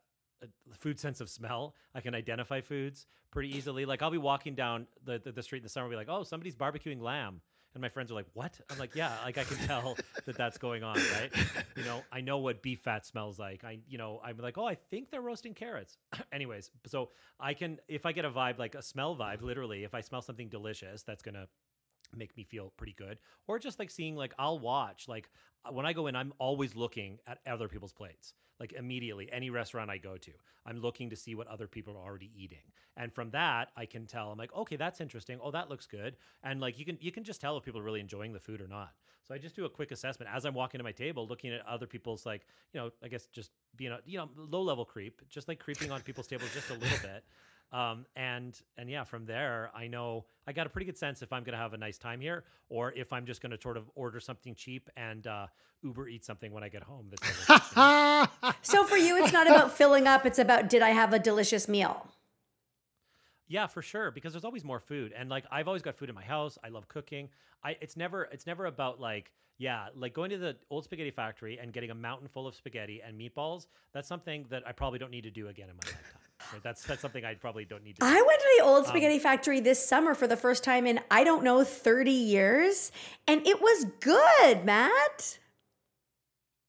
food 0.74 0.98
sense 0.98 1.20
of 1.20 1.28
smell. 1.28 1.74
I 1.94 2.00
can 2.00 2.14
identify 2.14 2.60
foods 2.60 3.06
pretty 3.30 3.56
easily. 3.56 3.84
Like, 3.84 4.02
I'll 4.02 4.10
be 4.10 4.18
walking 4.18 4.54
down 4.54 4.86
the, 5.04 5.18
the, 5.18 5.32
the 5.32 5.42
street 5.42 5.58
in 5.58 5.64
the 5.64 5.68
summer, 5.68 5.86
and 5.86 5.92
be 5.92 5.96
like, 5.96 6.08
oh, 6.08 6.22
somebody's 6.22 6.56
barbecuing 6.56 7.00
lamb. 7.00 7.40
And 7.74 7.82
my 7.82 7.88
friends 7.90 8.10
are 8.10 8.14
like, 8.14 8.26
"What?" 8.32 8.58
I'm 8.70 8.78
like, 8.78 8.94
"Yeah, 8.94 9.12
like 9.24 9.36
I 9.36 9.44
can 9.44 9.58
tell 9.58 9.96
that 10.24 10.36
that's 10.36 10.56
going 10.58 10.82
on, 10.82 10.96
right? 10.96 11.30
You 11.76 11.84
know, 11.84 12.02
I 12.10 12.22
know 12.22 12.38
what 12.38 12.62
beef 12.62 12.80
fat 12.80 13.04
smells 13.04 13.38
like. 13.38 13.62
I, 13.62 13.80
you 13.86 13.98
know, 13.98 14.20
I'm 14.24 14.38
like, 14.38 14.56
oh, 14.56 14.66
I 14.66 14.74
think 14.74 15.10
they're 15.10 15.20
roasting 15.20 15.54
carrots. 15.54 15.98
Anyways, 16.32 16.70
so 16.86 17.10
I 17.38 17.54
can, 17.54 17.78
if 17.86 18.06
I 18.06 18.12
get 18.12 18.24
a 18.24 18.30
vibe 18.30 18.58
like 18.58 18.74
a 18.74 18.82
smell 18.82 19.14
vibe, 19.16 19.42
literally, 19.42 19.84
if 19.84 19.94
I 19.94 20.00
smell 20.00 20.22
something 20.22 20.48
delicious, 20.48 21.02
that's 21.02 21.22
gonna 21.22 21.46
make 22.16 22.36
me 22.36 22.44
feel 22.44 22.72
pretty 22.76 22.94
good. 22.94 23.18
Or 23.46 23.58
just 23.58 23.78
like 23.78 23.90
seeing 23.90 24.16
like 24.16 24.34
i'll 24.38 24.58
watch 24.58 25.08
like 25.08 25.30
uh, 25.64 25.72
when 25.72 25.86
i 25.86 25.92
go 25.92 26.06
in 26.06 26.16
i'm 26.16 26.32
always 26.38 26.76
looking 26.76 27.18
at 27.26 27.38
other 27.46 27.68
people's 27.68 27.92
plates 27.92 28.34
like 28.60 28.72
immediately 28.72 29.28
any 29.32 29.50
restaurant 29.50 29.90
i 29.90 29.98
go 29.98 30.16
to 30.16 30.32
i'm 30.66 30.78
looking 30.80 31.10
to 31.10 31.16
see 31.16 31.34
what 31.34 31.46
other 31.46 31.66
people 31.66 31.96
are 31.96 32.04
already 32.04 32.30
eating. 32.36 32.72
And 32.96 33.12
from 33.12 33.30
that 33.30 33.70
i 33.76 33.86
can 33.86 34.06
tell 34.06 34.30
i'm 34.30 34.38
like 34.38 34.54
okay 34.54 34.76
that's 34.76 35.00
interesting. 35.00 35.38
Oh 35.42 35.50
that 35.50 35.68
looks 35.68 35.86
good. 35.86 36.16
And 36.42 36.60
like 36.60 36.78
you 36.78 36.84
can 36.84 36.98
you 37.00 37.12
can 37.12 37.24
just 37.24 37.40
tell 37.40 37.56
if 37.56 37.64
people 37.64 37.80
are 37.80 37.84
really 37.84 38.00
enjoying 38.00 38.32
the 38.32 38.40
food 38.40 38.60
or 38.60 38.68
not. 38.68 38.92
So 39.22 39.34
i 39.34 39.38
just 39.38 39.56
do 39.56 39.64
a 39.64 39.70
quick 39.70 39.90
assessment 39.90 40.30
as 40.34 40.44
i'm 40.44 40.54
walking 40.54 40.78
to 40.78 40.84
my 40.84 40.92
table 40.92 41.26
looking 41.26 41.52
at 41.52 41.66
other 41.66 41.86
people's 41.86 42.24
like 42.26 42.46
you 42.72 42.80
know 42.80 42.90
i 43.02 43.08
guess 43.08 43.26
just 43.26 43.50
being 43.76 43.92
a 43.92 44.00
you 44.06 44.18
know 44.18 44.28
low 44.36 44.62
level 44.62 44.84
creep 44.84 45.22
just 45.28 45.48
like 45.48 45.58
creeping 45.58 45.90
on 45.90 46.00
people's 46.00 46.26
tables 46.26 46.50
just 46.54 46.70
a 46.70 46.74
little 46.74 46.98
bit 47.02 47.24
um, 47.72 48.06
and 48.16 48.60
and 48.76 48.90
yeah, 48.90 49.04
from 49.04 49.26
there, 49.26 49.70
I 49.74 49.86
know 49.86 50.24
I 50.46 50.52
got 50.52 50.66
a 50.66 50.70
pretty 50.70 50.86
good 50.86 50.98
sense 50.98 51.22
if 51.22 51.32
I'm 51.32 51.44
going 51.44 51.52
to 51.52 51.58
have 51.58 51.74
a 51.74 51.78
nice 51.78 51.98
time 51.98 52.20
here, 52.20 52.44
or 52.68 52.92
if 52.92 53.12
I'm 53.12 53.26
just 53.26 53.42
going 53.42 53.52
to 53.52 53.60
sort 53.60 53.76
of 53.76 53.90
order 53.94 54.20
something 54.20 54.54
cheap 54.54 54.88
and 54.96 55.26
uh, 55.26 55.46
Uber 55.82 56.08
eat 56.08 56.24
something 56.24 56.52
when 56.52 56.64
I 56.64 56.68
get 56.68 56.82
home. 56.82 57.10
That's 57.10 58.28
So 58.62 58.84
for 58.84 58.96
you, 58.96 59.22
it's 59.22 59.32
not 59.32 59.46
about 59.46 59.72
filling 59.76 60.06
up; 60.06 60.24
it's 60.24 60.38
about 60.38 60.68
did 60.68 60.82
I 60.82 60.90
have 60.90 61.12
a 61.12 61.18
delicious 61.18 61.68
meal? 61.68 62.06
yeah, 63.48 63.66
for 63.66 63.80
sure, 63.80 64.10
because 64.10 64.32
there's 64.34 64.44
always 64.44 64.62
more 64.64 64.78
food, 64.78 65.12
and 65.16 65.28
like 65.30 65.44
I've 65.50 65.68
always 65.68 65.82
got 65.82 65.96
food 65.96 66.08
in 66.08 66.14
my 66.14 66.24
house. 66.24 66.58
I 66.62 66.68
love 66.68 66.86
cooking. 66.88 67.30
I 67.64 67.76
it's 67.80 67.96
never 67.96 68.24
it's 68.24 68.46
never 68.46 68.66
about 68.66 69.00
like 69.00 69.32
yeah, 69.58 69.88
like 69.96 70.14
going 70.14 70.30
to 70.30 70.38
the 70.38 70.56
old 70.70 70.84
spaghetti 70.84 71.10
factory 71.10 71.58
and 71.58 71.72
getting 71.72 71.90
a 71.90 71.94
mountain 71.94 72.28
full 72.28 72.46
of 72.46 72.54
spaghetti 72.54 73.00
and 73.04 73.18
meatballs. 73.18 73.66
That's 73.92 74.06
something 74.06 74.46
that 74.50 74.62
I 74.66 74.72
probably 74.72 74.98
don't 74.98 75.10
need 75.10 75.24
to 75.24 75.30
do 75.30 75.48
again 75.48 75.68
in 75.68 75.76
my 75.76 75.82
lifetime. 75.84 76.27
That's 76.62 76.82
that's 76.84 77.00
something 77.02 77.24
I 77.24 77.34
probably 77.34 77.64
don't 77.64 77.84
need 77.84 77.96
to. 77.96 78.00
do. 78.00 78.06
I 78.06 78.14
went 78.14 78.40
to 78.40 78.48
the 78.58 78.64
old 78.64 78.84
um, 78.84 78.88
spaghetti 78.90 79.18
factory 79.18 79.60
this 79.60 79.84
summer 79.86 80.14
for 80.14 80.26
the 80.26 80.36
first 80.36 80.64
time 80.64 80.86
in 80.86 81.00
I 81.10 81.24
don't 81.24 81.44
know 81.44 81.64
30 81.64 82.10
years, 82.10 82.90
and 83.26 83.46
it 83.46 83.60
was 83.60 83.84
good, 84.00 84.64
Matt. 84.64 85.38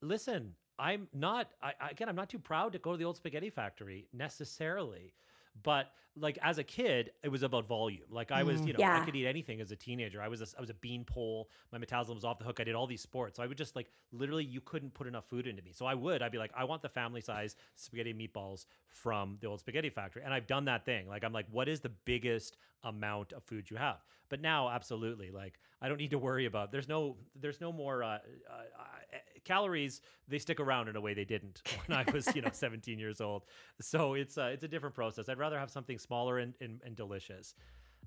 listen 0.01 0.55
i'm 0.77 1.07
not 1.13 1.49
I- 1.61 1.73
again 1.91 2.07
i'm 2.07 2.15
not 2.15 2.29
too 2.29 2.39
proud 2.39 2.71
to 2.71 2.79
go 2.79 2.91
to 2.93 2.97
the 2.97 3.03
old 3.03 3.17
spaghetti 3.17 3.49
factory 3.49 4.07
necessarily 4.13 5.13
but 5.61 5.91
like 6.19 6.37
as 6.41 6.57
a 6.57 6.63
kid 6.63 7.11
it 7.23 7.29
was 7.29 7.43
about 7.43 7.67
volume. 7.67 8.05
Like 8.09 8.31
i 8.31 8.43
was 8.43 8.61
you 8.61 8.73
know 8.73 8.79
i 8.83 9.05
could 9.05 9.15
eat 9.15 9.25
anything 9.27 9.61
as 9.61 9.71
a 9.71 9.75
teenager. 9.75 10.21
I 10.21 10.27
was 10.27 10.41
a, 10.41 10.47
i 10.57 10.61
was 10.61 10.69
a 10.69 10.73
bean 10.75 11.03
pole. 11.03 11.49
My 11.71 11.77
metabolism 11.77 12.15
was 12.15 12.25
off 12.25 12.39
the 12.39 12.45
hook. 12.45 12.59
I 12.59 12.63
did 12.63 12.75
all 12.75 12.87
these 12.87 13.01
sports. 13.01 13.37
So 13.37 13.43
i 13.43 13.47
would 13.47 13.57
just 13.57 13.75
like 13.75 13.87
literally 14.11 14.43
you 14.43 14.61
couldn't 14.61 14.93
put 14.93 15.07
enough 15.07 15.25
food 15.29 15.47
into 15.47 15.61
me. 15.63 15.71
So 15.73 15.85
i 15.85 15.93
would 15.93 16.21
i'd 16.21 16.31
be 16.31 16.37
like 16.37 16.51
i 16.55 16.63
want 16.63 16.81
the 16.81 16.89
family 16.89 17.21
size 17.21 17.55
spaghetti 17.75 18.11
and 18.11 18.19
meatballs 18.19 18.65
from 18.87 19.37
the 19.41 19.47
old 19.47 19.59
spaghetti 19.59 19.89
factory. 19.89 20.23
And 20.23 20.33
i've 20.33 20.47
done 20.47 20.65
that 20.65 20.85
thing. 20.85 21.07
Like 21.07 21.23
i'm 21.23 21.33
like 21.33 21.47
what 21.51 21.67
is 21.67 21.79
the 21.79 21.89
biggest 21.89 22.57
amount 22.83 23.33
of 23.33 23.43
food 23.43 23.69
you 23.69 23.77
have? 23.77 23.97
But 24.29 24.41
now 24.41 24.69
absolutely 24.69 25.31
like 25.31 25.59
i 25.81 25.87
don't 25.87 25.97
need 25.97 26.11
to 26.11 26.19
worry 26.19 26.45
about 26.45 26.71
there's 26.71 26.87
no 26.87 27.15
there's 27.39 27.59
no 27.59 27.71
more 27.71 28.03
uh, 28.03 28.07
uh, 28.07 28.19
uh, 28.51 29.17
calories 29.43 30.01
they 30.27 30.37
stick 30.37 30.59
around 30.59 30.87
in 30.87 30.95
a 30.95 31.01
way 31.01 31.13
they 31.15 31.25
didn't 31.25 31.61
when 31.87 31.97
i 31.97 32.05
was 32.11 32.27
you 32.35 32.41
know 32.41 32.49
17 32.53 32.99
years 32.99 33.21
old. 33.21 33.43
So 33.81 34.13
it's 34.13 34.37
uh, 34.37 34.51
it's 34.53 34.63
a 34.63 34.67
different 34.67 34.95
process. 34.95 35.29
I'd 35.29 35.37
rather 35.37 35.57
have 35.57 35.71
something 35.71 35.97
smaller 36.09 36.39
and, 36.39 36.55
and, 36.59 36.81
and 36.83 36.95
delicious 36.95 37.53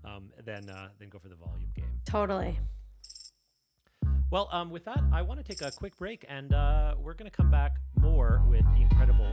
um, 0.04 0.30
than 0.44 0.68
uh, 0.68 0.88
than 0.98 1.08
go 1.08 1.18
for 1.18 1.28
the 1.28 1.36
volume 1.36 1.70
game 1.76 2.00
Totally. 2.04 2.58
well 4.30 4.48
um, 4.50 4.70
with 4.70 4.84
that 4.84 5.00
i 5.12 5.22
want 5.22 5.38
to 5.38 5.44
take 5.44 5.62
a 5.62 5.70
quick 5.70 5.96
break 5.96 6.24
and 6.28 6.52
uh, 6.52 6.94
we're 6.98 7.14
going 7.14 7.30
to 7.30 7.36
come 7.36 7.50
back 7.50 7.76
more 8.00 8.42
with 8.48 8.64
the 8.74 8.82
incredible 8.82 9.32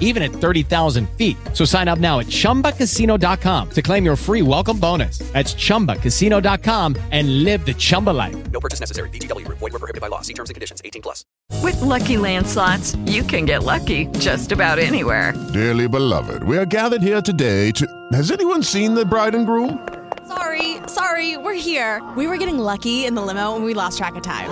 even 0.00 0.22
at 0.22 0.32
30,000 0.32 1.08
feet. 1.10 1.36
So 1.54 1.64
sign 1.64 1.86
up 1.86 2.00
now 2.00 2.18
at 2.18 2.26
chumbacasino.com 2.26 3.70
to 3.70 3.82
claim 3.82 4.04
your 4.04 4.16
free 4.16 4.42
welcome 4.42 4.78
bonus. 4.78 5.18
That's 5.32 5.54
chumbacasino.com 5.54 6.96
and 7.12 7.44
live 7.44 7.64
the 7.64 7.74
Chumba 7.74 8.10
life. 8.10 8.50
No 8.50 8.58
purchase 8.58 8.80
necessary. 8.80 9.08
VGW 9.10 9.46
Group. 9.46 9.58
Void 9.58 9.72
were 9.72 9.78
prohibited 9.78 10.00
by 10.00 10.08
law. 10.08 10.22
See 10.22 10.34
terms 10.34 10.50
and 10.50 10.54
conditions. 10.54 10.82
18 10.84 11.02
plus. 11.02 11.24
With 11.62 11.80
Lucky 11.80 12.16
Land 12.16 12.46
slots, 12.46 12.96
you 13.04 13.22
can 13.22 13.44
get 13.44 13.62
lucky 13.62 14.06
just 14.18 14.50
about 14.52 14.78
anywhere. 14.78 15.34
Dearly 15.52 15.86
beloved, 15.88 16.42
we 16.42 16.56
are 16.56 16.66
gathered 16.66 17.02
here 17.02 17.20
today 17.20 17.70
to. 17.72 17.86
Has 18.12 18.30
anyone 18.30 18.62
seen 18.62 18.94
the 18.94 19.04
bride 19.04 19.34
and 19.34 19.46
groom? 19.46 19.86
Sorry, 20.26 20.76
sorry, 20.86 21.36
we're 21.36 21.54
here. 21.54 22.00
We 22.16 22.26
were 22.28 22.36
getting 22.36 22.58
lucky 22.58 23.04
in 23.04 23.14
the 23.14 23.22
limo 23.22 23.56
and 23.56 23.64
we 23.64 23.74
lost 23.74 23.98
track 23.98 24.14
of 24.14 24.22
time. 24.22 24.48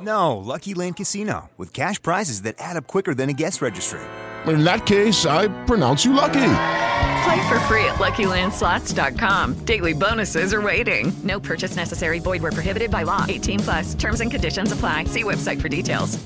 No, 0.00 0.38
Lucky 0.38 0.72
Land 0.72 0.96
Casino, 0.96 1.50
with 1.58 1.74
cash 1.74 2.00
prizes 2.00 2.42
that 2.42 2.54
add 2.58 2.76
up 2.76 2.86
quicker 2.86 3.12
than 3.12 3.28
a 3.28 3.34
guest 3.34 3.60
registry. 3.60 4.00
In 4.46 4.64
that 4.64 4.86
case, 4.86 5.26
I 5.26 5.48
pronounce 5.66 6.04
you 6.04 6.12
lucky. 6.12 6.52
Play 7.24 7.48
for 7.48 7.60
free 7.68 7.84
at 7.84 7.96
LuckyLandSlots.com. 7.96 9.64
Daily 9.64 9.92
bonuses 9.92 10.54
are 10.54 10.62
waiting. 10.62 11.12
No 11.22 11.38
purchase 11.38 11.76
necessary. 11.76 12.18
Void 12.18 12.42
were 12.42 12.52
prohibited 12.52 12.90
by 12.90 13.02
law. 13.02 13.26
18 13.28 13.60
plus. 13.60 13.94
Terms 13.94 14.20
and 14.20 14.30
conditions 14.30 14.72
apply. 14.72 15.04
See 15.04 15.22
website 15.22 15.60
for 15.60 15.68
details. 15.68 16.18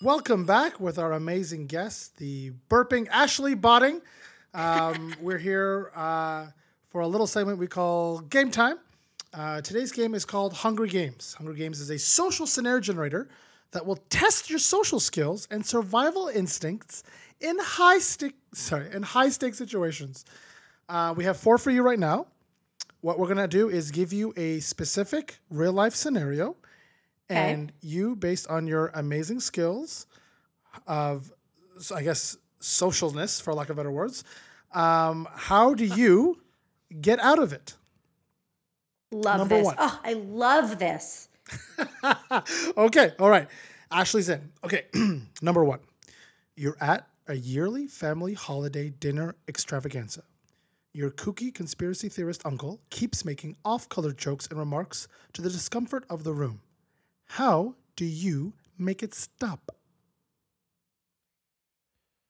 Welcome 0.00 0.46
back 0.46 0.78
with 0.80 0.98
our 0.98 1.12
amazing 1.12 1.66
guest, 1.66 2.16
the 2.16 2.52
burping 2.70 3.08
Ashley 3.10 3.54
Botting. 3.54 4.00
Um, 4.58 5.14
we're 5.20 5.38
here 5.38 5.92
uh, 5.94 6.46
for 6.88 7.02
a 7.02 7.06
little 7.06 7.28
segment 7.28 7.58
we 7.58 7.68
call 7.68 8.18
Game 8.18 8.50
Time. 8.50 8.78
Uh, 9.32 9.60
today's 9.60 9.92
game 9.92 10.14
is 10.14 10.24
called 10.24 10.52
Hungry 10.52 10.88
Games. 10.88 11.34
Hungry 11.34 11.54
Games 11.54 11.78
is 11.78 11.90
a 11.90 11.98
social 11.98 12.44
scenario 12.44 12.80
generator 12.80 13.28
that 13.70 13.86
will 13.86 14.00
test 14.10 14.50
your 14.50 14.58
social 14.58 14.98
skills 14.98 15.46
and 15.52 15.64
survival 15.64 16.26
instincts 16.26 17.04
in 17.40 17.56
high 17.60 18.00
stick 18.00 18.34
sorry 18.52 18.92
in 18.92 19.04
high 19.04 19.28
stake 19.28 19.54
situations. 19.54 20.24
Uh, 20.88 21.14
we 21.16 21.22
have 21.22 21.36
four 21.36 21.56
for 21.56 21.70
you 21.70 21.82
right 21.82 22.00
now. 22.00 22.26
What 23.00 23.20
we're 23.20 23.28
gonna 23.28 23.46
do 23.46 23.68
is 23.68 23.92
give 23.92 24.12
you 24.12 24.34
a 24.36 24.58
specific 24.58 25.38
real 25.50 25.72
life 25.72 25.94
scenario, 25.94 26.56
and 27.30 27.70
you, 27.80 28.16
based 28.16 28.48
on 28.48 28.66
your 28.66 28.90
amazing 28.94 29.38
skills 29.38 30.08
of, 30.88 31.32
so 31.78 31.94
I 31.94 32.02
guess, 32.02 32.36
socialness, 32.60 33.40
for 33.40 33.54
lack 33.54 33.70
of 33.70 33.76
better 33.76 33.92
words, 33.92 34.24
um, 34.72 35.28
how 35.34 35.74
do 35.74 35.84
you 35.84 36.40
get 37.00 37.18
out 37.20 37.38
of 37.38 37.52
it? 37.52 37.74
Love 39.10 39.38
Number 39.38 39.56
this. 39.56 39.64
one. 39.64 39.76
Oh, 39.78 40.00
I 40.04 40.12
love 40.12 40.78
this. 40.78 41.28
okay, 42.76 43.12
all 43.18 43.30
right. 43.30 43.48
Ashley's 43.90 44.28
in. 44.28 44.50
Okay, 44.64 44.84
number 45.42 45.64
one. 45.64 45.80
You're 46.56 46.76
at 46.80 47.06
a 47.26 47.34
yearly 47.34 47.86
family 47.86 48.34
holiday 48.34 48.90
dinner 48.90 49.36
extravaganza. 49.48 50.22
Your 50.92 51.10
kooky 51.10 51.54
conspiracy 51.54 52.08
theorist 52.08 52.42
uncle 52.44 52.80
keeps 52.90 53.24
making 53.24 53.56
off 53.64 53.88
color 53.88 54.12
jokes 54.12 54.46
and 54.48 54.58
remarks 54.58 55.06
to 55.34 55.42
the 55.42 55.50
discomfort 55.50 56.04
of 56.10 56.24
the 56.24 56.32
room. 56.32 56.60
How 57.26 57.74
do 57.96 58.04
you 58.04 58.54
make 58.78 59.02
it 59.02 59.14
stop? 59.14 59.74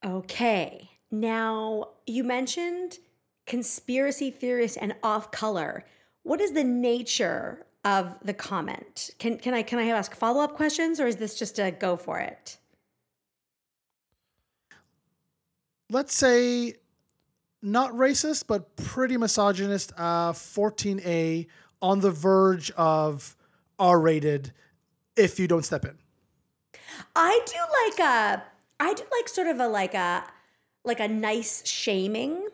Okay. 0.05 0.91
Now, 1.11 1.91
you 2.07 2.25
mentioned 2.25 2.99
conspiracy 3.47 4.31
theorists 4.31 4.77
and 4.77 4.95
off 5.03 5.31
color. 5.31 5.85
What 6.23 6.41
is 6.41 6.53
the 6.53 6.65
nature 6.65 7.65
of 7.85 8.17
the 8.23 8.35
comment? 8.35 9.11
Can 9.19 9.39
can 9.39 9.55
I 9.55 9.63
can 9.63 9.79
I 9.79 9.89
ask 9.89 10.15
follow-up 10.15 10.55
questions 10.55 11.01
or 11.01 11.07
is 11.07 11.17
this 11.17 11.39
just 11.39 11.59
a 11.59 11.71
go 11.71 11.97
for 11.97 12.19
it? 12.19 12.59
Let's 15.91 16.15
say 16.15 16.75
not 17.63 17.93
racist, 17.93 18.45
but 18.47 18.77
pretty 18.77 19.17
misogynist, 19.17 19.93
uh, 19.97 20.33
14A 20.33 21.47
on 21.81 22.01
the 22.01 22.11
verge 22.11 22.71
of 22.73 23.37
R 23.79 23.99
rated 23.99 24.53
if 25.17 25.39
you 25.39 25.49
don't 25.49 25.65
step 25.65 25.85
in. 25.85 25.97
I 27.17 27.41
do 27.47 27.99
like 27.99 28.09
a 28.09 28.43
I 28.81 28.95
do 28.95 29.03
like 29.11 29.29
sort 29.29 29.47
of 29.47 29.61
a 29.61 29.67
like 29.69 29.95
a 29.95 30.25
like 30.89 31.01
a 31.01 31.09
nice 31.09 31.67
shaming. 31.67 32.49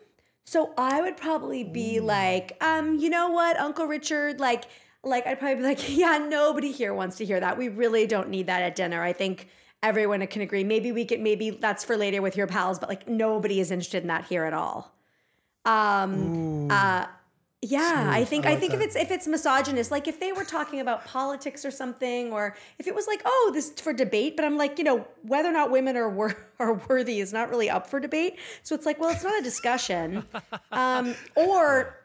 So 0.45 0.73
I 0.77 1.01
would 1.01 1.17
probably 1.17 1.63
be 1.63 1.99
like, 1.99 2.55
um, 2.61 2.99
you 2.99 3.09
know 3.09 3.31
what, 3.31 3.57
Uncle 3.57 3.87
Richard, 3.87 4.39
like 4.39 4.65
like 5.03 5.25
I'd 5.27 5.39
probably 5.39 5.55
be 5.55 5.63
like, 5.63 5.89
yeah, 5.97 6.17
nobody 6.17 6.71
here 6.71 6.93
wants 6.93 7.17
to 7.17 7.25
hear 7.25 7.39
that. 7.39 7.57
We 7.57 7.69
really 7.69 8.05
don't 8.07 8.29
need 8.29 8.47
that 8.47 8.61
at 8.61 8.75
dinner. 8.75 9.01
I 9.01 9.13
think 9.13 9.47
everyone 9.81 10.25
can 10.27 10.41
agree. 10.41 10.63
Maybe 10.63 10.91
we 10.91 11.05
could 11.05 11.19
maybe 11.19 11.51
that's 11.51 11.83
for 11.83 11.97
later 11.97 12.21
with 12.21 12.37
your 12.37 12.47
pals, 12.47 12.79
but 12.79 12.89
like 12.89 13.07
nobody 13.07 13.59
is 13.59 13.71
interested 13.71 14.03
in 14.03 14.07
that 14.07 14.25
here 14.25 14.43
at 14.43 14.53
all. 14.53 14.93
Um 15.65 16.69
uh 16.69 17.07
yeah, 17.65 18.07
I 18.11 18.23
think 18.25 18.45
I 18.45 18.49
I, 18.49 18.51
like 18.51 18.59
think 18.59 18.73
if 18.73 18.81
it's 18.81 18.95
if 18.95 19.11
it's 19.11 19.27
misogynist, 19.27 19.89
like 19.89 20.07
if 20.07 20.19
they 20.19 20.31
were 20.31 20.43
talking 20.43 20.81
about 20.81 21.05
politics 21.05 21.65
or 21.65 21.71
something, 21.71 22.31
or 22.31 22.55
if 22.77 22.87
it 22.87 22.93
was 22.93 23.07
like, 23.07 23.21
oh, 23.25 23.51
this 23.53 23.71
for 23.71 23.91
debate, 23.91 24.35
but 24.35 24.45
I'm 24.45 24.57
like, 24.57 24.77
you 24.77 24.83
know, 24.83 25.07
whether 25.23 25.49
or 25.49 25.53
not 25.53 25.71
women 25.71 25.97
are 25.97 26.09
wor- 26.09 26.37
are 26.59 26.75
worthy 26.87 27.19
is 27.19 27.33
not 27.33 27.49
really 27.49 27.69
up 27.69 27.87
for 27.87 27.99
debate. 27.99 28.37
So 28.61 28.75
it's 28.75 28.85
like, 28.85 28.99
well, 28.99 29.09
it's 29.09 29.23
not 29.23 29.39
a 29.39 29.43
discussion, 29.43 30.25
um, 30.71 31.15
or 31.35 31.97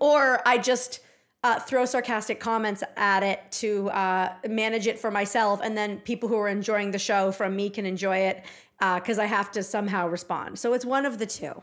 or 0.00 0.40
I 0.46 0.58
just 0.58 1.00
uh, 1.44 1.60
throw 1.60 1.84
sarcastic 1.84 2.40
comments 2.40 2.82
at 2.96 3.22
it 3.22 3.40
to 3.52 3.90
uh, 3.90 4.34
manage 4.48 4.88
it 4.88 4.98
for 4.98 5.10
myself, 5.12 5.60
and 5.62 5.76
then 5.76 5.98
people 6.00 6.28
who 6.28 6.36
are 6.38 6.48
enjoying 6.48 6.90
the 6.90 6.98
show 6.98 7.30
from 7.30 7.54
me 7.54 7.70
can 7.70 7.86
enjoy 7.86 8.18
it 8.18 8.44
because 8.80 9.18
I 9.18 9.26
have 9.26 9.52
to 9.52 9.62
somehow 9.62 10.08
respond. 10.08 10.58
So 10.58 10.72
it's 10.72 10.84
one 10.84 11.06
of 11.06 11.18
the 11.18 11.26
two. 11.26 11.62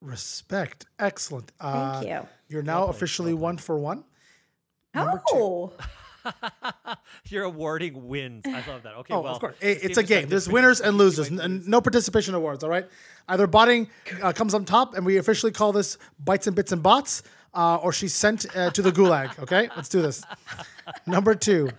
Respect. 0.00 0.86
Excellent. 0.98 1.52
Uh, 1.60 2.00
Thank 2.00 2.08
you. 2.08 2.28
You're 2.48 2.62
now 2.62 2.86
officially 2.86 3.34
one 3.34 3.56
for 3.58 3.78
one. 3.78 4.04
Oh. 4.94 5.72
You're 7.28 7.44
awarding 7.44 8.08
wins. 8.08 8.42
I 8.46 8.62
love 8.68 8.82
that. 8.82 8.94
Okay, 8.96 9.14
oh, 9.14 9.20
well, 9.20 9.34
of 9.34 9.40
course. 9.40 9.56
It- 9.60 9.78
it's 9.84 9.98
a 9.98 10.02
game. 10.02 10.28
There's 10.28 10.48
winners 10.48 10.80
and 10.80 10.96
losers, 10.98 11.30
might 11.30 11.44
and 11.44 11.66
no 11.68 11.80
participation 11.80 12.34
awards. 12.34 12.64
All 12.64 12.70
right. 12.70 12.86
Either 13.28 13.46
botting 13.46 13.88
uh, 14.22 14.32
comes 14.32 14.54
on 14.54 14.64
top, 14.64 14.94
and 14.96 15.04
we 15.06 15.18
officially 15.18 15.52
call 15.52 15.72
this 15.72 15.98
bites 16.24 16.46
and 16.46 16.54
bits 16.56 16.72
and 16.72 16.82
bots, 16.82 17.22
uh, 17.54 17.76
or 17.76 17.92
she's 17.92 18.14
sent 18.14 18.46
uh, 18.56 18.70
to 18.70 18.82
the 18.82 18.90
gulag. 18.92 19.38
Okay, 19.40 19.68
let's 19.76 19.88
do 19.88 20.02
this. 20.02 20.22
Number 21.06 21.34
two, 21.34 21.70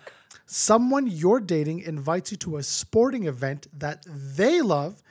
someone 0.46 1.08
you're 1.08 1.40
dating 1.40 1.80
invites 1.82 2.32
you 2.32 2.38
to 2.38 2.58
a 2.58 2.64
sporting 2.64 3.26
event 3.26 3.68
that 3.80 4.06
they 4.10 4.62
love, 4.62 5.02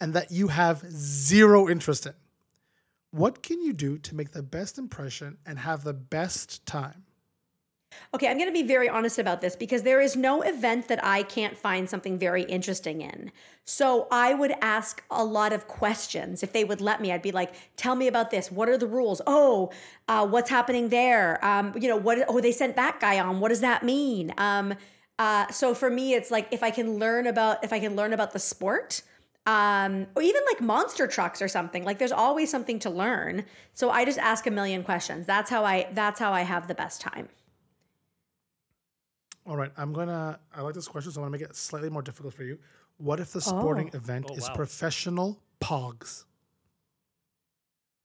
and 0.00 0.12
that 0.14 0.30
you 0.30 0.48
have 0.48 0.80
zero 0.90 1.68
interest 1.68 2.06
in. 2.06 2.12
What 3.16 3.42
can 3.42 3.62
you 3.62 3.72
do 3.72 3.96
to 3.96 4.14
make 4.14 4.32
the 4.32 4.42
best 4.42 4.76
impression 4.76 5.38
and 5.46 5.58
have 5.58 5.84
the 5.84 5.94
best 5.94 6.66
time? 6.66 7.04
Okay, 8.14 8.28
I'm 8.28 8.36
going 8.36 8.50
to 8.50 8.52
be 8.52 8.62
very 8.62 8.90
honest 8.90 9.18
about 9.18 9.40
this 9.40 9.56
because 9.56 9.84
there 9.84 10.02
is 10.02 10.16
no 10.16 10.42
event 10.42 10.88
that 10.88 11.02
I 11.02 11.22
can't 11.22 11.56
find 11.56 11.88
something 11.88 12.18
very 12.18 12.42
interesting 12.42 13.00
in. 13.00 13.32
So 13.64 14.06
I 14.10 14.34
would 14.34 14.52
ask 14.60 15.02
a 15.10 15.24
lot 15.24 15.54
of 15.54 15.66
questions. 15.66 16.42
If 16.42 16.52
they 16.52 16.62
would 16.62 16.82
let 16.82 17.00
me, 17.00 17.10
I'd 17.10 17.22
be 17.22 17.32
like, 17.32 17.54
tell 17.78 17.94
me 17.94 18.06
about 18.06 18.30
this. 18.30 18.52
What 18.52 18.68
are 18.68 18.76
the 18.76 18.86
rules? 18.86 19.22
Oh, 19.26 19.72
uh, 20.08 20.26
what's 20.26 20.50
happening 20.50 20.90
there? 20.90 21.42
Um, 21.42 21.72
you 21.74 21.88
know, 21.88 21.96
what, 21.96 22.22
oh, 22.28 22.42
they 22.42 22.52
sent 22.52 22.76
that 22.76 23.00
guy 23.00 23.18
on. 23.18 23.40
What 23.40 23.48
does 23.48 23.60
that 23.60 23.82
mean? 23.82 24.34
Um, 24.36 24.74
uh, 25.18 25.50
so 25.50 25.72
for 25.72 25.88
me, 25.88 26.12
it's 26.12 26.30
like 26.30 26.48
if 26.50 26.62
I 26.62 26.70
can 26.70 26.98
learn 26.98 27.26
about, 27.26 27.64
if 27.64 27.72
I 27.72 27.80
can 27.80 27.96
learn 27.96 28.12
about 28.12 28.34
the 28.34 28.38
sport, 28.38 29.00
um, 29.46 30.06
or 30.16 30.22
even 30.22 30.42
like 30.50 30.60
monster 30.60 31.06
trucks 31.06 31.40
or 31.40 31.48
something, 31.48 31.84
like 31.84 31.98
there's 31.98 32.12
always 32.12 32.50
something 32.50 32.78
to 32.80 32.90
learn. 32.90 33.44
So 33.74 33.90
I 33.90 34.04
just 34.04 34.18
ask 34.18 34.46
a 34.46 34.50
million 34.50 34.82
questions. 34.82 35.26
That's 35.26 35.48
how 35.50 35.64
I, 35.64 35.88
that's 35.92 36.18
how 36.18 36.32
I 36.32 36.42
have 36.42 36.66
the 36.68 36.74
best 36.74 37.00
time. 37.00 37.28
All 39.46 39.56
right, 39.56 39.70
I'm 39.76 39.92
gonna. 39.92 40.40
I 40.54 40.62
like 40.62 40.74
this 40.74 40.88
question, 40.88 41.12
so 41.12 41.20
I'm 41.20 41.26
gonna 41.26 41.38
make 41.38 41.48
it 41.48 41.54
slightly 41.54 41.88
more 41.88 42.02
difficult 42.02 42.34
for 42.34 42.42
you. 42.42 42.58
What 42.98 43.20
if 43.20 43.32
the 43.32 43.40
sporting 43.40 43.90
Oh. 43.94 43.96
event 43.96 44.26
Oh, 44.30 44.34
is 44.34 44.48
wow. 44.48 44.54
professional 44.56 45.38
pogs? 45.60 46.24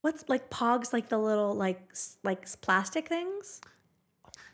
What's 0.02 0.24
like 0.28 0.50
pogs, 0.50 0.92
like 0.92 1.08
the 1.08 1.18
little 1.18 1.54
like 1.54 1.80
like 2.22 2.46
plastic 2.60 3.08
things? 3.08 3.60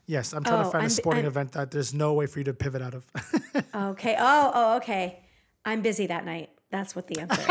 Yes, 0.07 0.33
I'm 0.33 0.43
trying 0.43 0.63
to 0.63 0.69
Oh, 0.69 0.71
find 0.71 0.83
a 0.83 0.85
I'm- 0.85 0.89
sporting 0.91 1.25
I'm- 1.25 1.33
event 1.33 1.53
that 1.53 1.71
there's 1.71 1.93
no 1.93 2.15
way 2.15 2.25
for 2.27 2.39
you 2.39 2.45
to 2.45 2.55
pivot 2.55 2.81
out 2.81 2.95
of. 2.95 3.07
Okay. 3.75 4.17
Oh, 4.19 4.51
oh, 4.55 4.77
okay. 4.79 5.21
I'm 5.65 5.83
busy 5.83 6.07
that 6.07 6.25
night. 6.25 6.49
That's 6.71 6.95
what 6.95 7.07
the 7.07 7.21
answer 7.21 7.41
is. 7.41 7.49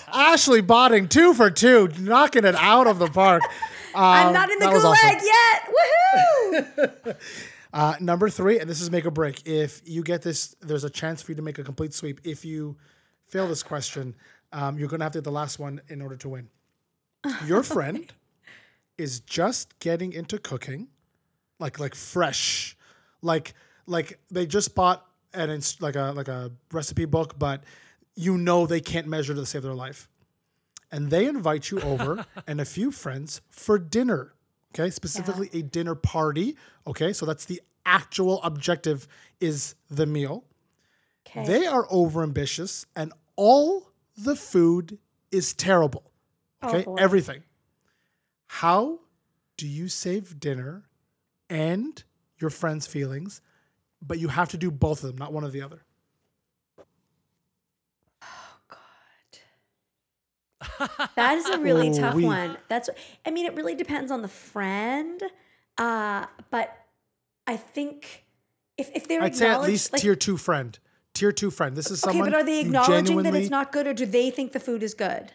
Ashley 0.12 0.60
Botting, 0.60 1.08
two 1.08 1.34
for 1.34 1.50
two, 1.50 1.88
knocking 1.98 2.44
it 2.44 2.54
out 2.56 2.86
of 2.86 2.98
the 2.98 3.08
park. 3.08 3.42
I'm 3.94 4.28
Um, 4.28 4.32
not 4.34 4.50
in 4.50 4.58
the 4.58 4.66
that 4.66 4.72
was 4.74 4.84
gulag 4.84 5.16
awesome. 5.16 5.28
yet. 6.54 6.76
Woohoo! 6.94 7.16
Uh, 7.72 7.94
number 8.00 8.28
three, 8.28 8.58
and 8.58 8.68
this 8.68 8.80
is 8.80 8.90
make 8.90 9.06
or 9.06 9.12
break. 9.12 9.46
If 9.46 9.80
you 9.84 10.02
get 10.02 10.22
this, 10.22 10.56
there's 10.60 10.82
a 10.82 10.90
chance 10.90 11.22
for 11.22 11.30
you 11.30 11.36
to 11.36 11.42
make 11.42 11.56
a 11.60 11.62
complete 11.62 11.94
sweep. 11.94 12.20
If 12.24 12.44
you 12.44 12.76
fail 13.28 13.46
this 13.46 13.62
question, 13.62 14.16
um, 14.52 14.76
you're 14.76 14.88
gonna 14.88 15.04
have 15.04 15.12
to 15.12 15.18
get 15.18 15.24
the 15.24 15.30
last 15.30 15.60
one 15.60 15.80
in 15.88 16.02
order 16.02 16.16
to 16.16 16.28
win. 16.30 16.48
Your 17.46 17.62
friend 17.62 18.12
is 18.98 19.20
just 19.20 19.78
getting 19.78 20.12
into 20.12 20.36
cooking, 20.40 20.88
like 21.60 21.78
like 21.78 21.94
fresh, 21.94 22.76
like 23.22 23.54
like 23.86 24.18
they 24.32 24.46
just 24.46 24.74
bought 24.74 25.06
an 25.34 25.50
ins- 25.50 25.80
like 25.80 25.96
a 25.96 26.12
like 26.16 26.28
a 26.28 26.50
recipe 26.72 27.04
book, 27.04 27.38
but 27.38 27.64
you 28.14 28.36
know 28.38 28.66
they 28.66 28.80
can't 28.80 29.06
measure 29.06 29.34
to 29.34 29.46
save 29.46 29.62
their 29.62 29.74
life, 29.74 30.08
and 30.90 31.10
they 31.10 31.26
invite 31.26 31.70
you 31.70 31.80
over 31.80 32.24
and 32.46 32.60
a 32.60 32.64
few 32.64 32.90
friends 32.90 33.40
for 33.48 33.78
dinner. 33.78 34.34
Okay, 34.74 34.90
specifically 34.90 35.50
a 35.52 35.62
dinner 35.62 35.94
party. 35.94 36.56
Okay, 36.86 37.12
so 37.12 37.26
that's 37.26 37.44
the 37.44 37.60
actual 37.84 38.40
objective 38.42 39.08
is 39.40 39.74
the 39.90 40.06
meal. 40.06 40.44
Okay. 41.26 41.44
They 41.44 41.66
are 41.66 41.86
over 41.90 42.22
ambitious, 42.22 42.86
and 42.96 43.12
all 43.36 43.90
the 44.16 44.36
food 44.36 44.98
is 45.30 45.54
terrible. 45.54 46.10
Oh, 46.62 46.68
Okay, 46.68 46.84
boy. 46.84 46.96
everything. 46.98 47.42
How 48.46 49.00
do 49.56 49.66
you 49.66 49.88
save 49.88 50.40
dinner 50.40 50.84
and 51.48 52.02
your 52.38 52.50
friends' 52.50 52.86
feelings, 52.86 53.40
but 54.02 54.18
you 54.18 54.28
have 54.28 54.48
to 54.50 54.56
do 54.56 54.70
both 54.70 55.02
of 55.04 55.08
them, 55.10 55.18
not 55.18 55.32
one 55.32 55.44
or 55.44 55.48
the 55.50 55.62
other? 55.62 55.82
Oh 58.22 58.26
God. 58.68 58.78
That 61.16 61.38
is 61.38 61.46
a 61.46 61.58
really 61.58 61.90
tough 61.98 62.14
Ooh-wee. 62.14 62.24
one. 62.24 62.56
That's 62.68 62.90
I 63.24 63.30
mean, 63.30 63.46
it 63.46 63.54
really 63.54 63.74
depends 63.74 64.10
on 64.10 64.22
the 64.22 64.28
friend. 64.28 65.22
Uh, 65.78 66.26
but 66.50 66.76
I 67.46 67.56
think 67.56 68.24
if 68.76 68.90
if 68.94 69.08
they're 69.08 69.22
I'd 69.22 69.36
say 69.36 69.46
at 69.46 69.50
acknowledged- 69.52 69.70
least 69.70 69.92
like, 69.92 70.02
tier 70.02 70.14
two 70.16 70.36
friend. 70.36 70.78
Tier 71.14 71.32
two 71.32 71.50
friend. 71.50 71.76
This 71.76 71.90
is 71.90 72.04
Okay, 72.04 72.12
someone 72.12 72.30
but 72.30 72.40
are 72.40 72.44
they 72.44 72.60
acknowledging 72.60 73.22
that 73.24 73.34
it's 73.34 73.50
not 73.50 73.72
good, 73.72 73.86
or 73.86 73.92
do 73.94 74.06
they 74.06 74.30
think 74.30 74.52
the 74.52 74.60
food 74.60 74.82
is 74.82 74.94
good? 74.94 75.32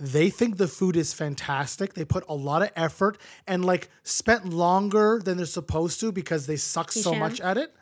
they 0.00 0.30
think 0.30 0.58
the 0.58 0.68
food 0.68 0.94
is 0.96 1.12
fantastic. 1.12 1.94
They 1.94 2.04
put 2.04 2.24
a 2.28 2.34
lot 2.34 2.62
of 2.62 2.70
effort 2.76 3.18
and 3.48 3.64
like 3.64 3.88
spent 4.04 4.44
longer 4.48 5.20
than 5.24 5.36
they're 5.38 5.44
supposed 5.46 5.98
to 6.00 6.12
because 6.12 6.46
they 6.46 6.54
suck 6.54 6.92
so 6.92 7.16
much 7.16 7.40
at 7.40 7.58
it. 7.58 7.74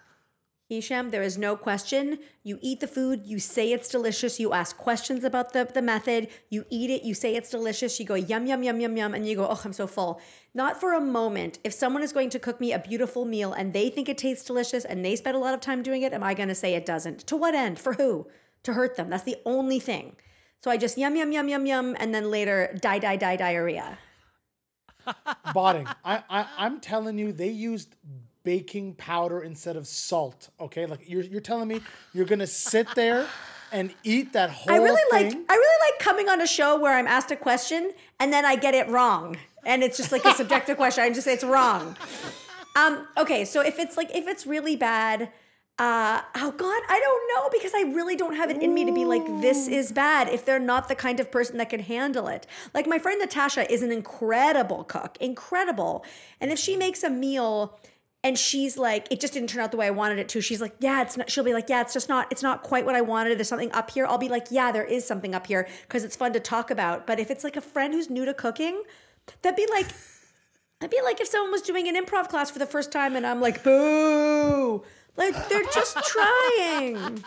Hisham, 0.68 1.10
there 1.10 1.22
is 1.22 1.38
no 1.38 1.56
question. 1.56 2.18
You 2.42 2.58
eat 2.60 2.80
the 2.80 2.88
food, 2.88 3.24
you 3.24 3.38
say 3.38 3.72
it's 3.72 3.88
delicious, 3.88 4.40
you 4.40 4.52
ask 4.52 4.76
questions 4.76 5.22
about 5.22 5.52
the, 5.52 5.64
the 5.72 5.80
method, 5.80 6.28
you 6.50 6.64
eat 6.70 6.90
it, 6.90 7.04
you 7.04 7.14
say 7.14 7.36
it's 7.36 7.50
delicious, 7.50 8.00
you 8.00 8.06
go 8.06 8.16
yum, 8.16 8.46
yum, 8.46 8.64
yum, 8.64 8.80
yum, 8.80 8.96
yum, 8.96 9.14
and 9.14 9.28
you 9.28 9.36
go, 9.36 9.46
oh, 9.48 9.60
I'm 9.64 9.72
so 9.72 9.86
full. 9.86 10.20
Not 10.54 10.80
for 10.80 10.92
a 10.92 11.00
moment. 11.00 11.60
If 11.62 11.72
someone 11.72 12.02
is 12.02 12.12
going 12.12 12.30
to 12.30 12.40
cook 12.40 12.60
me 12.60 12.72
a 12.72 12.80
beautiful 12.80 13.24
meal 13.24 13.52
and 13.52 13.72
they 13.72 13.90
think 13.90 14.08
it 14.08 14.18
tastes 14.18 14.44
delicious 14.44 14.84
and 14.84 15.04
they 15.04 15.14
spend 15.14 15.36
a 15.36 15.40
lot 15.40 15.54
of 15.54 15.60
time 15.60 15.84
doing 15.84 16.02
it, 16.02 16.12
am 16.12 16.24
I 16.24 16.34
going 16.34 16.48
to 16.48 16.54
say 16.54 16.74
it 16.74 16.84
doesn't? 16.84 17.20
To 17.28 17.36
what 17.36 17.54
end? 17.54 17.78
For 17.78 17.92
who? 17.92 18.26
To 18.64 18.72
hurt 18.72 18.96
them. 18.96 19.08
That's 19.08 19.22
the 19.22 19.36
only 19.46 19.78
thing. 19.78 20.16
So 20.64 20.70
I 20.72 20.78
just 20.78 20.98
yum, 20.98 21.14
yum, 21.14 21.30
yum, 21.30 21.48
yum, 21.48 21.66
yum, 21.66 21.96
and 22.00 22.12
then 22.12 22.28
later 22.28 22.76
die, 22.80 22.98
die, 22.98 23.16
die, 23.16 23.36
diarrhea. 23.36 23.98
Botting. 25.54 25.86
I, 26.04 26.24
I 26.28 26.46
I'm 26.58 26.80
telling 26.80 27.18
you, 27.18 27.32
they 27.32 27.50
used 27.50 27.94
baking 28.46 28.94
powder 28.94 29.42
instead 29.42 29.76
of 29.76 29.88
salt. 29.88 30.50
Okay, 30.60 30.86
like 30.86 31.00
you're 31.10 31.24
you're 31.24 31.40
telling 31.40 31.66
me 31.66 31.80
you're 32.14 32.24
gonna 32.24 32.46
sit 32.46 32.86
there 32.94 33.26
and 33.72 33.92
eat 34.04 34.32
that 34.34 34.50
whole 34.50 34.72
I 34.72 34.78
really 34.78 35.02
thing. 35.10 35.40
like 35.40 35.50
I 35.50 35.54
really 35.54 35.90
like 35.90 35.98
coming 35.98 36.28
on 36.28 36.40
a 36.40 36.46
show 36.46 36.78
where 36.80 36.96
I'm 36.96 37.08
asked 37.08 37.32
a 37.32 37.36
question 37.36 37.92
and 38.20 38.32
then 38.32 38.44
I 38.46 38.54
get 38.54 38.72
it 38.74 38.88
wrong. 38.88 39.36
And 39.66 39.82
it's 39.82 39.96
just 39.96 40.12
like 40.12 40.24
a 40.24 40.32
subjective 40.32 40.76
question. 40.76 41.02
I 41.02 41.10
just 41.10 41.24
say 41.24 41.34
it's 41.34 41.42
wrong. 41.42 41.96
Um, 42.76 43.08
okay, 43.18 43.44
so 43.44 43.62
if 43.62 43.80
it's 43.80 43.96
like 43.96 44.14
if 44.14 44.28
it's 44.28 44.46
really 44.46 44.76
bad, 44.76 45.32
uh, 45.80 46.20
oh 46.36 46.52
God, 46.52 46.82
I 46.88 47.00
don't 47.00 47.34
know 47.34 47.50
because 47.50 47.72
I 47.74 47.92
really 47.94 48.14
don't 48.14 48.36
have 48.36 48.48
it 48.48 48.62
in 48.62 48.72
me 48.72 48.84
to 48.84 48.92
be 48.92 49.04
like, 49.04 49.26
this 49.40 49.66
is 49.66 49.90
bad 49.90 50.28
if 50.28 50.44
they're 50.44 50.60
not 50.60 50.86
the 50.86 50.94
kind 50.94 51.18
of 51.18 51.32
person 51.32 51.56
that 51.56 51.68
can 51.68 51.80
handle 51.80 52.28
it. 52.28 52.46
Like 52.74 52.86
my 52.86 53.00
friend 53.00 53.20
Natasha 53.20 53.70
is 53.70 53.82
an 53.82 53.90
incredible 53.90 54.84
cook, 54.84 55.16
incredible. 55.20 56.04
And 56.40 56.52
if 56.52 56.60
she 56.60 56.76
makes 56.76 57.02
a 57.02 57.10
meal 57.10 57.76
and 58.24 58.38
she's 58.38 58.76
like, 58.76 59.06
it 59.10 59.20
just 59.20 59.32
didn't 59.34 59.50
turn 59.50 59.62
out 59.62 59.70
the 59.70 59.76
way 59.76 59.86
I 59.86 59.90
wanted 59.90 60.18
it 60.18 60.28
to, 60.30 60.40
she's 60.40 60.60
like, 60.60 60.74
yeah, 60.80 61.02
it's 61.02 61.16
not, 61.16 61.30
she'll 61.30 61.44
be 61.44 61.52
like, 61.52 61.68
yeah, 61.68 61.80
it's 61.80 61.92
just 61.92 62.08
not, 62.08 62.26
it's 62.32 62.42
not 62.42 62.62
quite 62.62 62.84
what 62.84 62.94
I 62.94 63.00
wanted. 63.00 63.38
There's 63.38 63.48
something 63.48 63.72
up 63.72 63.90
here. 63.90 64.06
I'll 64.06 64.18
be 64.18 64.28
like, 64.28 64.48
yeah, 64.50 64.72
there 64.72 64.84
is 64.84 65.06
something 65.06 65.34
up 65.34 65.46
here 65.46 65.68
because 65.82 66.02
it's 66.02 66.16
fun 66.16 66.32
to 66.32 66.40
talk 66.40 66.70
about. 66.70 67.06
But 67.06 67.20
if 67.20 67.30
it's 67.30 67.44
like 67.44 67.56
a 67.56 67.60
friend 67.60 67.94
who's 67.94 68.10
new 68.10 68.24
to 68.24 68.34
cooking, 68.34 68.82
that'd 69.42 69.56
be 69.56 69.66
like, 69.70 69.86
I'd 70.80 70.90
be 70.90 71.00
like 71.02 71.20
if 71.20 71.28
someone 71.28 71.52
was 71.52 71.62
doing 71.62 71.88
an 71.88 71.94
improv 71.94 72.28
class 72.28 72.50
for 72.50 72.58
the 72.58 72.66
first 72.66 72.92
time 72.92 73.16
and 73.16 73.26
I'm 73.26 73.40
like, 73.40 73.62
boo. 73.62 74.82
Like 75.16 75.48
they're 75.48 75.62
just 75.72 75.96
trying. 76.04 77.24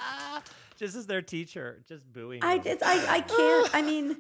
Just 0.78 0.96
as 0.96 1.08
their 1.08 1.22
teacher, 1.22 1.82
just 1.88 2.12
booing. 2.12 2.44
I, 2.44 2.62
I, 2.84 3.06
I 3.10 3.22
can't. 3.22 3.76
I 3.76 3.82
mean, 3.82 4.18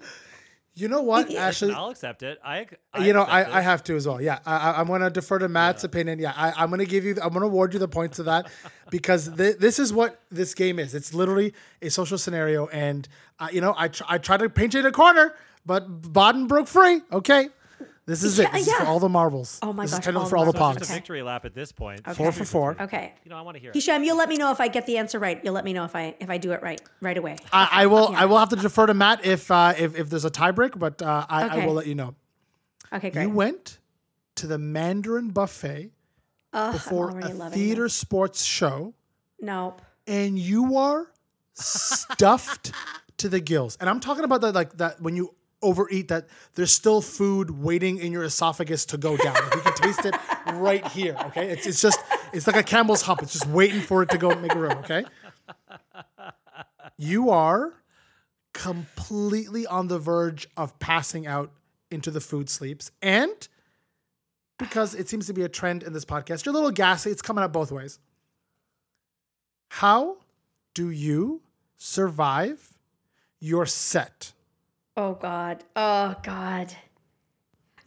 you 0.76 0.88
know 0.88 1.02
what, 1.02 1.34
Ashley? 1.34 1.74
I'll 1.74 1.90
accept 1.90 2.24
it. 2.24 2.40
I, 2.44 2.68
I 2.94 3.06
you 3.06 3.14
know, 3.14 3.24
I, 3.24 3.58
I 3.58 3.62
have 3.62 3.84
to 3.86 3.96
as 3.96 4.08
well. 4.08 4.22
Yeah, 4.22 4.40
I, 4.46 4.74
I'm 4.80 4.88
going 4.88 5.02
to 5.02 5.10
defer 5.10 5.40
to 5.40 5.50
Matt's 5.50 5.84
opinion. 5.84 6.20
Yeah, 6.20 6.34
I, 6.36 6.54
I'm 6.58 6.70
going 6.70 6.80
to 6.80 6.86
give 6.86 7.04
you, 7.04 7.12
I'm 7.22 7.30
going 7.30 7.42
to 7.42 7.48
award 7.48 7.74
you 7.74 7.80
the 7.80 7.88
points 7.88 8.20
of 8.20 8.26
that 8.26 8.50
because 8.92 9.36
th- 9.36 9.58
this 9.58 9.80
is 9.80 9.92
what 9.92 10.22
this 10.32 10.54
game 10.54 10.80
is. 10.80 10.96
It's 10.96 11.14
literally 11.14 11.54
a 11.82 11.90
social 11.90 12.18
scenario, 12.18 12.68
and 12.68 13.08
uh, 13.40 13.50
you 13.52 13.62
know, 13.62 13.74
I 13.78 13.90
tr- 13.90 14.04
I 14.08 14.18
tried 14.18 14.38
to 14.38 14.50
paint 14.50 14.74
you 14.74 14.80
in 14.80 14.86
a 14.86 14.92
corner, 14.92 15.36
but 15.66 16.14
Baden 16.14 16.48
broke 16.48 16.68
free. 16.68 17.02
Okay, 17.12 17.50
this 18.10 18.24
is 18.24 18.40
it. 18.40 18.50
Yeah, 18.52 18.58
is 18.58 18.72
for 18.74 18.86
all 18.86 19.00
the 19.00 19.08
marbles. 19.10 19.60
Oh 19.62 19.72
my 19.72 19.84
this 19.84 19.92
gosh, 19.92 20.00
is 20.00 20.06
ten 20.06 20.18
all 20.18 20.26
for 20.26 20.32
the 20.32 20.46
all 20.46 20.52
the 20.52 20.60
marbles. 20.60 20.78
It's 20.82 20.88
pogs. 20.90 20.94
a 20.94 20.96
victory 20.96 21.22
lap 21.22 21.46
at 21.46 21.54
this 21.54 21.72
point. 21.72 22.06
Four 22.16 22.32
for 22.32 22.44
four. 22.46 22.76
okay. 22.80 23.14
You 23.24 23.30
know, 23.30 23.38
I 23.38 23.42
want 23.42 23.56
to 23.56 23.62
hear 23.62 23.70
it. 23.72 23.76
Hisham, 23.76 24.04
you'll 24.04 24.18
let 24.18 24.30
me 24.30 24.38
know 24.38 24.52
if 24.52 24.60
I 24.60 24.68
get 24.68 24.86
the 24.86 24.98
answer 24.98 25.20
right. 25.20 25.40
You'll 25.44 25.54
let 25.54 25.66
me 25.66 25.74
know 25.74 25.86
if 25.86 25.96
I 25.96 26.16
if 26.20 26.30
I 26.30 26.38
do 26.38 26.52
it 26.52 26.62
right 26.62 26.82
right 27.02 27.18
away. 27.18 27.38
I, 27.54 27.70
I 27.72 27.86
will. 27.88 28.08
I 28.16 28.26
will 28.26 28.38
have 28.40 28.50
to 28.50 28.56
defer 28.56 28.86
to 28.88 28.94
Matt 28.94 29.26
if 29.26 29.50
uh, 29.52 29.74
if 29.78 29.98
if 29.98 30.10
there's 30.10 30.26
a 30.26 30.32
tiebreak, 30.32 30.78
but 30.80 31.02
uh, 31.02 31.26
I, 31.30 31.62
I 31.62 31.66
will 31.66 31.74
let 31.74 31.88
you 31.88 31.96
know. 31.96 32.16
Okay, 32.92 33.12
great. 33.12 33.24
You 33.24 33.30
went 33.30 33.78
to 34.36 34.48
the 34.48 34.58
Mandarin 34.58 35.30
buffet 35.30 35.92
Ugh, 36.54 36.74
before 36.74 37.20
a 37.20 37.50
theater 37.52 37.84
this. 37.84 37.94
sports 37.94 38.44
show. 38.44 38.94
Nope. 39.42 39.82
and 40.08 40.38
you 40.38 40.78
are 40.78 41.12
stuffed 41.54 42.72
to 43.18 43.30
the 43.30 43.40
gills. 43.40 43.78
And 43.80 43.90
I'm 43.90 44.00
talking 44.00 44.24
about 44.24 44.42
that 44.42 44.56
like 44.56 44.78
that 44.78 45.02
when 45.02 45.16
you 45.16 45.36
overeat 45.62 46.08
that 46.08 46.28
there's 46.56 46.74
still 46.74 47.02
food 47.02 47.50
waiting 47.52 47.98
in 47.98 48.12
your 48.12 48.24
esophagus 48.24 48.86
to 48.86 48.98
go 48.98 49.18
down. 49.18 49.34
Like, 49.34 49.56
you 49.56 49.62
can 49.62 49.74
taste 49.74 50.06
it 50.06 50.16
right 50.54 50.86
here, 50.88 51.16
okay? 51.28 51.50
It's 51.50 51.66
it's 51.68 51.82
just 51.82 52.00
it's 52.34 52.48
like 52.48 52.56
a 52.56 52.64
Campbell's 52.64 53.02
hump. 53.02 53.22
It's 53.22 53.34
just 53.34 53.48
waiting 53.48 53.82
for 53.82 54.04
it 54.04 54.10
to 54.10 54.18
go 54.18 54.34
make 54.36 54.54
a 54.54 54.60
room, 54.60 54.78
okay? 54.80 55.06
You 56.98 57.30
are 57.30 57.74
completely 58.54 59.66
on 59.66 59.88
the 59.88 60.00
verge 60.00 60.48
of 60.58 60.78
passing 60.80 61.28
out 61.28 61.52
into 61.92 62.12
the 62.12 62.20
food 62.20 62.50
sleeps 62.50 62.92
and 63.02 63.48
because 64.60 64.94
it 64.94 65.10
seems 65.10 65.26
to 65.28 65.34
be 65.34 65.42
a 65.44 65.50
trend 65.50 65.82
in 65.82 65.94
this 65.94 66.06
podcast, 66.06 66.46
you're 66.46 66.52
a 66.52 66.56
little 66.56 66.72
gassy. 66.72 67.10
It's 67.10 67.22
coming 67.22 67.44
up 67.44 67.54
both 67.54 67.72
ways. 67.72 67.98
How 69.70 70.18
do 70.74 70.90
you 70.90 71.42
survive 71.78 72.78
your 73.40 73.66
set? 73.66 74.34
Oh 75.02 75.14
God. 75.14 75.64
Oh 75.78 76.14
God. 76.24 76.76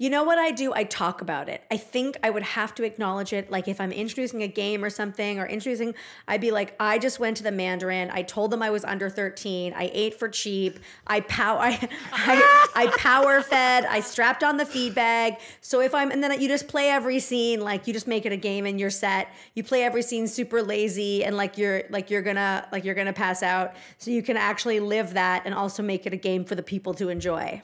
You 0.03 0.11
know 0.11 0.24
what 0.24 0.36
I 0.36 0.50
do? 0.50 0.74
I 0.74 0.82
talk 0.82 1.20
about 1.20 1.48
it. 1.48 1.62
I 1.70 1.76
think 1.76 2.16
I 2.24 2.30
would 2.30 2.42
have 2.42 2.74
to 2.74 2.82
acknowledge 2.82 3.32
it. 3.32 3.53
Like 3.53 3.68
if 3.68 3.80
I'm 3.80 3.92
introducing 3.92 4.42
a 4.42 4.48
game 4.48 4.82
or 4.82 4.90
something 4.90 5.38
or 5.38 5.46
introducing, 5.46 5.94
I'd 6.26 6.40
be 6.40 6.50
like, 6.50 6.74
I 6.80 6.98
just 6.98 7.20
went 7.20 7.36
to 7.36 7.44
the 7.44 7.53
Mandarin. 7.53 8.11
I 8.11 8.22
told 8.22 8.50
them 8.50 8.64
I 8.64 8.70
was 8.70 8.84
under 8.84 9.09
13. 9.09 9.72
I 9.72 9.92
ate 9.94 10.18
for 10.18 10.28
cheap. 10.28 10.80
I 11.07 11.20
pow 11.20 11.57
I 11.61 11.88
I, 12.11 12.66
I 12.74 12.86
power 12.98 13.42
fed. 13.42 13.84
I 13.84 14.00
strapped 14.00 14.42
on 14.42 14.57
the 14.57 14.66
feed 14.66 14.96
bag. 14.96 15.36
So 15.61 15.80
if 15.80 15.94
I'm 15.94 16.11
and 16.11 16.20
then 16.20 16.40
you 16.40 16.48
just 16.48 16.66
play 16.66 16.88
every 16.88 17.20
scene 17.20 17.61
like 17.61 17.86
you 17.86 17.92
just 17.92 18.09
make 18.09 18.26
it 18.26 18.32
a 18.32 18.36
game 18.36 18.66
and 18.66 18.80
you're 18.80 18.90
set. 18.90 19.28
You 19.55 19.62
play 19.62 19.84
every 19.84 20.03
scene 20.03 20.26
super 20.26 20.64
lazy 20.64 21.24
and 21.24 21.36
like 21.36 21.57
you're 21.57 21.84
like 21.90 22.11
you're 22.11 22.22
gonna 22.22 22.66
like 22.72 22.84
you're 22.84 22.96
gonna 22.96 23.12
pass 23.12 23.40
out. 23.40 23.76
So 23.98 24.11
you 24.11 24.24
can 24.24 24.36
actually 24.36 24.80
live 24.80 25.14
that 25.14 25.42
and 25.44 25.55
also 25.55 25.80
make 25.80 26.07
it 26.07 26.12
a 26.12 26.16
game 26.16 26.44
for 26.44 26.57
the 26.57 26.62
people 26.64 26.92
to 26.94 27.09
enjoy. 27.09 27.62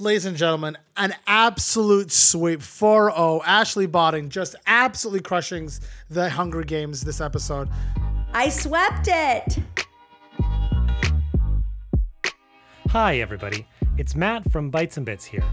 Ladies 0.00 0.26
and 0.26 0.36
gentlemen, 0.36 0.76
an 0.96 1.14
absolute 1.24 2.10
sweep 2.10 2.60
4 2.60 3.12
0. 3.12 3.42
Ashley 3.46 3.86
Botting 3.86 4.28
just 4.28 4.56
absolutely 4.66 5.20
crushing 5.20 5.70
the 6.10 6.28
Hunger 6.28 6.64
Games 6.64 7.02
this 7.02 7.20
episode. 7.20 7.68
I 8.32 8.48
swept 8.48 9.06
it. 9.06 9.56
Hi, 12.88 13.20
everybody. 13.20 13.68
It's 13.96 14.16
Matt 14.16 14.50
from 14.50 14.68
Bites 14.68 14.96
and 14.96 15.06
Bits 15.06 15.24
here. 15.24 15.44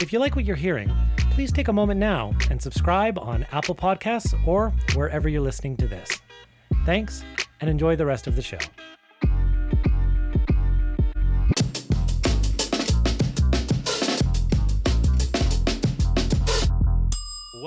If 0.00 0.12
you 0.12 0.20
like 0.20 0.36
what 0.36 0.44
you're 0.44 0.54
hearing, 0.54 0.92
please 1.32 1.50
take 1.50 1.66
a 1.66 1.72
moment 1.72 1.98
now 1.98 2.32
and 2.48 2.62
subscribe 2.62 3.18
on 3.18 3.44
Apple 3.50 3.74
Podcasts 3.74 4.38
or 4.46 4.70
wherever 4.94 5.28
you're 5.28 5.40
listening 5.40 5.76
to 5.78 5.88
this. 5.88 6.20
Thanks, 6.86 7.24
and 7.60 7.68
enjoy 7.68 7.96
the 7.96 8.06
rest 8.06 8.28
of 8.28 8.36
the 8.36 8.42
show. 8.42 8.58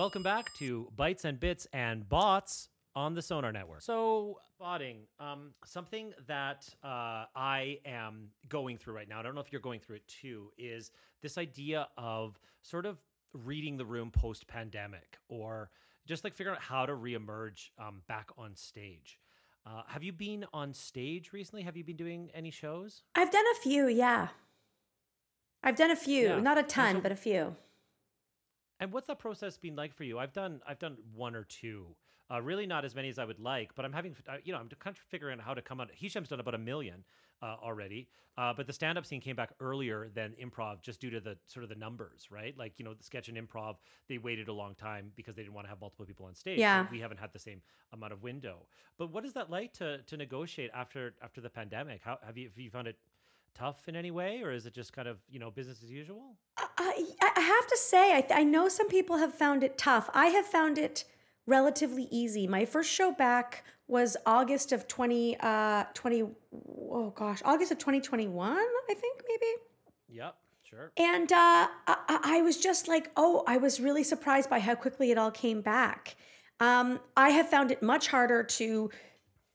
Welcome 0.03 0.21
back 0.21 0.53
to 0.55 0.91
Bites 0.97 1.23
and 1.23 1.39
Bits 1.39 1.65
and 1.71 2.09
Bots 2.09 2.67
on 2.93 3.15
the 3.15 3.21
Sonar 3.21 3.53
Network. 3.53 3.83
So, 3.83 4.37
botting, 4.59 5.07
um, 5.17 5.53
something 5.63 6.11
that 6.27 6.67
uh, 6.83 7.23
I 7.33 7.79
am 7.85 8.27
going 8.49 8.77
through 8.77 8.95
right 8.95 9.07
now, 9.07 9.21
I 9.21 9.23
don't 9.23 9.33
know 9.33 9.39
if 9.39 9.53
you're 9.53 9.61
going 9.61 9.79
through 9.79 9.95
it 9.95 10.07
too, 10.09 10.51
is 10.57 10.91
this 11.21 11.37
idea 11.37 11.87
of 11.97 12.37
sort 12.63 12.85
of 12.85 12.99
reading 13.45 13.77
the 13.77 13.85
room 13.85 14.11
post 14.11 14.45
pandemic 14.45 15.19
or 15.29 15.69
just 16.05 16.25
like 16.25 16.33
figuring 16.33 16.57
out 16.57 16.61
how 16.61 16.85
to 16.85 16.91
reemerge 16.91 17.69
um, 17.79 18.01
back 18.09 18.29
on 18.37 18.57
stage. 18.57 19.21
Uh, 19.65 19.83
have 19.87 20.03
you 20.03 20.11
been 20.11 20.45
on 20.51 20.73
stage 20.73 21.31
recently? 21.31 21.63
Have 21.63 21.77
you 21.77 21.85
been 21.85 21.95
doing 21.95 22.29
any 22.33 22.51
shows? 22.51 23.03
I've 23.15 23.31
done 23.31 23.45
a 23.53 23.61
few, 23.61 23.87
yeah. 23.87 24.27
I've 25.63 25.77
done 25.77 25.91
a 25.91 25.95
few, 25.95 26.27
Yeah. 26.27 26.39
not 26.41 26.57
a 26.57 26.63
ton, 26.63 26.95
so- 26.95 26.99
but 26.99 27.13
a 27.13 27.15
few. 27.15 27.55
And 28.83 28.91
what's 28.91 29.07
that 29.07 29.17
process 29.17 29.55
been 29.55 29.77
like 29.77 29.93
for 29.93 30.03
you? 30.03 30.19
I've 30.19 30.33
done 30.33 30.59
I've 30.67 30.77
done 30.77 30.97
one 31.15 31.35
or 31.35 31.45
two. 31.45 31.95
Uh, 32.29 32.41
really 32.41 32.67
not 32.67 32.83
as 32.83 32.93
many 32.95 33.07
as 33.07 33.17
I 33.17 33.23
would 33.23 33.39
like, 33.39 33.73
but 33.75 33.85
I'm 33.85 33.93
having 33.93 34.13
uh, 34.27 34.35
you 34.43 34.51
know 34.51 34.59
I'm 34.59 34.67
kind 34.77 34.93
of 34.93 34.97
figuring 34.97 35.39
out 35.39 35.45
how 35.45 35.53
to 35.53 35.61
come 35.61 35.79
out. 35.79 35.89
Hisham's 35.93 36.27
done 36.27 36.41
about 36.41 36.53
a 36.53 36.57
million. 36.57 37.05
uh, 37.43 37.55
already. 37.61 38.07
Uh, 38.37 38.53
but 38.55 38.65
the 38.65 38.73
stand 38.73 38.97
up 38.97 39.05
scene 39.05 39.21
came 39.21 39.35
back 39.35 39.51
earlier 39.59 40.09
than 40.15 40.33
improv 40.43 40.81
just 40.81 40.99
due 40.99 41.09
to 41.11 41.19
the 41.19 41.37
sort 41.45 41.63
of 41.63 41.69
the 41.69 41.75
numbers, 41.75 42.27
right? 42.31 42.57
Like, 42.57 42.79
you 42.79 42.85
know, 42.85 42.93
the 42.93 43.03
sketch 43.03 43.27
and 43.29 43.37
improv, 43.37 43.75
they 44.09 44.17
waited 44.17 44.47
a 44.47 44.53
long 44.53 44.73
time 44.73 45.11
because 45.15 45.35
they 45.35 45.43
didn't 45.43 45.53
want 45.53 45.65
to 45.65 45.69
have 45.69 45.81
multiple 45.81 46.05
people 46.05 46.25
on 46.25 46.33
stage. 46.33 46.57
Yeah. 46.57 46.87
we 46.89 46.99
haven't 46.99 47.19
had 47.19 47.31
the 47.33 47.39
same 47.39 47.61
amount 47.91 48.13
of 48.13 48.23
window. 48.23 48.65
But 48.97 49.11
what 49.11 49.25
is 49.25 49.33
that 49.33 49.49
like 49.51 49.73
to 49.73 49.99
to 50.03 50.17
negotiate 50.17 50.71
after 50.73 51.13
after 51.21 51.41
the 51.41 51.49
pandemic? 51.49 52.01
How 52.03 52.17
have 52.25 52.37
you 52.37 52.47
have 52.47 52.57
you 52.57 52.71
found 52.71 52.87
it 52.87 52.97
tough 53.53 53.87
in 53.87 53.95
any 53.95 54.11
way 54.11 54.41
or 54.43 54.51
is 54.51 54.65
it 54.65 54.73
just 54.73 54.93
kind 54.93 55.07
of, 55.07 55.17
you 55.29 55.39
know, 55.39 55.51
business 55.51 55.81
as 55.83 55.89
usual? 55.91 56.35
I, 56.57 57.05
I 57.21 57.39
have 57.39 57.67
to 57.67 57.77
say, 57.77 58.15
I, 58.15 58.21
th- 58.21 58.37
I 58.37 58.43
know 58.43 58.67
some 58.69 58.87
people 58.87 59.17
have 59.17 59.33
found 59.33 59.63
it 59.63 59.77
tough. 59.77 60.09
I 60.13 60.27
have 60.27 60.45
found 60.45 60.77
it 60.77 61.05
relatively 61.45 62.07
easy. 62.11 62.47
My 62.47 62.65
first 62.65 62.91
show 62.91 63.11
back 63.11 63.63
was 63.87 64.15
August 64.25 64.71
of 64.71 64.87
20, 64.87 65.37
uh, 65.39 65.85
20, 65.93 66.23
oh 66.91 67.13
gosh, 67.15 67.41
August 67.45 67.71
of 67.71 67.77
2021, 67.77 68.57
I 68.57 68.93
think 68.93 69.23
maybe. 69.27 69.51
Yep, 70.09 70.35
sure. 70.63 70.91
And 70.97 71.31
uh, 71.31 71.67
I, 71.87 72.19
I 72.23 72.41
was 72.41 72.57
just 72.57 72.87
like, 72.87 73.11
oh, 73.17 73.43
I 73.47 73.57
was 73.57 73.79
really 73.79 74.03
surprised 74.03 74.49
by 74.49 74.59
how 74.59 74.75
quickly 74.75 75.11
it 75.11 75.17
all 75.17 75.31
came 75.31 75.61
back. 75.61 76.15
Um, 76.59 76.99
I 77.17 77.29
have 77.31 77.49
found 77.49 77.71
it 77.71 77.81
much 77.81 78.07
harder 78.07 78.43
to 78.43 78.89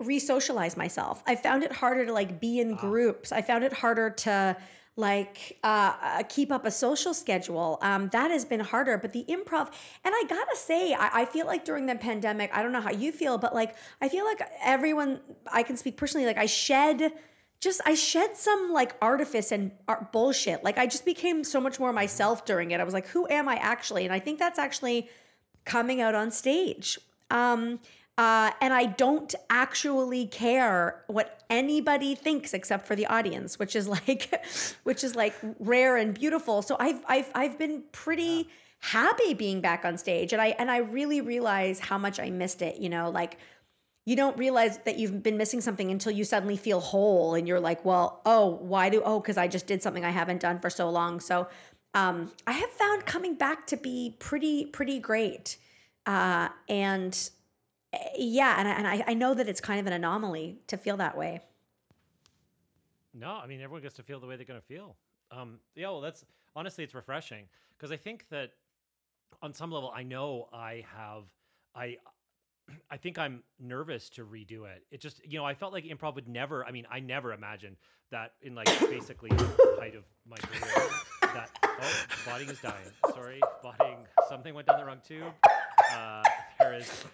re-socialize 0.00 0.76
myself. 0.76 1.22
I 1.26 1.34
found 1.34 1.62
it 1.64 1.72
harder 1.72 2.06
to 2.06 2.12
like 2.12 2.40
be 2.40 2.60
in 2.60 2.76
groups. 2.76 3.32
I 3.32 3.42
found 3.42 3.64
it 3.64 3.72
harder 3.72 4.10
to 4.10 4.56
like 4.96 5.58
uh, 5.62 5.94
uh, 6.02 6.22
keep 6.28 6.50
up 6.50 6.66
a 6.66 6.70
social 6.70 7.14
schedule. 7.14 7.78
Um, 7.82 8.08
that 8.08 8.30
has 8.30 8.44
been 8.44 8.60
harder. 8.60 8.98
But 8.98 9.12
the 9.12 9.24
improv, 9.28 9.72
and 10.04 10.14
I 10.14 10.24
gotta 10.28 10.56
say, 10.56 10.92
I, 10.92 11.22
I 11.22 11.24
feel 11.24 11.46
like 11.46 11.64
during 11.64 11.86
the 11.86 11.94
pandemic, 11.94 12.50
I 12.52 12.62
don't 12.62 12.72
know 12.72 12.80
how 12.80 12.90
you 12.90 13.12
feel, 13.12 13.38
but 13.38 13.54
like 13.54 13.76
I 14.00 14.08
feel 14.08 14.24
like 14.24 14.42
everyone, 14.62 15.20
I 15.52 15.62
can 15.62 15.76
speak 15.76 15.96
personally, 15.96 16.26
like 16.26 16.38
I 16.38 16.46
shed 16.46 17.12
just 17.60 17.80
I 17.84 17.94
shed 17.94 18.36
some 18.36 18.72
like 18.72 18.94
artifice 19.02 19.50
and 19.50 19.72
art 19.88 20.12
bullshit. 20.12 20.62
Like 20.62 20.78
I 20.78 20.86
just 20.86 21.04
became 21.04 21.42
so 21.42 21.60
much 21.60 21.80
more 21.80 21.92
myself 21.92 22.44
during 22.44 22.70
it. 22.70 22.80
I 22.80 22.84
was 22.84 22.94
like, 22.94 23.08
who 23.08 23.26
am 23.28 23.48
I 23.48 23.56
actually? 23.56 24.04
And 24.04 24.12
I 24.12 24.20
think 24.20 24.38
that's 24.38 24.58
actually 24.58 25.08
coming 25.64 26.00
out 26.00 26.14
on 26.14 26.30
stage. 26.30 26.98
Um, 27.30 27.80
uh, 28.18 28.50
and 28.60 28.74
I 28.74 28.86
don't 28.86 29.32
actually 29.48 30.26
care 30.26 31.04
what 31.06 31.40
anybody 31.48 32.16
thinks 32.16 32.52
except 32.52 32.84
for 32.84 32.96
the 32.96 33.06
audience, 33.06 33.58
which 33.58 33.76
is 33.76 33.88
like, 34.06 34.44
which 34.82 35.04
is 35.04 35.14
like 35.14 35.34
rare 35.60 35.96
and 35.96 36.12
beautiful. 36.12 36.60
So 36.60 36.76
I've 36.78 37.02
I've 37.08 37.30
I've 37.34 37.58
been 37.58 37.84
pretty 37.92 38.48
happy 38.80 39.34
being 39.34 39.60
back 39.60 39.84
on 39.84 39.96
stage, 39.96 40.32
and 40.32 40.42
I 40.42 40.48
and 40.58 40.70
I 40.70 40.78
really 40.78 41.20
realize 41.20 41.78
how 41.78 41.96
much 41.96 42.18
I 42.18 42.28
missed 42.30 42.60
it. 42.60 42.78
You 42.78 42.88
know, 42.88 43.08
like 43.08 43.38
you 44.04 44.16
don't 44.16 44.36
realize 44.38 44.78
that 44.78 44.98
you've 44.98 45.22
been 45.22 45.36
missing 45.36 45.60
something 45.60 45.90
until 45.90 46.10
you 46.10 46.24
suddenly 46.24 46.56
feel 46.56 46.80
whole 46.80 47.34
and 47.34 47.46
you're 47.46 47.60
like, 47.60 47.84
well, 47.84 48.22
oh, 48.24 48.58
why 48.62 48.88
do, 48.88 49.02
oh, 49.04 49.20
because 49.20 49.36
I 49.36 49.48
just 49.48 49.66
did 49.66 49.82
something 49.82 50.02
I 50.02 50.08
haven't 50.08 50.40
done 50.40 50.60
for 50.60 50.70
so 50.70 50.88
long. 50.88 51.20
So 51.20 51.46
um, 51.92 52.32
I 52.46 52.52
have 52.52 52.70
found 52.70 53.04
coming 53.04 53.34
back 53.34 53.66
to 53.66 53.76
be 53.76 54.16
pretty, 54.18 54.64
pretty 54.64 54.98
great. 54.98 55.58
Uh, 56.06 56.48
and 56.70 57.30
yeah, 58.16 58.56
and, 58.58 58.68
I, 58.68 58.72
and 58.72 58.86
I, 58.86 59.04
I 59.08 59.14
know 59.14 59.34
that 59.34 59.48
it's 59.48 59.60
kind 59.60 59.80
of 59.80 59.86
an 59.86 59.92
anomaly 59.92 60.60
to 60.66 60.76
feel 60.76 60.96
that 60.98 61.16
way. 61.16 61.40
No, 63.14 63.38
I 63.42 63.46
mean 63.46 63.60
everyone 63.60 63.82
gets 63.82 63.96
to 63.96 64.02
feel 64.02 64.20
the 64.20 64.26
way 64.26 64.36
they're 64.36 64.44
going 64.44 64.60
to 64.60 64.66
feel. 64.66 64.96
Um, 65.30 65.58
yeah, 65.74 65.88
well, 65.88 66.00
that's 66.00 66.24
honestly, 66.54 66.84
it's 66.84 66.94
refreshing 66.94 67.44
because 67.76 67.92
I 67.92 67.96
think 67.96 68.26
that 68.30 68.52
on 69.42 69.52
some 69.52 69.70
level, 69.70 69.92
I 69.94 70.02
know 70.02 70.48
I 70.52 70.84
have, 70.96 71.24
I, 71.74 71.96
I 72.90 72.96
think 72.96 73.18
I'm 73.18 73.42
nervous 73.58 74.10
to 74.10 74.24
redo 74.24 74.66
it. 74.66 74.84
It 74.90 75.00
just, 75.00 75.20
you 75.24 75.38
know, 75.38 75.44
I 75.44 75.54
felt 75.54 75.72
like 75.72 75.84
improv 75.84 76.14
would 76.16 76.28
never. 76.28 76.66
I 76.66 76.70
mean, 76.70 76.86
I 76.90 77.00
never 77.00 77.32
imagined 77.32 77.76
that 78.10 78.32
in 78.42 78.54
like 78.54 78.66
basically 78.88 79.30
the 79.30 79.76
height 79.78 79.94
of 79.94 80.04
my 80.28 80.36
career. 80.36 80.88
That 81.22 81.50
oh, 81.62 82.06
botting 82.26 82.48
is 82.48 82.60
dying. 82.60 82.74
Sorry, 83.10 83.40
botting. 83.62 83.98
Something 84.28 84.54
went 84.54 84.66
down 84.66 84.78
the 84.78 84.84
wrong 84.84 85.00
tube. 85.06 85.32
Uh, 85.92 86.22
there 86.58 86.74
is. 86.74 87.04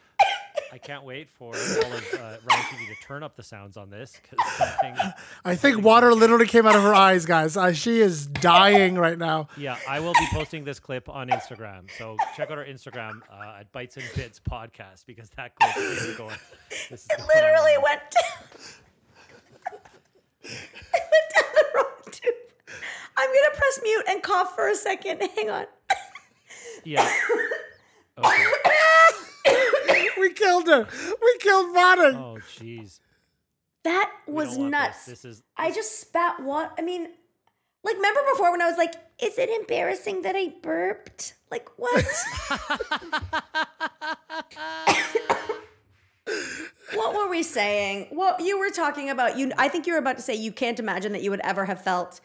I 0.73 0.79
can't 0.79 1.05
wait 1.05 1.29
for 1.31 1.55
all 1.55 1.93
of 1.93 2.15
uh, 2.15 2.37
Ryan 2.45 2.65
Sheedy 2.71 2.87
to 2.87 2.95
turn 3.07 3.23
up 3.23 3.37
the 3.37 3.43
sounds 3.43 3.77
on 3.77 3.91
this 3.91 4.19
because 4.21 4.39
something. 4.57 4.97
I 5.45 5.55
think 5.55 5.83
water 5.85 6.13
literally 6.15 6.47
came 6.47 6.67
out 6.67 6.75
of 6.75 6.83
her 6.83 6.95
eyes, 6.95 7.27
guys. 7.27 7.57
Uh, 7.57 7.73
she 7.73 8.01
is 8.01 8.27
dying 8.27 8.97
right 8.97 9.17
now. 9.19 9.49
Yeah, 9.57 9.77
I 9.89 10.01
will 10.01 10.15
be 10.15 10.27
posting 10.33 10.65
this 10.65 10.81
clip 10.81 11.09
on 11.09 11.29
Instagram. 11.29 11.89
So 11.99 12.17
check 12.37 12.51
out 12.51 12.59
our 12.59 12.65
Instagram 12.65 13.21
uh, 13.33 13.59
at 13.61 13.71
Bites 13.73 13.97
and 13.97 14.05
Bits 14.17 14.41
Podcast 14.41 15.07
because 15.07 15.31
that 15.31 15.55
clip 15.55 15.77
is 15.77 16.17
going. 16.17 16.37
This 16.91 17.03
is 17.05 17.07
It 17.11 17.19
going 17.19 17.29
literally 17.35 17.73
on. 17.77 17.83
went 17.83 18.01
down. 18.11 18.49
it 20.43 20.51
went 20.93 21.35
down 21.35 21.55
the 21.55 21.65
wrong 21.75 21.87
tube. 22.11 22.35
I'm 23.17 23.29
gonna 23.29 23.57
press 23.57 23.81
mute 23.83 24.05
and 24.09 24.23
cough 24.23 24.55
for 24.57 24.69
a 24.69 24.75
second. 24.75 25.21
Hang 25.37 25.51
on. 25.51 25.67
Yeah. 26.85 27.09
Okay. 28.19 28.45
We 30.25 30.33
killed 30.33 30.67
her. 30.69 30.89
We 31.23 31.39
killed 31.41 31.75
Vaughn. 31.75 32.17
Oh, 32.17 32.39
jeez. 32.57 33.01
That 33.83 34.11
was 34.27 34.57
nuts. 34.57 35.05
This. 35.05 35.23
this 35.23 35.37
is. 35.37 35.43
I 35.57 35.71
just 35.71 36.01
spat 36.01 36.43
water. 36.43 36.71
I 36.79 36.83
mean, 36.83 37.09
like, 37.83 37.97
remember 37.97 38.21
before 38.33 38.51
when 38.51 38.63
I 38.63 38.67
was 38.67 38.79
like, 38.79 38.95
is 39.21 39.39
it 39.39 39.51
embarrassing 39.51 40.23
that 40.23 40.35
I 40.35 40.55
burped? 40.63 41.35
Like, 41.51 41.69
what? 41.77 42.05
what 46.95 47.15
were 47.15 47.29
we 47.29 47.43
saying? 47.43 48.07
What 48.11 48.41
you 48.41 48.59
were 48.59 48.71
talking 48.71 49.11
about? 49.11 49.37
You, 49.37 49.53
I 49.59 49.69
think 49.69 49.87
you 49.87 49.93
were 49.93 49.99
about 49.99 50.17
to 50.17 50.23
say 50.23 50.35
you 50.35 50.51
can't 50.51 50.81
imagine 50.81 51.13
that 51.13 51.23
you 51.23 51.31
would 51.31 51.43
ever 51.45 51.67
have 51.67 51.83
felt 51.83 52.23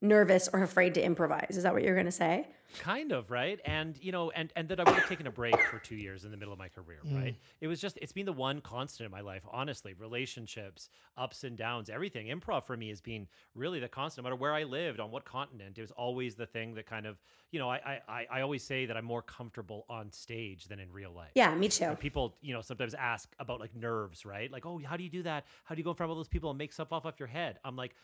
nervous 0.00 0.48
or 0.52 0.62
afraid 0.62 0.94
to 0.94 1.02
improvise. 1.04 1.56
Is 1.56 1.62
that 1.64 1.72
what 1.72 1.82
you're 1.82 1.94
going 1.94 2.06
to 2.06 2.12
say? 2.12 2.46
kind 2.78 3.10
of 3.10 3.32
right 3.32 3.58
and 3.64 3.98
you 4.00 4.12
know 4.12 4.30
and 4.30 4.52
and 4.54 4.68
that 4.68 4.78
i 4.78 4.84
would 4.84 4.94
have 4.94 5.08
taken 5.08 5.26
a 5.26 5.30
break 5.32 5.60
for 5.60 5.80
two 5.80 5.96
years 5.96 6.24
in 6.24 6.30
the 6.30 6.36
middle 6.36 6.52
of 6.52 6.58
my 6.60 6.68
career 6.68 7.00
Mm. 7.04 7.16
right 7.16 7.36
it 7.60 7.66
was 7.66 7.80
just 7.80 7.98
it's 8.00 8.12
been 8.12 8.26
the 8.26 8.32
one 8.32 8.60
constant 8.60 9.06
in 9.06 9.10
my 9.10 9.22
life 9.22 9.42
honestly 9.50 9.92
relationships 9.94 10.88
ups 11.16 11.42
and 11.42 11.56
downs 11.58 11.90
everything 11.90 12.28
improv 12.28 12.62
for 12.62 12.76
me 12.76 12.88
has 12.90 13.00
been 13.00 13.26
really 13.56 13.80
the 13.80 13.88
constant 13.88 14.22
no 14.24 14.30
matter 14.30 14.40
where 14.40 14.54
i 14.54 14.62
lived 14.62 15.00
on 15.00 15.10
what 15.10 15.24
continent 15.24 15.76
it 15.78 15.80
was 15.80 15.90
always 15.90 16.36
the 16.36 16.46
thing 16.46 16.74
that 16.74 16.86
kind 16.86 17.06
of 17.06 17.18
you 17.50 17.58
know 17.58 17.68
i 17.68 17.78
i 17.84 18.00
I- 18.08 18.26
i 18.34 18.40
always 18.42 18.62
say 18.62 18.86
that 18.86 18.96
i'm 18.96 19.04
more 19.04 19.22
comfortable 19.22 19.84
on 19.88 20.12
stage 20.12 20.66
than 20.66 20.78
in 20.78 20.92
real 20.92 21.10
life 21.12 21.32
Yeah, 21.34 21.52
me 21.56 21.68
too. 21.68 21.86
When 21.86 21.96
people 21.96 22.36
you 22.40 22.54
know 22.54 22.60
sometimes 22.60 22.94
ask 22.94 23.28
about 23.40 23.58
like 23.58 23.74
nerves 23.74 24.24
right 24.24 24.48
like 24.48 24.64
oh 24.64 24.80
how 24.84 24.96
do 24.96 25.02
you 25.02 25.10
do 25.10 25.24
that 25.24 25.44
how 25.64 25.74
do 25.74 25.80
you 25.80 25.84
go 25.84 25.90
in 25.90 25.96
front 25.96 26.06
of 26.06 26.10
all 26.10 26.16
those 26.20 26.28
people 26.28 26.50
and 26.50 26.58
make 26.58 26.72
stuff 26.72 26.92
off 26.92 27.04
off 27.04 27.18
your 27.18 27.26
head 27.26 27.58
i'm 27.64 27.74
like 27.74 27.96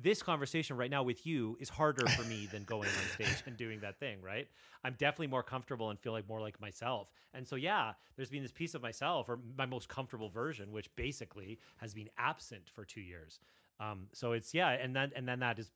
this 0.00 0.22
conversation 0.22 0.76
right 0.76 0.90
now 0.90 1.02
with 1.02 1.26
you 1.26 1.56
is 1.60 1.68
harder 1.68 2.06
for 2.08 2.22
me 2.22 2.48
than 2.50 2.64
going 2.64 2.88
on 2.88 3.04
stage 3.14 3.42
and 3.46 3.56
doing 3.56 3.80
that 3.80 3.98
thing, 3.98 4.20
right? 4.22 4.48
I'm 4.84 4.94
definitely 4.98 5.28
more 5.28 5.42
comfortable 5.42 5.90
and 5.90 5.98
feel 5.98 6.12
like 6.12 6.28
more 6.28 6.40
like 6.40 6.60
myself. 6.60 7.10
And 7.34 7.46
so, 7.46 7.56
yeah, 7.56 7.92
there's 8.16 8.30
been 8.30 8.42
this 8.42 8.52
piece 8.52 8.74
of 8.74 8.82
myself 8.82 9.28
or 9.28 9.38
my 9.56 9.66
most 9.66 9.88
comfortable 9.88 10.28
version, 10.28 10.72
which 10.72 10.94
basically 10.96 11.58
has 11.78 11.94
been 11.94 12.08
absent 12.16 12.70
for 12.72 12.84
two 12.84 13.00
years. 13.00 13.40
Um, 13.80 14.06
so 14.12 14.32
it's 14.32 14.52
yeah, 14.54 14.70
and 14.70 14.94
then 14.94 15.12
and 15.14 15.26
then 15.28 15.38
that 15.40 15.58
is 15.60 15.70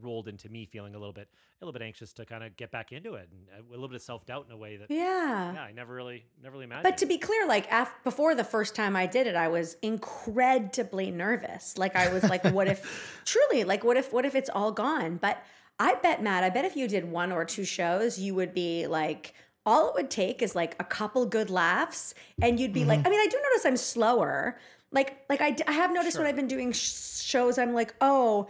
rolled 0.00 0.28
into 0.28 0.48
me 0.48 0.64
feeling 0.64 0.94
a 0.94 0.98
little 0.98 1.12
bit 1.12 1.28
a 1.60 1.64
little 1.64 1.78
bit 1.78 1.84
anxious 1.84 2.12
to 2.14 2.24
kind 2.24 2.42
of 2.42 2.56
get 2.56 2.70
back 2.70 2.90
into 2.90 3.14
it 3.14 3.28
and 3.30 3.40
uh, 3.54 3.70
a 3.70 3.74
little 3.74 3.88
bit 3.88 3.96
of 3.96 4.02
self 4.02 4.24
doubt 4.24 4.46
in 4.48 4.52
a 4.52 4.56
way 4.56 4.76
that 4.78 4.90
Yeah. 4.90 5.52
yeah 5.52 5.62
I 5.62 5.72
never 5.72 5.94
really 5.94 6.24
never 6.42 6.54
really 6.54 6.64
imagined. 6.64 6.84
But 6.84 6.96
to 6.98 7.06
be 7.06 7.18
clear, 7.18 7.46
like 7.46 7.70
af- 7.70 7.94
before 8.02 8.34
the 8.34 8.44
first 8.44 8.74
time 8.74 8.96
I 8.96 9.06
did 9.06 9.26
it, 9.26 9.36
I 9.36 9.48
was 9.48 9.76
incredibly 9.82 11.10
nervous. 11.10 11.76
Like 11.78 11.96
I 11.96 12.12
was 12.12 12.24
like, 12.24 12.44
what 12.52 12.66
if 12.68 13.20
truly, 13.24 13.64
like 13.64 13.84
what 13.84 13.96
if 13.96 14.12
what 14.12 14.24
if 14.24 14.34
it's 14.34 14.50
all 14.50 14.72
gone? 14.72 15.16
But 15.18 15.42
I 15.78 15.96
bet 15.96 16.22
Matt, 16.22 16.44
I 16.44 16.50
bet 16.50 16.64
if 16.64 16.76
you 16.76 16.88
did 16.88 17.10
one 17.10 17.32
or 17.32 17.44
two 17.44 17.64
shows, 17.64 18.18
you 18.18 18.34
would 18.34 18.54
be 18.54 18.86
like 18.86 19.34
all 19.66 19.88
it 19.88 19.94
would 19.94 20.10
take 20.10 20.42
is 20.42 20.54
like 20.54 20.76
a 20.78 20.84
couple 20.84 21.24
good 21.26 21.48
laughs 21.50 22.14
and 22.42 22.60
you'd 22.60 22.72
be 22.74 22.84
like 22.84 23.00
I 23.06 23.10
mean, 23.10 23.20
I 23.20 23.26
do 23.30 23.38
notice 23.50 23.64
I'm 23.66 23.76
slower. 23.76 24.58
Like 24.94 25.24
like 25.28 25.40
I, 25.42 25.54
I 25.66 25.72
have 25.72 25.92
noticed 25.92 26.16
when 26.16 26.26
I've 26.26 26.36
been 26.36 26.48
doing 26.48 26.72
sh- 26.72 27.20
shows 27.20 27.58
I'm 27.58 27.74
like, 27.74 27.94
"Oh, 28.00 28.48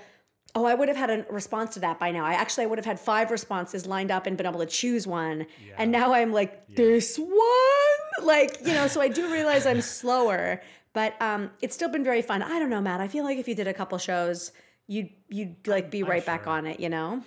Oh, 0.56 0.66
I 0.66 0.74
would 0.74 0.86
have 0.86 0.96
had 0.96 1.10
a 1.10 1.26
response 1.30 1.74
to 1.74 1.80
that 1.80 1.98
by 1.98 2.12
now. 2.12 2.24
I 2.24 2.34
actually 2.34 2.64
I 2.64 2.66
would 2.68 2.78
have 2.78 2.84
had 2.84 3.00
five 3.00 3.32
responses 3.32 3.86
lined 3.86 4.12
up 4.12 4.26
and 4.26 4.36
been 4.36 4.46
able 4.46 4.60
to 4.60 4.66
choose 4.66 5.04
one. 5.04 5.46
And 5.78 5.90
now 5.90 6.12
I'm 6.12 6.32
like 6.32 6.68
this 6.68 7.18
one, 7.18 8.22
like 8.22 8.58
you 8.64 8.72
know. 8.72 8.86
So 8.86 9.00
I 9.00 9.08
do 9.08 9.32
realize 9.32 9.66
I'm 9.66 9.80
slower, 9.80 10.62
but 10.92 11.20
um, 11.20 11.50
it's 11.60 11.74
still 11.74 11.88
been 11.88 12.04
very 12.04 12.22
fun. 12.22 12.40
I 12.40 12.60
don't 12.60 12.70
know, 12.70 12.80
Matt. 12.80 13.00
I 13.00 13.08
feel 13.08 13.24
like 13.24 13.38
if 13.38 13.48
you 13.48 13.56
did 13.56 13.66
a 13.66 13.74
couple 13.74 13.98
shows, 13.98 14.52
you'd 14.86 15.10
you'd 15.28 15.66
like 15.66 15.90
be 15.90 16.04
right 16.04 16.24
back 16.24 16.46
on 16.46 16.66
it. 16.66 16.78
You 16.78 16.88
know? 16.88 17.22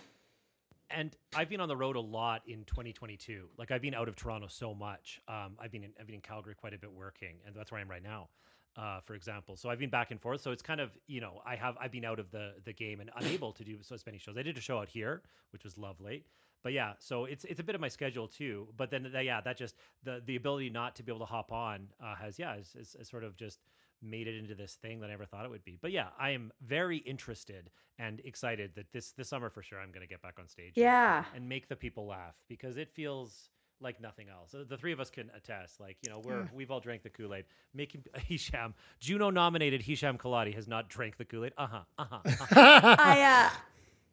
and 0.90 1.14
I've 1.36 1.50
been 1.50 1.60
on 1.60 1.68
the 1.68 1.76
road 1.76 1.98
a 1.98 2.00
lot 2.00 2.44
in 2.48 2.64
2022. 2.64 3.50
Like 3.58 3.72
I've 3.72 3.82
been 3.82 3.94
out 3.94 4.08
of 4.08 4.16
Toronto 4.16 4.48
so 4.48 4.74
much. 4.74 5.20
Um, 5.28 5.58
I've 5.60 5.70
been 5.70 5.84
in, 5.84 5.92
I've 6.00 6.06
been 6.06 6.16
in 6.16 6.22
Calgary 6.22 6.56
quite 6.56 6.74
a 6.74 6.78
bit 6.78 6.94
working, 6.94 7.36
and 7.46 7.54
that's 7.54 7.72
where 7.72 7.80
I 7.80 7.82
am 7.82 7.90
right 7.90 8.02
now. 8.02 8.30
Uh, 8.78 9.00
for 9.02 9.16
example, 9.16 9.58
so 9.58 9.70
I've 9.72 9.80
been 9.80 9.90
back 9.90 10.12
and 10.12 10.22
forth. 10.22 10.42
So 10.42 10.52
it's 10.52 10.62
kind 10.62 10.80
of 10.80 10.92
you 11.08 11.20
know 11.20 11.42
I 11.46 11.56
have 11.56 11.76
I've 11.82 11.92
been 11.92 12.06
out 12.06 12.20
of 12.20 12.30
the 12.32 12.54
the 12.64 12.74
game 12.74 13.00
and 13.00 13.10
unable 13.16 13.52
to 13.54 13.64
do 13.64 13.78
so 13.82 13.96
as 13.96 14.06
many 14.06 14.20
shows. 14.20 14.38
I 14.38 14.44
did 14.44 14.58
a 14.58 14.62
show 14.62 14.78
out 14.80 14.88
here, 14.90 15.24
which 15.52 15.64
was 15.64 15.78
lovely. 15.78 16.26
But 16.64 16.74
yeah, 16.74 16.94
so 17.00 17.26
it's 17.26 17.44
it's 17.46 17.60
a 17.60 17.64
bit 17.64 17.76
of 17.76 17.82
my 17.82 17.88
schedule 17.88 18.28
too. 18.28 18.68
But 18.78 18.92
then 18.92 19.12
yeah, 19.24 19.42
that 19.42 19.58
just 19.58 19.76
the 20.04 20.22
the 20.26 20.36
ability 20.36 20.70
not 20.70 20.96
to 20.98 21.04
be 21.04 21.12
able 21.12 21.26
to 21.26 21.32
hop 21.32 21.52
on 21.52 21.88
uh, 22.04 22.16
has 22.16 22.38
yeah 22.38 22.56
is, 22.56 22.76
is, 22.76 22.96
is 23.00 23.08
sort 23.10 23.24
of 23.24 23.36
just 23.36 23.60
made 24.04 24.28
it 24.28 24.38
into 24.38 24.54
this 24.54 24.74
thing 24.76 25.00
that 25.00 25.08
I 25.08 25.10
never 25.10 25.26
thought 25.26 25.44
it 25.46 25.50
would 25.50 25.64
be. 25.66 25.80
But 25.82 25.92
yeah, 25.92 26.10
I 26.20 26.30
am 26.32 26.52
very 26.62 26.98
interested 26.98 27.72
and 27.98 28.20
excited 28.26 28.76
that 28.76 28.92
this 28.92 29.12
this 29.14 29.30
summer 29.30 29.50
for 29.50 29.64
sure 29.64 29.80
I'm 29.80 29.92
going 29.92 30.02
to 30.06 30.08
get 30.08 30.22
back 30.22 30.36
on 30.40 30.48
stage. 30.48 30.74
and- 30.76 30.84
Yeah. 30.84 31.26
and 31.36 31.50
make 31.50 31.68
the 31.68 31.76
people 31.76 32.06
laugh 32.06 32.36
because 32.48 32.78
it 32.78 32.92
feels 32.92 33.50
like 33.82 34.02
nothing 34.02 34.28
else. 34.30 34.54
The 34.68 34.78
three 34.78 34.92
of 34.92 35.00
us 35.00 35.10
can 35.10 35.30
attest. 35.36 35.80
Like 35.80 35.98
you 36.04 36.10
know, 36.10 36.20
we're 36.24 36.44
Mm. 36.44 36.54
we've 36.54 36.72
all 36.72 36.80
drank 36.80 37.04
the 37.04 37.10
Kool 37.10 37.34
Aid. 37.34 37.46
Making 37.74 38.04
Hisham 38.28 38.74
Juno 39.00 39.30
nominated 39.30 39.82
Hisham 39.84 40.18
Kelati 40.18 40.54
has 40.56 40.68
not 40.68 40.90
drank 40.90 41.18
the 41.18 41.26
Kool 41.26 41.46
Aid. 41.46 41.54
Uh 41.58 41.68
huh. 41.68 41.80
Uh 41.98 42.06
huh. 42.10 42.22
I 43.00 43.50
uh, 43.52 43.58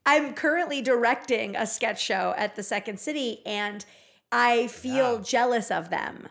I'm 0.07 0.35
currently 0.35 0.83
directing 0.83 1.57
a 1.57 1.67
sketch 1.67 2.03
show 2.03 2.35
at 2.37 2.57
the 2.57 2.63
Second 2.63 3.01
City, 3.01 3.41
and 3.47 3.85
I 4.31 4.67
feel 4.67 5.21
jealous 5.23 5.71
of 5.71 5.91
them. 5.91 6.29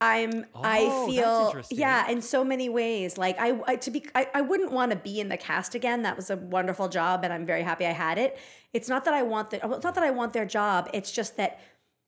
I'm 0.00 0.46
Oh, 0.52 0.62
I 0.64 1.06
feel 1.08 1.62
yeah 1.70 2.10
in 2.10 2.22
so 2.22 2.42
many 2.42 2.68
ways 2.68 3.16
like 3.16 3.36
I, 3.38 3.60
I 3.68 3.76
to 3.76 3.90
be 3.92 4.04
I, 4.16 4.26
I 4.34 4.40
wouldn't 4.40 4.72
want 4.72 4.90
to 4.90 4.96
be 4.96 5.20
in 5.20 5.28
the 5.28 5.36
cast 5.36 5.76
again 5.76 6.02
that 6.02 6.16
was 6.16 6.28
a 6.28 6.36
wonderful 6.36 6.88
job 6.88 7.22
and 7.22 7.32
I'm 7.32 7.46
very 7.46 7.62
happy 7.62 7.86
I 7.86 7.92
had 7.92 8.18
it 8.18 8.36
it's 8.72 8.88
not 8.88 9.04
that 9.04 9.14
I 9.14 9.22
want 9.22 9.50
the 9.50 9.58
it's 9.64 9.84
not 9.84 9.94
that 9.94 10.02
I 10.02 10.10
want 10.10 10.32
their 10.32 10.44
job 10.44 10.90
it's 10.92 11.12
just 11.12 11.36
that 11.36 11.60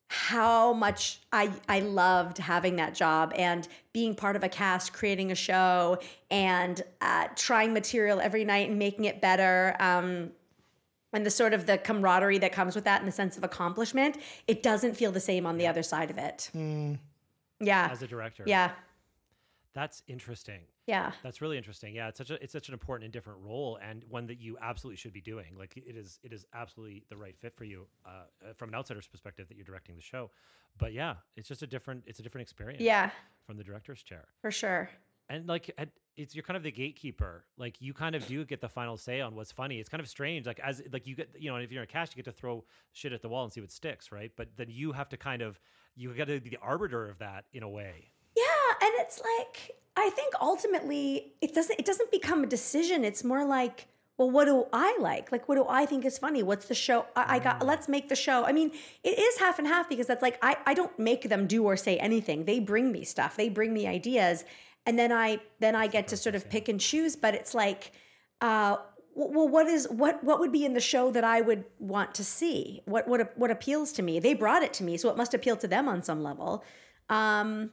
how 0.08 0.72
much 0.72 1.20
I 1.32 1.50
I 1.68 1.80
loved 1.80 2.38
having 2.38 2.76
that 2.76 2.94
job 2.94 3.32
and 3.36 3.66
being 3.92 4.14
part 4.14 4.36
of 4.36 4.44
a 4.44 4.48
cast, 4.48 4.92
creating 4.92 5.32
a 5.32 5.34
show, 5.34 5.98
and 6.30 6.82
uh, 7.00 7.28
trying 7.36 7.72
material 7.72 8.20
every 8.20 8.44
night 8.44 8.68
and 8.68 8.78
making 8.78 9.06
it 9.06 9.20
better. 9.20 9.76
Um, 9.80 10.32
and 11.12 11.24
the 11.24 11.30
sort 11.30 11.54
of 11.54 11.66
the 11.66 11.78
camaraderie 11.78 12.38
that 12.38 12.52
comes 12.52 12.74
with 12.74 12.84
that 12.84 13.00
and 13.00 13.08
the 13.08 13.12
sense 13.12 13.36
of 13.36 13.44
accomplishment, 13.44 14.16
it 14.48 14.62
doesn't 14.62 14.94
feel 14.94 15.12
the 15.12 15.20
same 15.20 15.46
on 15.46 15.58
the 15.58 15.66
other 15.66 15.82
side 15.82 16.10
of 16.10 16.18
it. 16.18 16.50
Yeah. 17.60 17.88
As 17.90 18.02
a 18.02 18.06
director. 18.06 18.42
Yeah. 18.46 18.72
That's 19.74 20.02
interesting. 20.08 20.60
Yeah. 20.86 21.12
That's 21.22 21.40
really 21.40 21.56
interesting. 21.56 21.94
Yeah, 21.94 22.08
it's 22.08 22.18
such 22.18 22.30
a 22.30 22.42
it's 22.42 22.52
such 22.52 22.68
an 22.68 22.74
important 22.74 23.04
and 23.04 23.12
different 23.12 23.40
role, 23.42 23.78
and 23.82 24.04
one 24.08 24.26
that 24.26 24.38
you 24.40 24.58
absolutely 24.60 24.96
should 24.96 25.12
be 25.14 25.20
doing. 25.22 25.56
Like 25.58 25.76
it 25.76 25.96
is 25.96 26.18
it 26.22 26.32
is 26.32 26.44
absolutely 26.54 27.04
the 27.08 27.16
right 27.16 27.36
fit 27.38 27.54
for 27.54 27.64
you 27.64 27.86
uh, 28.04 28.08
uh, 28.42 28.52
from 28.54 28.68
an 28.68 28.74
outsider's 28.74 29.06
perspective 29.06 29.48
that 29.48 29.56
you're 29.56 29.64
directing 29.64 29.96
the 29.96 30.02
show. 30.02 30.30
But 30.78 30.92
yeah, 30.92 31.14
it's 31.36 31.48
just 31.48 31.62
a 31.62 31.66
different 31.66 32.04
it's 32.06 32.18
a 32.18 32.22
different 32.22 32.42
experience. 32.42 32.82
Yeah. 32.82 33.10
from 33.46 33.56
the 33.56 33.64
director's 33.64 34.02
chair. 34.02 34.26
For 34.40 34.50
sure. 34.50 34.90
And 35.28 35.46
like 35.48 35.70
at- 35.78 35.88
it's 36.16 36.34
you're 36.34 36.44
kind 36.44 36.56
of 36.56 36.62
the 36.62 36.70
gatekeeper. 36.70 37.44
Like 37.56 37.80
you 37.80 37.92
kind 37.94 38.14
of 38.14 38.26
do 38.26 38.44
get 38.44 38.60
the 38.60 38.68
final 38.68 38.96
say 38.96 39.20
on 39.20 39.34
what's 39.34 39.50
funny. 39.52 39.80
It's 39.80 39.88
kind 39.88 40.00
of 40.02 40.08
strange. 40.08 40.46
Like 40.46 40.60
as 40.60 40.82
like 40.92 41.06
you 41.06 41.16
get 41.16 41.30
you 41.38 41.50
know 41.50 41.56
if 41.56 41.72
you're 41.72 41.82
in 41.82 41.88
a 41.88 41.90
cast, 41.90 42.12
you 42.14 42.22
get 42.22 42.30
to 42.30 42.36
throw 42.38 42.62
shit 42.92 43.12
at 43.12 43.22
the 43.22 43.28
wall 43.28 43.42
and 43.44 43.52
see 43.52 43.60
what 43.60 43.72
sticks, 43.72 44.12
right? 44.12 44.30
But 44.36 44.48
then 44.56 44.68
you 44.68 44.92
have 44.92 45.08
to 45.08 45.16
kind 45.16 45.40
of 45.42 45.58
you 45.96 46.12
got 46.12 46.26
to 46.26 46.40
be 46.40 46.50
the 46.50 46.58
arbiter 46.60 47.08
of 47.08 47.18
that 47.18 47.46
in 47.52 47.62
a 47.62 47.68
way. 47.68 48.10
And 48.84 48.92
it's 48.98 49.18
like 49.20 49.76
I 49.96 50.10
think 50.10 50.34
ultimately 50.40 51.32
it 51.40 51.54
doesn't 51.54 51.78
it 51.78 51.86
doesn't 51.86 52.10
become 52.10 52.44
a 52.44 52.46
decision. 52.46 53.04
It's 53.04 53.24
more 53.24 53.44
like, 53.44 53.86
well, 54.18 54.30
what 54.30 54.44
do 54.44 54.66
I 54.72 54.96
like? 55.00 55.32
Like, 55.32 55.48
what 55.48 55.54
do 55.54 55.64
I 55.68 55.86
think 55.86 56.04
is 56.04 56.18
funny? 56.18 56.42
What's 56.42 56.66
the 56.66 56.74
show? 56.74 57.06
I, 57.16 57.36
I 57.36 57.38
got. 57.38 57.64
Let's 57.64 57.88
make 57.88 58.08
the 58.08 58.16
show. 58.16 58.44
I 58.44 58.52
mean, 58.52 58.72
it 59.02 59.18
is 59.18 59.38
half 59.38 59.58
and 59.58 59.66
half 59.66 59.88
because 59.88 60.06
that's 60.06 60.22
like 60.22 60.38
I 60.42 60.56
I 60.66 60.74
don't 60.74 60.96
make 60.98 61.28
them 61.30 61.46
do 61.46 61.64
or 61.64 61.76
say 61.76 61.96
anything. 61.96 62.44
They 62.44 62.60
bring 62.60 62.92
me 62.92 63.04
stuff. 63.04 63.36
They 63.36 63.48
bring 63.48 63.72
me 63.72 63.86
ideas, 63.86 64.44
and 64.84 64.98
then 64.98 65.12
I 65.12 65.38
then 65.60 65.74
I 65.74 65.86
get 65.86 66.08
to 66.08 66.16
sort 66.16 66.34
of 66.34 66.50
pick 66.50 66.68
and 66.68 66.80
choose. 66.80 67.16
But 67.16 67.34
it's 67.34 67.54
like. 67.54 67.92
uh 68.40 68.76
well, 69.16 69.48
what 69.48 69.68
is 69.68 69.86
what? 69.90 70.24
What 70.24 70.40
would 70.40 70.50
be 70.50 70.64
in 70.64 70.74
the 70.74 70.80
show 70.80 71.12
that 71.12 71.22
I 71.22 71.40
would 71.40 71.62
want 71.78 72.16
to 72.16 72.24
see? 72.24 72.82
What 72.84 73.06
what 73.06 73.20
what 73.38 73.48
appeals 73.48 73.92
to 73.92 74.02
me? 74.02 74.18
They 74.18 74.34
brought 74.34 74.64
it 74.64 74.72
to 74.78 74.82
me, 74.82 74.96
so 74.96 75.08
it 75.08 75.16
must 75.16 75.34
appeal 75.34 75.56
to 75.58 75.68
them 75.68 75.86
on 75.86 76.02
some 76.02 76.20
level. 76.24 76.64
Um, 77.08 77.70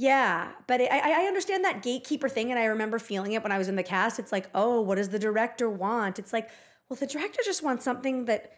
yeah, 0.00 0.52
but 0.68 0.80
I, 0.80 0.86
I 0.86 1.24
I 1.24 1.26
understand 1.26 1.64
that 1.64 1.82
gatekeeper 1.82 2.28
thing, 2.28 2.50
and 2.50 2.58
I 2.58 2.66
remember 2.66 3.00
feeling 3.00 3.32
it 3.32 3.42
when 3.42 3.50
I 3.50 3.58
was 3.58 3.66
in 3.66 3.74
the 3.74 3.82
cast. 3.82 4.20
It's 4.20 4.30
like, 4.30 4.48
oh, 4.54 4.80
what 4.80 4.94
does 4.94 5.08
the 5.08 5.18
director 5.18 5.68
want? 5.68 6.20
It's 6.20 6.32
like, 6.32 6.48
well, 6.88 6.96
the 6.96 7.06
director 7.06 7.40
just 7.44 7.64
wants 7.64 7.84
something 7.84 8.26
that 8.26 8.52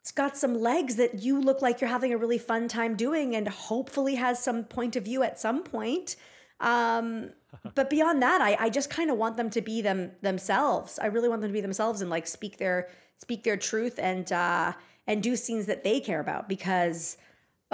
it's 0.00 0.12
got 0.12 0.36
some 0.36 0.54
legs 0.54 0.94
that 0.94 1.20
you 1.20 1.40
look 1.40 1.60
like 1.60 1.80
you're 1.80 1.90
having 1.90 2.12
a 2.12 2.16
really 2.16 2.38
fun 2.38 2.68
time 2.68 2.94
doing, 2.94 3.34
and 3.34 3.48
hopefully 3.48 4.14
has 4.14 4.42
some 4.42 4.62
point 4.62 4.94
of 4.94 5.02
view 5.02 5.24
at 5.24 5.40
some 5.40 5.64
point. 5.64 6.14
Um, 6.60 7.30
but 7.74 7.90
beyond 7.90 8.22
that, 8.22 8.40
I, 8.40 8.56
I 8.60 8.70
just 8.70 8.88
kind 8.88 9.10
of 9.10 9.18
want 9.18 9.36
them 9.36 9.50
to 9.50 9.60
be 9.60 9.82
them 9.82 10.12
themselves. 10.22 11.00
I 11.00 11.06
really 11.06 11.28
want 11.28 11.40
them 11.40 11.50
to 11.50 11.54
be 11.54 11.60
themselves 11.60 12.02
and 12.02 12.10
like 12.10 12.28
speak 12.28 12.58
their 12.58 12.88
speak 13.18 13.42
their 13.42 13.56
truth 13.56 13.98
and 13.98 14.30
uh, 14.30 14.74
and 15.08 15.24
do 15.24 15.34
scenes 15.34 15.66
that 15.66 15.82
they 15.82 15.98
care 15.98 16.20
about 16.20 16.48
because. 16.48 17.16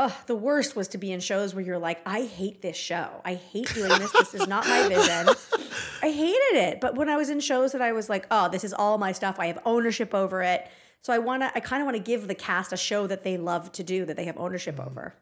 Ugh, 0.01 0.13
the 0.25 0.35
worst 0.35 0.77
was 0.77 0.89
to 0.89 0.97
be 0.97 1.13
in 1.13 1.21
shows 1.21 1.55
where 1.55 1.63
you're 1.63 1.79
like, 1.79 2.01
I 2.07 2.23
hate 2.23 2.63
this 2.63 2.75
show. 2.75 3.21
I 3.23 3.35
hate 3.35 3.69
doing 3.75 3.91
this. 3.99 4.11
This 4.13 4.33
is 4.33 4.49
not 4.49 4.67
my 4.67 4.89
vision. 4.89 5.29
I 6.03 6.11
hated 6.11 6.57
it. 6.57 6.81
But 6.81 6.95
when 6.95 7.11
I 7.11 7.17
was 7.17 7.29
in 7.29 7.39
shows 7.39 7.73
that 7.73 7.83
I 7.83 7.93
was 7.93 8.09
like, 8.09 8.27
oh, 8.31 8.49
this 8.49 8.65
is 8.65 8.73
all 8.73 8.97
my 8.97 9.13
stuff. 9.13 9.39
I 9.39 9.49
have 9.49 9.59
ownership 9.67 10.15
over 10.15 10.41
it. 10.41 10.67
So 11.03 11.13
I 11.13 11.19
want 11.19 11.43
to, 11.43 11.55
I 11.55 11.61
kind 11.61 11.83
of 11.83 11.85
want 11.85 11.99
to 11.99 12.03
give 12.03 12.29
the 12.29 12.35
cast 12.35 12.73
a 12.73 12.79
show 12.79 13.07
that 13.09 13.25
they 13.25 13.37
love 13.37 13.73
to 13.73 13.85
do, 13.85 14.07
that 14.07 14.17
they 14.17 14.25
have 14.25 14.39
ownership 14.39 14.77
mm-hmm. 14.77 14.89
over. 14.89 15.15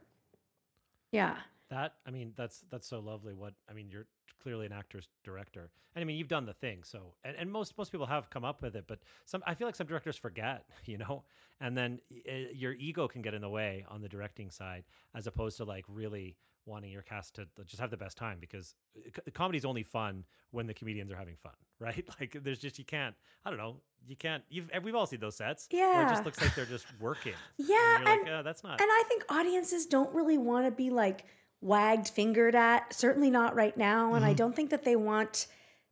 Yeah. 1.10 1.34
That 1.70 1.94
I 2.06 2.10
mean, 2.10 2.32
that's 2.36 2.64
that's 2.70 2.86
so 2.88 3.00
lovely. 3.00 3.34
What 3.34 3.54
I 3.68 3.72
mean, 3.74 3.88
you're 3.90 4.06
clearly 4.42 4.66
an 4.66 4.72
actor's 4.72 5.08
director, 5.24 5.70
and 5.94 6.02
I 6.02 6.04
mean, 6.06 6.16
you've 6.16 6.28
done 6.28 6.46
the 6.46 6.54
thing. 6.54 6.82
So, 6.82 7.14
and, 7.24 7.36
and 7.36 7.50
most 7.50 7.76
most 7.76 7.92
people 7.92 8.06
have 8.06 8.30
come 8.30 8.44
up 8.44 8.62
with 8.62 8.74
it, 8.76 8.84
but 8.86 9.00
some 9.26 9.42
I 9.46 9.54
feel 9.54 9.68
like 9.68 9.76
some 9.76 9.86
directors 9.86 10.16
forget, 10.16 10.64
you 10.86 10.98
know, 10.98 11.24
and 11.60 11.76
then 11.76 12.00
uh, 12.28 12.32
your 12.54 12.72
ego 12.72 13.08
can 13.08 13.22
get 13.22 13.34
in 13.34 13.42
the 13.42 13.50
way 13.50 13.84
on 13.90 14.00
the 14.00 14.08
directing 14.08 14.50
side, 14.50 14.84
as 15.14 15.26
opposed 15.26 15.56
to 15.58 15.64
like 15.64 15.84
really 15.88 16.36
wanting 16.68 16.90
your 16.90 17.02
cast 17.02 17.34
to 17.34 17.46
just 17.64 17.80
have 17.80 17.90
the 17.90 17.96
best 17.96 18.16
time 18.18 18.36
because 18.40 18.74
c- 18.94 19.30
comedy's 19.32 19.64
only 19.64 19.82
fun 19.82 20.22
when 20.50 20.66
the 20.66 20.74
comedians 20.74 21.10
are 21.10 21.16
having 21.16 21.36
fun, 21.36 21.54
right? 21.80 22.06
Like, 22.20 22.36
there's 22.42 22.58
just 22.58 22.78
you 22.78 22.84
can't. 22.84 23.14
I 23.44 23.50
don't 23.50 23.58
know. 23.58 23.76
You 24.06 24.16
can't. 24.16 24.42
You've 24.48 24.70
we've 24.82 24.94
all 24.94 25.06
seen 25.06 25.20
those 25.20 25.36
sets. 25.36 25.66
Where 25.96 26.06
it 26.06 26.08
just 26.10 26.24
looks 26.24 26.40
like 26.40 26.54
they're 26.54 26.64
just 26.64 26.86
working. 27.00 27.34
Yeah, 27.58 27.96
and 27.98 28.08
and, 28.08 28.22
like, 28.22 28.32
"Uh, 28.32 28.42
that's 28.42 28.62
not. 28.62 28.80
And 28.80 28.88
I 28.90 29.04
think 29.08 29.24
audiences 29.28 29.86
don't 29.86 30.14
really 30.14 30.38
want 30.38 30.64
to 30.66 30.70
be 30.70 30.90
like 30.90 31.24
wagged 31.60 32.08
fingered 32.08 32.54
at. 32.54 32.92
Certainly 32.92 33.30
not 33.30 33.54
right 33.54 33.76
now. 33.76 34.14
And 34.14 34.24
I 34.24 34.28
Mm-hmm. 34.28 34.36
don't 34.36 34.56
think 34.56 34.70
that 34.70 34.84
they 34.84 34.96
want 34.96 35.46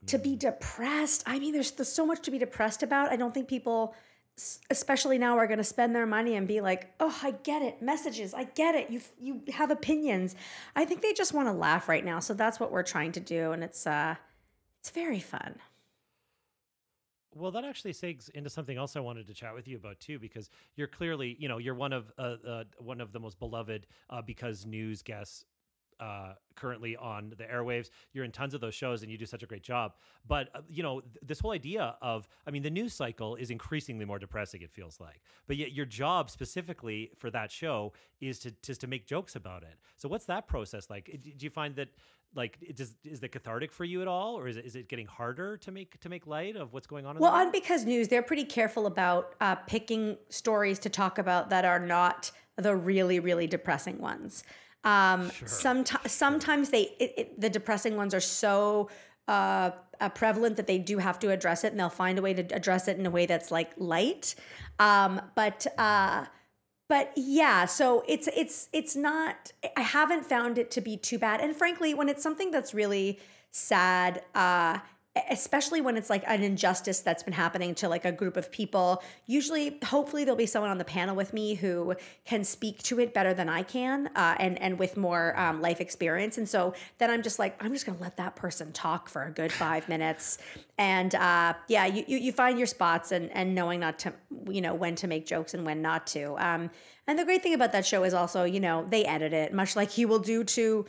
to 0.07 0.19
be 0.19 0.37
depressed. 0.37 1.25
I 1.27 1.39
mean, 1.39 1.53
there's, 1.53 1.73
there's 1.73 1.93
so 1.93 2.07
much 2.07 2.23
to 2.23 2.31
be 2.31 2.39
depressed 2.39 2.83
about. 2.83 3.11
I 3.11 3.17
don't 3.17 3.35
think 3.35 3.49
people, 3.49 3.95
especially 4.71 5.19
now, 5.19 5.37
are 5.39 5.47
going 5.49 5.59
to 5.59 5.65
spend 5.65 5.97
their 5.97 6.07
money 6.07 6.37
and 6.37 6.47
be 6.47 6.61
like, 6.61 6.93
"Oh, 7.01 7.19
I 7.23 7.33
get 7.43 7.63
it. 7.63 7.83
Messages. 7.83 8.33
I 8.35 8.45
get 8.45 8.75
it. 8.77 8.91
You 8.91 9.01
you 9.19 9.43
have 9.53 9.71
opinions." 9.73 10.37
I 10.77 10.85
think 10.85 11.03
they 11.03 11.13
just 11.13 11.35
want 11.35 11.49
to 11.49 11.53
laugh 11.53 11.89
right 11.89 12.05
now. 12.05 12.21
So 12.21 12.35
that's 12.35 12.61
what 12.61 12.71
we're 12.71 12.85
trying 12.85 13.13
to 13.13 13.21
do, 13.21 13.51
and 13.53 13.65
it's 13.65 13.87
uh, 13.87 14.15
it's 14.81 14.91
very 14.91 15.19
fun. 15.21 15.57
Well, 17.35 17.51
that 17.51 17.65
actually 17.65 17.93
segues 17.93 18.31
into 18.31 18.49
something 18.49 18.79
else 18.79 18.97
I 18.97 19.01
wanted 19.01 19.27
to 19.27 19.35
chat 19.35 19.55
with 19.55 19.69
you 19.69 19.77
about 19.77 20.01
too, 20.01 20.19
because 20.19 20.49
you're 20.75 20.87
clearly, 20.87 21.37
you 21.39 21.49
know, 21.49 21.59
you're 21.59 21.75
one 21.75 21.93
of 21.93 22.11
uh, 22.17 22.37
uh, 22.47 22.65
one 22.79 23.01
of 23.01 23.13
the 23.13 23.21
most 23.21 23.39
beloved 23.39 23.87
uh, 24.09 24.23
because 24.23 24.65
news 24.65 25.03
guests 25.03 25.45
uh, 26.01 26.35
currently 26.55 26.97
on 26.97 27.33
the 27.37 27.45
airwaves. 27.45 27.91
You're 28.13 28.25
in 28.25 28.33
tons 28.33 28.55
of 28.55 28.61
those 28.61 28.75
shows, 28.75 29.03
and 29.03 29.11
you 29.11 29.19
do 29.19 29.27
such 29.27 29.43
a 29.43 29.47
great 29.47 29.63
job. 29.63 29.93
But 30.27 30.49
uh, 30.55 30.61
you 30.69 30.83
know, 30.83 31.01
th- 31.01 31.17
this 31.23 31.41
whole 31.41 31.53
idea 31.53 31.97
of, 32.03 32.29
I 32.47 32.51
mean, 32.51 32.63
the 32.63 32.71
news 32.71 32.95
cycle 32.95 33.37
is 33.37 33.51
increasingly 33.51 34.05
more 34.05 34.19
depressing. 34.19 34.63
It 34.63 34.71
feels 34.71 35.01
like, 35.01 35.21
but 35.47 35.57
yet 35.57 35.73
your 35.73 35.87
job 35.87 36.31
specifically 36.31 37.11
for 37.17 37.31
that 37.31 37.51
show 37.51 37.93
is 38.21 38.39
to 38.41 38.53
just 38.63 38.81
to 38.83 38.87
make 38.87 39.07
jokes 39.07 39.37
about 39.37 39.63
it. 39.63 39.75
So, 39.97 40.09
what's 40.09 40.27
that 40.27 40.47
process 40.47 40.91
like? 40.91 41.07
Do 41.23 41.31
do 41.33 41.47
you 41.47 41.51
find 41.51 41.77
that? 41.77 41.89
Like, 42.35 42.59
it 42.61 42.77
does 42.77 42.95
is 43.03 43.23
it 43.23 43.33
cathartic 43.33 43.73
for 43.73 43.85
you 43.85 44.03
at 44.03 44.09
all, 44.09 44.39
or 44.39 44.47
is 44.47 44.59
it 44.59 44.67
is 44.67 44.77
it 44.77 44.89
getting 44.89 45.07
harder 45.07 45.57
to 45.59 45.71
make 45.71 45.99
to 46.01 46.09
make 46.11 46.27
light 46.27 46.57
of 46.57 46.75
what's 46.75 46.87
going 46.87 47.07
on? 47.07 47.17
In 47.17 47.23
Well, 47.23 47.33
on 47.33 47.51
Because 47.51 47.87
News, 47.87 48.09
they're 48.09 48.21
pretty 48.21 48.45
careful 48.45 48.87
about 48.87 49.35
uh, 49.41 49.55
picking 49.55 50.19
stories 50.29 50.79
to 50.81 50.91
talk 50.91 51.17
about 51.17 51.49
that 51.49 51.65
are 51.65 51.79
not 51.79 52.31
the 52.57 52.75
really, 52.75 53.21
really 53.21 53.47
depressing 53.47 53.99
ones. 53.99 54.45
Um, 54.87 55.31
someti- 55.45 56.09
sometimes 56.09 56.71
they 56.71 56.83
it, 57.01 57.15
it, 57.17 57.41
the 57.41 57.51
depressing 57.51 57.97
ones 57.97 58.15
are 58.15 58.21
so 58.21 58.89
uh, 59.27 59.73
uh, 60.01 60.09
prevalent 60.11 60.57
that 60.57 60.69
they 60.69 60.79
do 60.79 60.99
have 60.99 61.19
to 61.19 61.31
address 61.31 61.65
it, 61.65 61.73
and 61.73 61.81
they'll 61.81 61.89
find 61.91 62.19
a 62.19 62.23
way 62.23 62.33
to 62.33 62.43
address 62.55 62.87
it 62.87 62.97
in 62.97 63.05
a 63.05 63.11
way 63.11 63.27
that's 63.27 63.51
like 63.51 63.73
light. 63.77 64.37
Um, 64.79 65.21
but 65.35 65.67
uh, 65.77 66.27
but 66.89 67.13
yeah, 67.17 67.65
so 67.65 68.05
it's 68.07 68.29
it's 68.29 68.69
it's 68.73 68.95
not. 68.95 69.53
I 69.77 69.81
haven't 69.83 70.25
found 70.25 70.57
it 70.57 70.71
to 70.71 70.81
be 70.81 70.97
too 70.97 71.19
bad, 71.19 71.41
and 71.41 71.55
frankly, 71.55 71.93
when 71.93 72.09
it's 72.09 72.23
something 72.23 72.53
that's 72.53 72.73
really 72.73 73.19
sad. 73.51 74.23
Uh, 74.35 74.79
especially 75.31 75.81
when 75.81 75.97
it's 75.97 76.11
like 76.11 76.23
an 76.27 76.43
injustice 76.43 77.01
that's 77.01 77.23
been 77.23 77.33
happening 77.33 77.75
to 77.77 77.89
like 77.89 78.05
a 78.05 78.13
group 78.13 78.37
of 78.37 78.51
people. 78.51 79.03
Usually 79.27 79.79
hopefully 79.85 80.25
there'll 80.25 80.37
be 80.37 80.47
someone 80.47 80.71
on 80.71 80.79
the 80.79 80.85
panel 80.85 81.17
with 81.17 81.33
me 81.33 81.55
who 81.55 81.95
can 82.25 82.45
speak 82.45 82.83
to 82.85 83.01
it 83.01 83.15
better 83.15 83.35
than 83.35 83.49
i 83.49 83.63
can 83.63 84.09
uh, 84.15 84.37
and 84.39 84.61
and 84.61 84.79
with 84.79 84.97
more 84.97 85.39
um, 85.39 85.61
life 85.61 85.81
experience. 85.81 86.39
And 86.39 86.49
so 86.49 86.75
then 86.99 87.11
i'm 87.11 87.23
just 87.23 87.39
like 87.39 87.57
i'm 87.63 87.73
just 87.73 87.87
gonna 87.87 87.99
let 88.01 88.17
that 88.17 88.37
person 88.37 88.73
talk 88.73 89.09
for 89.09 89.25
a 89.25 89.31
good 89.31 89.53
five 89.53 89.89
minutes. 89.95 90.39
And 90.79 91.15
uh, 91.15 91.55
yeah 91.69 91.87
you, 91.87 92.05
you 92.07 92.19
you 92.19 92.33
find 92.33 92.59
your 92.59 92.67
spots 92.67 93.13
and 93.13 93.31
and 93.33 93.55
knowing 93.55 93.81
not 93.81 93.99
to 94.01 94.13
you 94.49 94.61
know 94.61 94.75
when 94.75 94.95
to 94.97 95.07
make 95.07 95.27
jokes 95.27 95.55
and 95.55 95.65
when 95.65 95.83
not 95.83 96.07
to. 96.09 96.37
Um, 96.39 96.71
and 97.07 97.19
the 97.19 97.25
great 97.25 97.43
thing 97.43 97.55
about 97.55 97.73
that 97.73 97.87
show 97.87 98.05
is 98.05 98.15
also 98.15 98.45
you 98.45 98.61
know 98.61 98.87
they 98.89 99.05
edit 99.05 99.33
it 99.33 99.53
much 99.53 99.77
like 99.77 99.97
you 99.99 100.09
will 100.09 100.19
do 100.19 100.45
to 100.45 100.85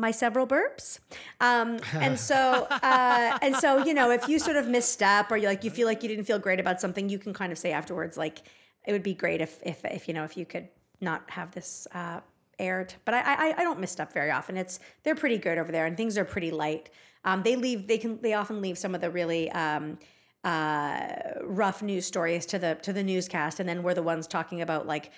my 0.00 0.10
several 0.10 0.46
burps. 0.46 0.98
Um, 1.40 1.78
and 1.94 2.18
so, 2.18 2.66
uh, 2.70 3.38
and 3.42 3.54
so, 3.56 3.84
you 3.84 3.94
know, 3.94 4.10
if 4.10 4.28
you 4.28 4.38
sort 4.38 4.56
of 4.56 4.66
misstep 4.66 5.30
or 5.30 5.36
you 5.36 5.46
like, 5.46 5.64
you 5.64 5.70
feel 5.70 5.86
like 5.86 6.02
you 6.02 6.08
didn't 6.08 6.24
feel 6.24 6.38
great 6.38 6.60
about 6.60 6.80
something, 6.80 7.08
you 7.08 7.18
can 7.18 7.32
kind 7.32 7.52
of 7.52 7.58
say 7.58 7.72
afterwards, 7.72 8.16
like, 8.16 8.42
it 8.86 8.92
would 8.92 9.02
be 9.02 9.14
great 9.14 9.40
if, 9.40 9.60
if, 9.62 9.84
if 9.84 10.08
you 10.08 10.14
know, 10.14 10.24
if 10.24 10.36
you 10.36 10.46
could 10.46 10.68
not 11.00 11.28
have 11.30 11.52
this 11.52 11.86
uh, 11.94 12.20
aired. 12.58 12.94
But 13.04 13.14
I, 13.14 13.20
I, 13.20 13.54
I 13.58 13.64
don't 13.64 13.78
misstep 13.78 14.12
very 14.12 14.30
often. 14.30 14.56
It's 14.56 14.80
they're 15.02 15.14
pretty 15.14 15.38
good 15.38 15.58
over 15.58 15.70
there, 15.70 15.86
and 15.86 15.96
things 15.96 16.16
are 16.16 16.24
pretty 16.24 16.50
light. 16.50 16.90
Um, 17.24 17.42
they 17.42 17.56
leave, 17.56 17.86
they 17.86 17.98
can, 17.98 18.20
they 18.22 18.34
often 18.34 18.60
leave 18.60 18.78
some 18.78 18.94
of 18.94 19.00
the 19.00 19.10
really. 19.10 19.50
Um, 19.52 19.98
uh, 20.42 21.06
rough 21.42 21.82
news 21.82 22.06
stories 22.06 22.46
to 22.46 22.58
the 22.58 22.74
to 22.76 22.94
the 22.94 23.02
newscast, 23.02 23.60
and 23.60 23.68
then 23.68 23.82
we're 23.82 23.92
the 23.92 24.02
ones 24.02 24.26
talking 24.26 24.62
about 24.62 24.86
like 24.86 25.10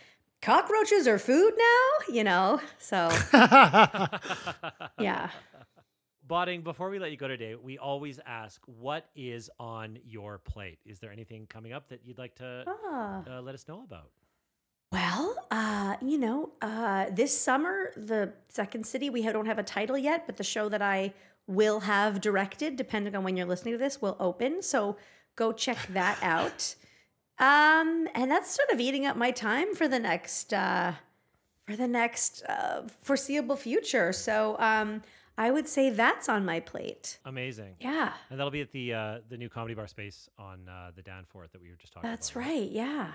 cockroaches 0.42 1.06
are 1.06 1.18
food 1.18 1.52
now, 1.56 2.14
you 2.14 2.24
know. 2.24 2.60
So 2.78 3.08
yeah. 4.98 5.30
Botting, 6.26 6.62
before 6.62 6.88
we 6.88 6.98
let 6.98 7.10
you 7.10 7.16
go 7.16 7.28
today, 7.28 7.54
we 7.56 7.78
always 7.78 8.18
ask, 8.24 8.60
what 8.66 9.06
is 9.14 9.50
on 9.58 9.98
your 10.04 10.38
plate? 10.38 10.78
Is 10.86 10.98
there 10.98 11.12
anything 11.12 11.46
coming 11.46 11.72
up 11.72 11.88
that 11.88 12.00
you'd 12.04 12.18
like 12.18 12.34
to 12.36 12.64
Ah. 12.66 13.22
uh, 13.28 13.40
let 13.42 13.54
us 13.54 13.66
know 13.68 13.82
about? 13.82 14.10
Well, 14.92 15.34
uh, 15.50 15.96
you 16.00 16.18
know, 16.18 16.50
uh, 16.62 17.06
this 17.10 17.36
summer, 17.38 17.92
the 17.96 18.32
Second 18.48 18.86
City, 18.86 19.10
we 19.10 19.22
don't 19.22 19.46
have 19.46 19.58
a 19.58 19.62
title 19.62 19.98
yet, 19.98 20.26
but 20.26 20.36
the 20.36 20.44
show 20.44 20.68
that 20.68 20.82
I 20.82 21.12
will 21.46 21.80
have 21.80 22.20
directed, 22.20 22.76
depending 22.76 23.16
on 23.16 23.24
when 23.24 23.36
you're 23.36 23.46
listening 23.46 23.74
to 23.74 23.78
this, 23.78 24.00
will 24.00 24.16
open. 24.20 24.62
So 24.62 24.96
go 25.34 25.52
check 25.52 25.78
that 25.88 26.18
out. 26.22 26.74
Um, 27.38 28.08
and 28.14 28.30
that's 28.30 28.50
sort 28.50 28.70
of 28.70 28.80
eating 28.80 29.06
up 29.06 29.16
my 29.16 29.30
time 29.30 29.74
for 29.74 29.88
the 29.88 29.98
next 29.98 30.52
uh, 30.52 30.92
for 31.66 31.76
the 31.76 31.88
next 31.88 32.42
uh, 32.48 32.82
foreseeable 33.02 33.56
future. 33.56 34.12
So 34.12 34.56
um, 34.58 35.02
I 35.38 35.50
would 35.50 35.66
say 35.66 35.90
that's 35.90 36.28
on 36.28 36.44
my 36.44 36.60
plate. 36.60 37.18
Amazing. 37.24 37.76
Yeah. 37.80 38.12
And 38.30 38.38
that'll 38.38 38.50
be 38.50 38.60
at 38.60 38.72
the 38.72 38.94
uh, 38.94 39.18
the 39.28 39.36
new 39.36 39.48
comedy 39.48 39.74
bar 39.74 39.86
space 39.86 40.28
on 40.38 40.68
uh, 40.68 40.90
the 40.94 41.02
Danforth 41.02 41.52
that 41.52 41.60
we 41.60 41.70
were 41.70 41.76
just 41.76 41.92
talking 41.92 42.08
That's 42.08 42.30
about. 42.30 42.40
right. 42.46 42.70
Yeah. 42.70 43.12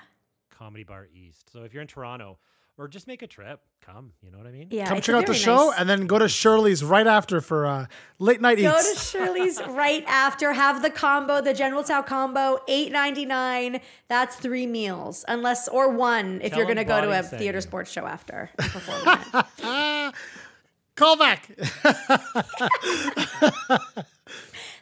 Comedy 0.50 0.84
Bar 0.84 1.08
East. 1.14 1.52
So 1.52 1.64
if 1.64 1.74
you're 1.74 1.82
in 1.82 1.88
Toronto, 1.88 2.40
or 2.80 2.88
just 2.88 3.08
make 3.08 3.22
a 3.24 3.28
trip, 3.28 3.60
come. 3.82 4.14
You 4.22 4.30
know 4.30 4.38
what 4.38 4.46
I 4.46 4.52
mean? 4.52 4.68
Yeah. 4.70 4.86
Come 4.88 5.02
check 5.02 5.16
out 5.16 5.26
the 5.26 5.34
show 5.34 5.70
nice- 5.70 5.80
and 5.80 5.90
then 5.90 6.06
go 6.06 6.20
to 6.20 6.30
Shirley's 6.30 6.84
right 6.84 7.08
after 7.08 7.42
for 7.42 7.66
uh, 7.66 7.86
late 8.20 8.40
night 8.40 8.60
Go 8.60 8.76
eats. 8.78 8.94
to 9.12 9.18
Shirley's 9.18 9.60
right 9.70 10.04
after. 10.08 10.54
Have 10.54 10.82
the 10.84 10.90
combo, 10.92 11.42
the 11.42 11.54
General 11.54 11.84
Tao 11.84 12.02
combo, 12.04 12.60
eight 12.68 12.92
ninety 12.92 13.26
nine. 13.26 13.82
That's 14.10 14.36
three 14.36 14.68
meals, 14.68 15.26
unless 15.28 15.68
or 15.68 15.90
one 15.90 16.40
if 16.44 16.50
Tell 16.52 16.60
you're 16.60 16.66
going 16.68 16.78
to 16.78 16.84
go 16.84 17.02
to 17.02 17.10
a 17.12 17.24
sent 17.24 17.40
theater 17.42 17.58
you. 17.58 17.62
sports 17.62 17.92
show 17.92 18.06
after. 18.06 18.50
and 18.60 18.70
perform 18.72 19.18
in 19.64 20.10
it. 20.10 20.16
Call 20.96 21.16
back. 21.18 21.50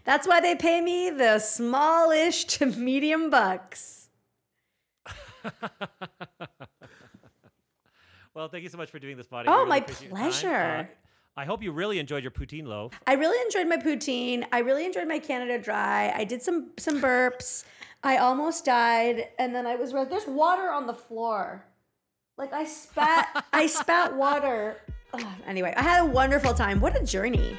That's 0.05 0.27
why 0.27 0.39
they 0.39 0.55
pay 0.55 0.79
me 0.81 1.09
the 1.09 1.39
smallish 1.39 2.45
to 2.45 2.65
medium 2.67 3.29
bucks. 3.29 4.09
Well, 8.35 8.49
thank 8.49 8.63
you 8.63 8.69
so 8.69 8.77
much 8.77 8.89
for 8.91 8.99
doing 8.99 9.15
this, 9.15 9.27
Botting. 9.27 9.49
Oh, 9.49 9.59
really 9.59 9.69
my 9.69 9.79
time. 9.79 10.09
pleasure. 10.09 10.89
Uh, 10.89 10.93
I 11.37 11.45
hope 11.45 11.63
you 11.63 11.71
really 11.71 11.99
enjoyed 11.99 12.21
your 12.21 12.31
poutine 12.31 12.65
loaf. 12.65 12.93
I 13.07 13.13
really 13.13 13.41
enjoyed 13.41 13.67
my 13.67 13.77
poutine. 13.77 14.45
I 14.51 14.59
really 14.59 14.85
enjoyed 14.85 15.07
my 15.07 15.19
Canada 15.19 15.57
Dry. 15.57 16.13
I 16.13 16.25
did 16.25 16.41
some 16.41 16.71
some 16.77 17.01
burps. 17.01 17.63
I 18.03 18.17
almost 18.17 18.65
died, 18.65 19.29
and 19.39 19.55
then 19.55 19.65
I 19.65 19.75
was 19.75 19.91
there's 19.91 20.27
water 20.27 20.69
on 20.69 20.85
the 20.85 20.93
floor. 20.93 21.65
Like 22.37 22.51
I 22.51 22.65
spat, 22.65 23.45
I 23.53 23.67
spat 23.67 24.15
water. 24.15 24.81
Ugh, 25.13 25.25
anyway, 25.47 25.73
I 25.77 25.81
had 25.81 26.01
a 26.01 26.05
wonderful 26.05 26.53
time. 26.53 26.81
What 26.81 27.01
a 27.01 27.05
journey! 27.05 27.57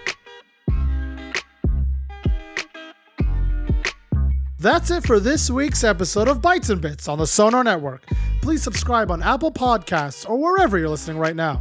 That's 4.59 4.91
it 4.91 5.05
for 5.05 5.21
this 5.21 5.51
week's 5.51 5.85
episode 5.85 6.29
of 6.29 6.41
Bites 6.41 6.71
and 6.71 6.81
Bits 6.81 7.09
on 7.09 7.19
the 7.19 7.27
Sonar 7.27 7.63
Network. 7.63 8.07
Please 8.41 8.63
subscribe 8.63 9.11
on 9.11 9.23
Apple 9.23 9.53
Podcasts 9.53 10.27
or 10.27 10.39
wherever 10.39 10.79
you're 10.79 10.89
listening 10.89 11.19
right 11.19 11.37
now. 11.37 11.61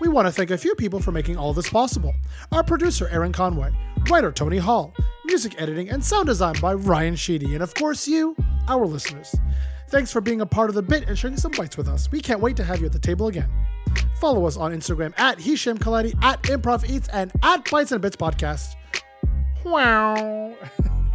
We 0.00 0.06
want 0.06 0.28
to 0.28 0.32
thank 0.32 0.52
a 0.52 0.58
few 0.58 0.76
people 0.76 1.00
for 1.00 1.10
making 1.10 1.36
all 1.36 1.52
this 1.52 1.68
possible. 1.68 2.14
Our 2.52 2.62
producer, 2.62 3.08
Aaron 3.08 3.32
Conway, 3.32 3.72
writer, 4.08 4.30
Tony 4.30 4.58
Hall, 4.58 4.94
music 5.24 5.60
editing 5.60 5.90
and 5.90 6.04
sound 6.04 6.26
design 6.26 6.54
by 6.60 6.74
Ryan 6.74 7.16
Sheedy, 7.16 7.54
and 7.54 7.64
of 7.64 7.74
course, 7.74 8.06
you, 8.06 8.36
our 8.68 8.86
listeners. 8.86 9.34
Thanks 9.88 10.12
for 10.12 10.20
being 10.20 10.40
a 10.40 10.46
part 10.46 10.68
of 10.68 10.76
the 10.76 10.82
bit 10.82 11.08
and 11.08 11.18
sharing 11.18 11.36
some 11.36 11.50
bites 11.50 11.76
with 11.76 11.88
us. 11.88 12.12
We 12.12 12.20
can't 12.20 12.40
wait 12.40 12.56
to 12.58 12.64
have 12.64 12.78
you 12.78 12.86
at 12.86 12.92
the 12.92 13.00
table 13.00 13.26
again. 13.26 13.50
Follow 14.20 14.46
us 14.46 14.56
on 14.56 14.72
Instagram 14.72 15.18
at 15.18 15.40
Hisham 15.40 15.78
Kelati, 15.78 16.14
at 16.22 16.40
Improv 16.44 16.88
Eats, 16.88 17.08
and 17.08 17.32
at 17.42 17.68
Bites 17.68 17.90
and 17.90 18.00
Bits 18.00 18.16
Podcast. 18.16 18.76
Wow. 19.64 20.54